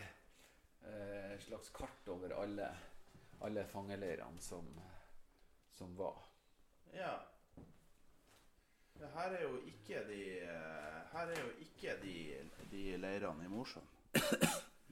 eh, 0.88 1.34
slags 1.44 1.68
kart 1.76 2.08
over 2.08 2.32
alle, 2.40 2.68
alle 3.44 3.64
fangeleirene 3.68 4.40
som, 4.40 4.68
som 5.76 5.92
var. 5.98 6.22
Ja. 6.96 7.14
Det 8.96 9.08
her 9.14 9.36
er 9.36 9.42
jo 9.42 9.56
ikke 9.66 10.02
de 10.06 10.20
eh, 10.44 10.98
Her 11.12 11.32
er 11.32 11.40
jo 11.40 11.52
ikke 11.64 11.96
de, 12.02 12.16
de 12.70 12.82
leirene 13.02 13.44
i 13.44 13.52
Mosjøen. 13.52 13.88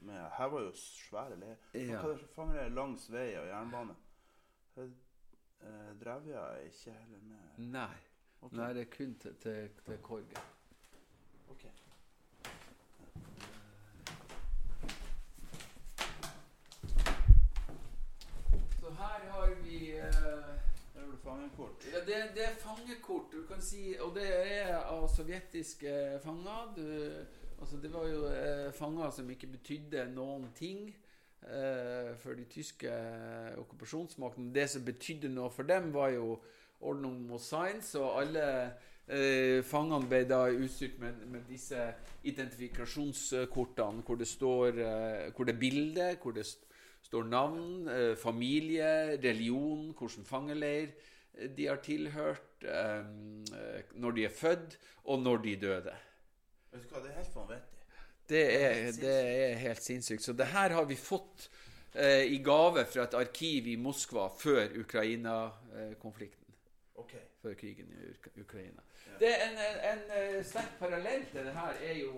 Men 0.00 0.16
Her 0.36 0.48
var 0.52 0.64
jo 0.64 0.72
svære 0.76 1.36
leirer. 1.40 1.66
Ja. 1.76 2.00
Fangere 2.34 2.68
langs 2.72 3.08
vei 3.12 3.28
og 3.40 3.48
jernbane? 3.48 3.96
Eh, 4.80 5.90
Drevja 6.00 6.46
er 6.54 6.64
ikke 6.70 6.94
heller 6.96 7.26
med. 7.28 7.60
Nei. 7.72 7.92
Okay. 8.40 8.56
Nei, 8.56 8.72
det 8.76 8.86
er 8.86 8.92
kun 8.96 9.14
til, 9.20 9.34
til, 9.42 9.68
til 9.84 9.98
Korgen. 10.02 10.48
Ok. 11.52 11.66
Her 19.00 19.26
har 19.32 19.54
vi 19.64 19.78
eh, 19.96 20.50
har 20.94 21.10
du 21.10 21.16
fangekort. 21.24 21.84
Ja, 21.92 22.00
det, 22.06 22.18
det 22.36 22.44
er 22.44 22.56
fangekort, 22.60 23.32
du 23.32 23.44
kan 23.48 23.62
si, 23.62 23.94
og 24.00 24.14
det 24.16 24.28
er 24.28 24.74
av 24.82 25.06
sovjetiske 25.08 26.20
fanger. 26.24 26.72
Du, 26.76 26.84
altså 27.60 27.80
det 27.80 27.92
var 27.92 28.08
jo 28.08 28.26
eh, 28.28 28.68
fanger 28.76 29.10
som 29.16 29.30
ikke 29.30 29.52
betydde 29.54 30.06
noen 30.14 30.50
ting 30.56 30.88
eh, 30.90 32.12
for 32.20 32.36
de 32.36 32.44
tyske 32.52 32.92
okkupasjonsmaktene. 33.62 34.52
Det 34.54 34.68
som 34.70 34.84
betydde 34.84 35.32
noe 35.32 35.50
for 35.54 35.68
dem, 35.68 35.92
var 35.94 36.12
jo 36.16 36.36
Ordnung 36.80 37.20
Mosains, 37.28 37.94
og 38.00 38.22
alle 38.22 38.46
eh, 39.08 39.60
fangene 39.66 40.08
ble 40.08 40.24
da 40.28 40.46
utstyrt 40.48 41.00
med, 41.00 41.24
med 41.28 41.44
disse 41.48 41.90
identifikasjonskortene 42.24 44.04
hvor 44.06 44.20
det 44.20 44.28
står 44.28 44.80
eh, 44.80 45.30
hvor 45.36 45.48
det 45.48 45.56
er 45.56 45.60
bilde, 45.60 46.10
hvor 46.22 46.36
det 46.36 46.46
står 47.02 47.24
navn, 47.30 47.88
eh, 47.88 48.16
familie, 48.16 49.16
religion, 49.22 49.90
hvilken 49.98 50.26
fangeleir 50.28 50.92
eh, 51.34 51.50
de 51.56 51.66
har 51.66 51.80
tilhørt, 51.84 52.64
eh, 52.64 53.04
når 53.94 54.16
de 54.16 54.24
er 54.24 54.34
født, 54.34 54.78
og 55.04 55.22
når 55.22 55.42
de 55.46 55.56
døde. 55.56 55.96
Vet 56.70 56.84
du 56.84 56.94
hva, 56.94 57.02
det 57.02 57.10
er 57.10 57.18
helt 57.18 57.36
vanvittig. 57.36 57.80
Det 58.30 58.44
er, 58.62 58.92
det 58.94 59.14
er 59.14 59.56
helt 59.58 59.82
sinnssykt. 59.82 60.22
Så 60.22 60.32
det 60.38 60.46
her 60.52 60.70
har 60.76 60.84
vi 60.86 60.94
fått 60.94 61.48
eh, 61.94 62.28
i 62.30 62.38
gave 62.46 62.84
fra 62.86 63.08
et 63.08 63.16
arkiv 63.18 63.66
i 63.66 63.74
Moskva 63.80 64.28
før 64.38 64.76
Ukraina-konflikten. 64.78 66.54
Okay. 67.00 67.24
Før 67.42 67.56
krigen 67.58 67.90
i 67.90 68.12
Ukraina. 68.12 68.44
Ukraina. 68.44 68.86
Det 69.20 69.28
er 69.28 69.42
en, 69.48 69.58
en, 69.90 70.04
en 70.36 70.44
sterk 70.44 70.78
parallell 70.78 71.26
til 71.32 71.44
det 71.44 71.52
her 71.56 71.82
er 71.84 71.98
jo 71.98 72.12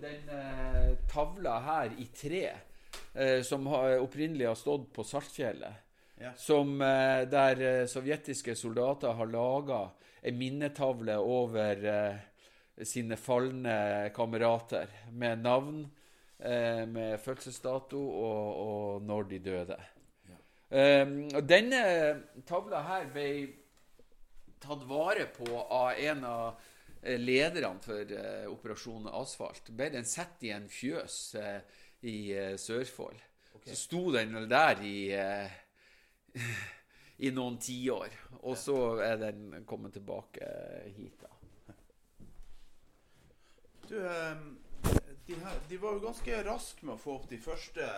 den 0.00 0.28
eh, 0.32 0.96
tavla 1.08 1.58
her 1.64 1.94
i 2.00 2.08
tre, 2.16 2.42
eh, 3.14 3.42
som 3.42 3.66
har, 3.66 3.98
opprinnelig 3.98 4.46
har 4.46 4.54
stått 4.54 4.92
på 4.92 5.04
Saltfjellet. 5.04 5.72
Ja. 6.20 6.32
Som, 6.36 6.80
eh, 6.82 7.24
der 7.28 7.62
eh, 7.62 7.86
sovjetiske 7.86 8.54
soldater 8.56 9.12
har 9.12 9.26
laga 9.26 9.88
en 10.22 10.38
minnetavle 10.38 11.16
over 11.18 11.84
eh, 11.84 12.84
sine 12.84 13.16
falne 13.16 14.10
kamerater, 14.14 14.88
med 15.10 15.42
navn, 15.42 15.82
eh, 16.38 16.86
med 16.86 17.20
fødselsdato 17.20 17.98
og, 17.98 18.62
og 18.66 19.02
når 19.02 19.28
de 19.30 19.38
døde. 19.38 19.80
Ja. 20.24 20.38
og 21.36 21.42
denne 21.46 21.80
tavla 22.48 22.80
her 22.82 23.04
ble 23.12 23.26
tatt 24.64 24.86
vare 24.88 25.28
på 25.36 25.46
av 25.60 25.92
en 25.92 26.24
av 26.24 26.62
lederne 27.04 27.80
for 27.84 28.12
eh, 28.12 28.46
Operasjon 28.50 29.08
Asfalt. 29.12 29.70
Ble 29.76 29.90
den 29.92 30.06
satt 30.08 30.42
i 30.46 30.52
en 30.54 30.68
fjøs 30.72 31.18
eh, 31.40 31.60
i 32.04 32.18
uh, 32.36 32.54
Sørfold. 32.60 33.20
Så 33.64 33.76
sto 33.80 34.06
den 34.12 34.34
vel 34.36 34.48
der 34.50 34.82
i 34.84 34.96
uh, 35.16 35.60
i 37.24 37.30
noen 37.34 37.58
tiår. 37.62 38.12
Og 38.42 38.58
så 38.58 38.76
er 39.04 39.16
den 39.20 39.64
kommet 39.68 39.94
tilbake 39.96 40.48
hit, 40.96 41.22
da. 41.22 41.30
Du, 43.84 43.96
de, 45.26 45.34
her, 45.34 45.56
de 45.68 45.78
var 45.80 45.96
jo 45.96 46.04
ganske 46.04 46.44
raske 46.44 46.86
med 46.86 46.96
å 46.96 47.00
få 47.00 47.18
opp 47.18 47.26
de 47.30 47.38
første 47.40 47.88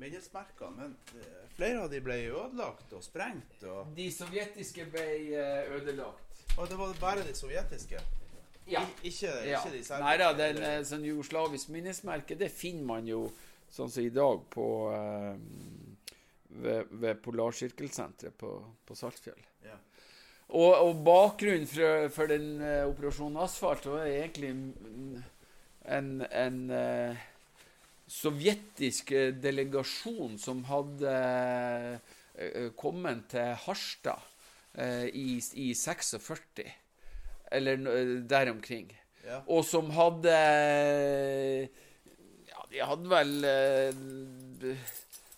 minnesmerkene, 0.00 0.74
men 0.76 1.20
eh, 1.20 1.46
flere 1.54 1.84
av 1.84 1.92
de 1.92 2.00
ble 2.04 2.16
ødelagt 2.32 2.92
og 2.96 3.04
sprengt. 3.04 3.56
Og, 3.68 3.92
De 3.96 4.08
sovjetiske 4.12 4.88
ble 4.92 5.06
eh, 5.32 5.72
ødelagt. 5.76 6.44
og 6.58 6.68
det 6.70 6.78
var 6.78 6.94
bare 7.00 7.26
de 7.26 7.34
sovjetiske. 7.36 8.00
Ja. 8.66 8.80
Ik 8.80 9.10
ikke, 9.10 9.32
ikke 9.44 9.70
de 9.74 9.82
serbiske. 9.84 9.98
Nei 10.00 10.14
da, 10.20 10.30
den 10.38 10.60
eh, 10.64 10.78
sånn 10.88 11.04
jugoslavisk 11.04 11.72
minnesmerke, 11.74 12.36
det 12.40 12.48
finner 12.52 12.86
man 12.94 13.08
jo 13.08 13.26
sånn 13.74 13.90
som 13.90 14.04
i 14.04 14.12
dag 14.14 14.44
på 14.52 14.66
eh, 14.94 15.34
ved, 16.62 16.92
ved 17.02 17.20
Polarsirkelsenteret 17.24 18.36
på, 18.38 18.54
på 18.86 18.96
Saltfjell. 18.98 19.40
Ja. 19.66 19.76
Og, 20.54 20.70
og 20.70 21.02
bakgrunnen 21.06 21.68
for, 21.68 22.08
for 22.14 22.30
den 22.30 22.62
eh, 22.62 22.84
operasjonen 22.88 23.40
Asfalt 23.44 23.88
var 23.90 24.06
egentlig 24.06 24.52
en, 25.84 26.10
en 26.24 26.60
eh, 26.72 27.24
sovjetisk 28.08 29.12
delegasjon 29.42 30.38
som 30.38 30.60
hadde 30.68 31.14
kommet 32.76 33.28
til 33.30 33.52
Harstad 33.62 34.24
i, 35.14 35.38
i 35.38 35.68
46, 35.78 36.64
eller 37.56 37.76
no- 37.80 38.26
der 38.28 38.50
omkring. 38.52 38.90
Ja. 39.24 39.40
Og 39.46 39.64
som 39.64 39.88
hadde 39.96 40.34
Ja, 42.50 42.66
de 42.70 42.82
hadde 42.84 43.08
vel 43.08 43.32
eh, 43.48 44.76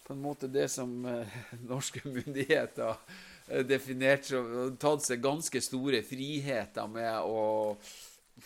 på 0.07 0.15
en 0.15 0.23
måte 0.23 0.49
det 0.51 0.69
som 0.71 1.05
eh, 1.07 1.37
norske 1.71 2.03
myndigheter 2.09 2.97
eh, 3.49 3.63
definerte 3.67 4.33
som 4.35 4.77
Tatt 4.83 5.07
seg 5.07 5.23
ganske 5.25 5.63
store 5.63 6.03
friheter 6.07 6.89
med 6.91 7.21
å 7.27 7.77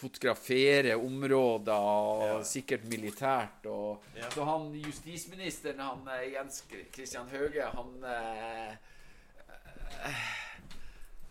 fotografere 0.00 0.94
områder, 0.94 1.74
og 1.74 2.20
Ja. 2.22 2.34
sikkert 2.46 2.84
militært. 2.88 3.64
Og, 3.66 4.04
Ja. 4.16 4.28
Så 4.30 4.44
han 4.46 4.68
justisministeren, 4.78 5.80
han 5.82 6.06
eh, 6.14 6.28
Jens 6.36 6.62
Christian 6.94 7.26
Høge, 7.32 7.64
han 7.74 7.90
eh, 8.06 8.76
eh, 10.06 10.28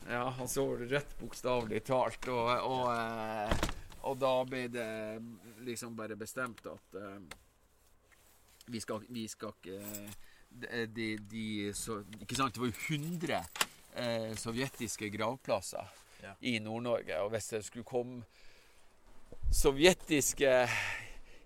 Ja, 0.10 0.24
han 0.40 0.50
så 0.50 0.64
rødt 0.74 1.12
bokstavelig 1.20 1.84
talt. 1.86 2.28
Og, 2.34 2.50
og, 2.66 2.88
eh, 2.96 3.70
og 4.10 4.18
da 4.22 4.32
ble 4.50 4.64
det 4.74 4.88
liksom 5.68 5.94
bare 5.98 6.18
bestemt 6.18 6.66
at 6.66 6.98
eh, 6.98 7.20
vi 8.74 8.82
skal, 8.82 9.06
vi 9.10 9.28
skal 9.30 9.54
ikke 9.54 9.80
de, 10.90 11.12
de, 11.30 11.46
så, 11.78 12.00
Ikke 12.22 12.36
sant? 12.38 12.56
Det 12.56 12.62
var 12.64 12.72
jo 12.72 12.96
100 12.98 13.42
eh, 14.02 14.32
sovjetiske 14.38 15.12
gravplasser 15.14 15.96
Ja. 16.24 16.34
i 16.42 16.58
Nord-Norge. 16.60 17.22
Og 17.24 17.30
hvis 17.32 17.46
det 17.54 17.62
skulle 17.66 17.86
komme 17.88 18.24
sovjetiske 19.56 20.52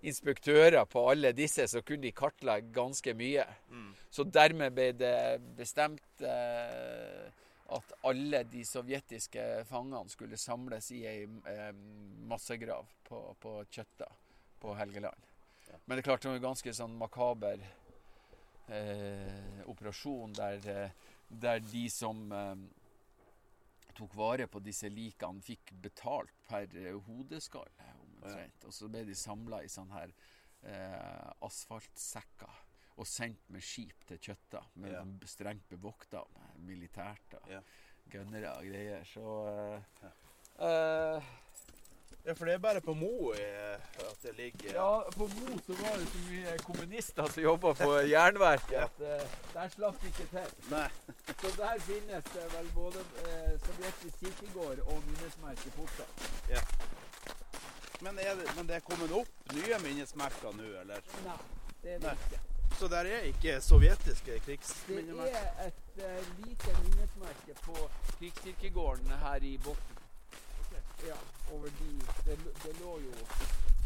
inspektører 0.04 0.84
på 0.90 1.04
alle 1.10 1.30
disse, 1.36 1.68
så 1.70 1.80
kunne 1.86 2.02
de 2.02 2.12
kartlegge 2.16 2.72
ganske 2.74 3.14
mye. 3.16 3.44
Så 4.10 4.24
dermed 4.24 4.74
ble 4.76 4.88
det 4.98 5.14
bestemt 5.56 6.24
eh, 6.26 7.28
at 7.72 7.92
alle 8.04 8.42
de 8.44 8.64
sovjetiske 8.68 9.64
fangene 9.68 10.12
skulle 10.12 10.36
samles 10.40 10.90
i 10.92 11.00
ei 11.08 11.22
eh, 11.24 11.70
massegrav 12.28 12.90
på, 13.08 13.20
på 13.40 13.56
Kjøtta 13.72 14.10
på 14.60 14.74
Helgeland. 14.76 15.30
Men 15.86 15.96
det 15.96 16.04
er 16.04 16.08
klart 16.10 16.22
det 16.22 16.28
var 16.28 16.38
en 16.38 16.48
ganske 16.50 16.74
sånn 16.76 16.96
makaber 17.00 17.64
eh, 18.68 19.62
operasjon 19.70 20.36
der, 20.36 20.68
eh, 20.68 21.14
der 21.28 21.64
de 21.64 21.84
som 21.92 22.20
eh, 22.32 22.54
tok 23.96 24.14
vare 24.18 24.46
på 24.50 24.62
disse 24.64 24.90
likene, 24.92 25.42
fikk 25.44 25.72
betalt 25.82 26.36
per 26.48 26.68
eh, 26.80 26.94
hodeskalle 27.08 27.90
omtrent. 28.04 28.68
Og 28.68 28.76
så 28.76 28.90
ble 28.92 29.04
de 29.08 29.16
samla 29.18 29.62
i 29.64 29.72
sånne 29.72 30.02
her 30.02 30.14
eh, 30.68 31.32
asfaltsekker 31.44 32.63
og 32.96 33.06
sendt 33.06 33.48
med 33.50 33.60
skip 33.64 34.04
til 34.08 34.18
Kjøtta, 34.18 34.60
med 34.74 34.92
Ja. 34.92 35.02
strengt 35.26 35.68
bevokta 35.68 36.20
militært 36.58 37.34
og 37.40 37.48
Ja. 37.50 37.60
gunnere 38.10 38.52
og 38.56 38.62
greier. 38.68 39.04
Så 39.04 39.24
eh, 39.48 40.10
uh, 40.60 41.22
Ja, 42.24 42.32
for 42.32 42.44
det 42.48 42.54
er 42.54 42.58
bare 42.58 42.80
på 42.80 42.94
Mo 42.94 43.32
eh, 43.32 43.74
at 44.00 44.22
det 44.22 44.36
ligger 44.36 44.72
Ja, 44.78 45.02
på 45.10 45.26
Mo 45.28 45.58
så 45.66 45.74
var 45.76 45.98
det 45.98 46.06
så 46.08 46.18
mye 46.30 46.54
kommunister 46.64 47.26
som 47.28 47.42
jobba 47.42 47.72
på 47.74 47.90
jernverket 48.14 48.78
at 48.86 49.00
uh, 49.00 49.26
der 49.52 49.68
slapp 49.68 50.00
de 50.00 50.06
ikke 50.06 50.26
til. 50.30 50.70
Nei. 50.70 50.88
Så 51.40 51.50
der 51.58 51.80
finnes 51.80 52.24
det 52.24 52.46
vel 52.54 52.70
både 52.74 53.04
sovjetisk 53.66 54.18
kirkegård 54.20 54.78
og 54.86 55.02
minnesmerke 55.06 55.70
fortsatt. 55.76 56.30
Men, 58.00 58.18
er 58.18 58.34
det, 58.34 58.56
men 58.56 58.66
det 58.68 58.74
er 58.76 58.80
kommet 58.80 59.12
opp 59.12 59.52
nye 59.54 59.78
minnesmerker 59.82 60.52
nå, 60.56 60.64
eller? 60.80 61.00
Nei, 61.24 61.36
det 61.82 61.92
er 61.94 61.98
det 61.98 62.02
Nei. 62.08 62.16
ikke. 62.24 62.53
Så 62.78 62.88
der 62.88 62.96
er 62.96 63.20
ikke 63.20 63.60
sovjetiske 63.60 64.40
Det 64.46 64.58
er 65.30 65.66
et 65.66 65.74
uh, 65.96 66.46
lite 66.46 66.76
minnesmerke 66.82 67.54
på 67.62 67.90
krigskirkegården 68.18 69.08
her 69.08 69.34
i 69.42 69.58
Botn. 69.64 69.98
Ja, 71.06 71.14
over 71.52 71.64
de 71.64 72.00
det, 72.26 72.38
det 72.64 72.80
lå 72.80 72.98
jo 72.98 73.12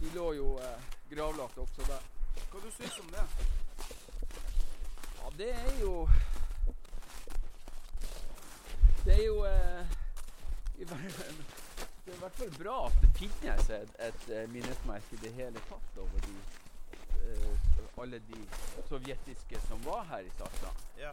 De 0.01 0.11
lå 0.15 0.33
jo 0.33 0.55
uh, 0.55 0.63
gravlagt 1.11 1.59
også 1.59 1.85
der. 1.87 2.03
Hva 2.51 2.61
du 2.65 2.71
syns 2.71 2.99
om 2.99 3.09
det? 3.13 3.27
Ja, 5.19 5.31
det 5.39 5.51
er 5.55 5.81
jo 5.81 6.09
Det 9.05 9.15
er 9.15 9.25
jo 9.25 9.39
uh, 9.45 9.85
i 10.79 10.85
Det 10.85 12.13
er 12.13 12.15
i 12.15 12.19
hvert 12.19 12.33
fall 12.33 12.55
bra 12.65 12.87
at 12.87 13.01
det 13.03 13.11
finnes 13.19 13.71
et, 13.71 13.97
et 14.09 14.51
minnesmerke 14.51 15.13
i 15.13 15.21
det 15.27 15.33
hele 15.33 15.61
tatt 15.69 15.99
over 15.99 16.25
de 16.25 16.37
eh, 17.21 17.78
alle 18.03 18.19
de 18.19 18.41
sovjetiske 18.89 19.61
som 19.69 19.85
var 19.85 20.05
her 20.11 20.19
i 20.19 20.31
starten. 20.31 20.69
Ja. 20.99 21.13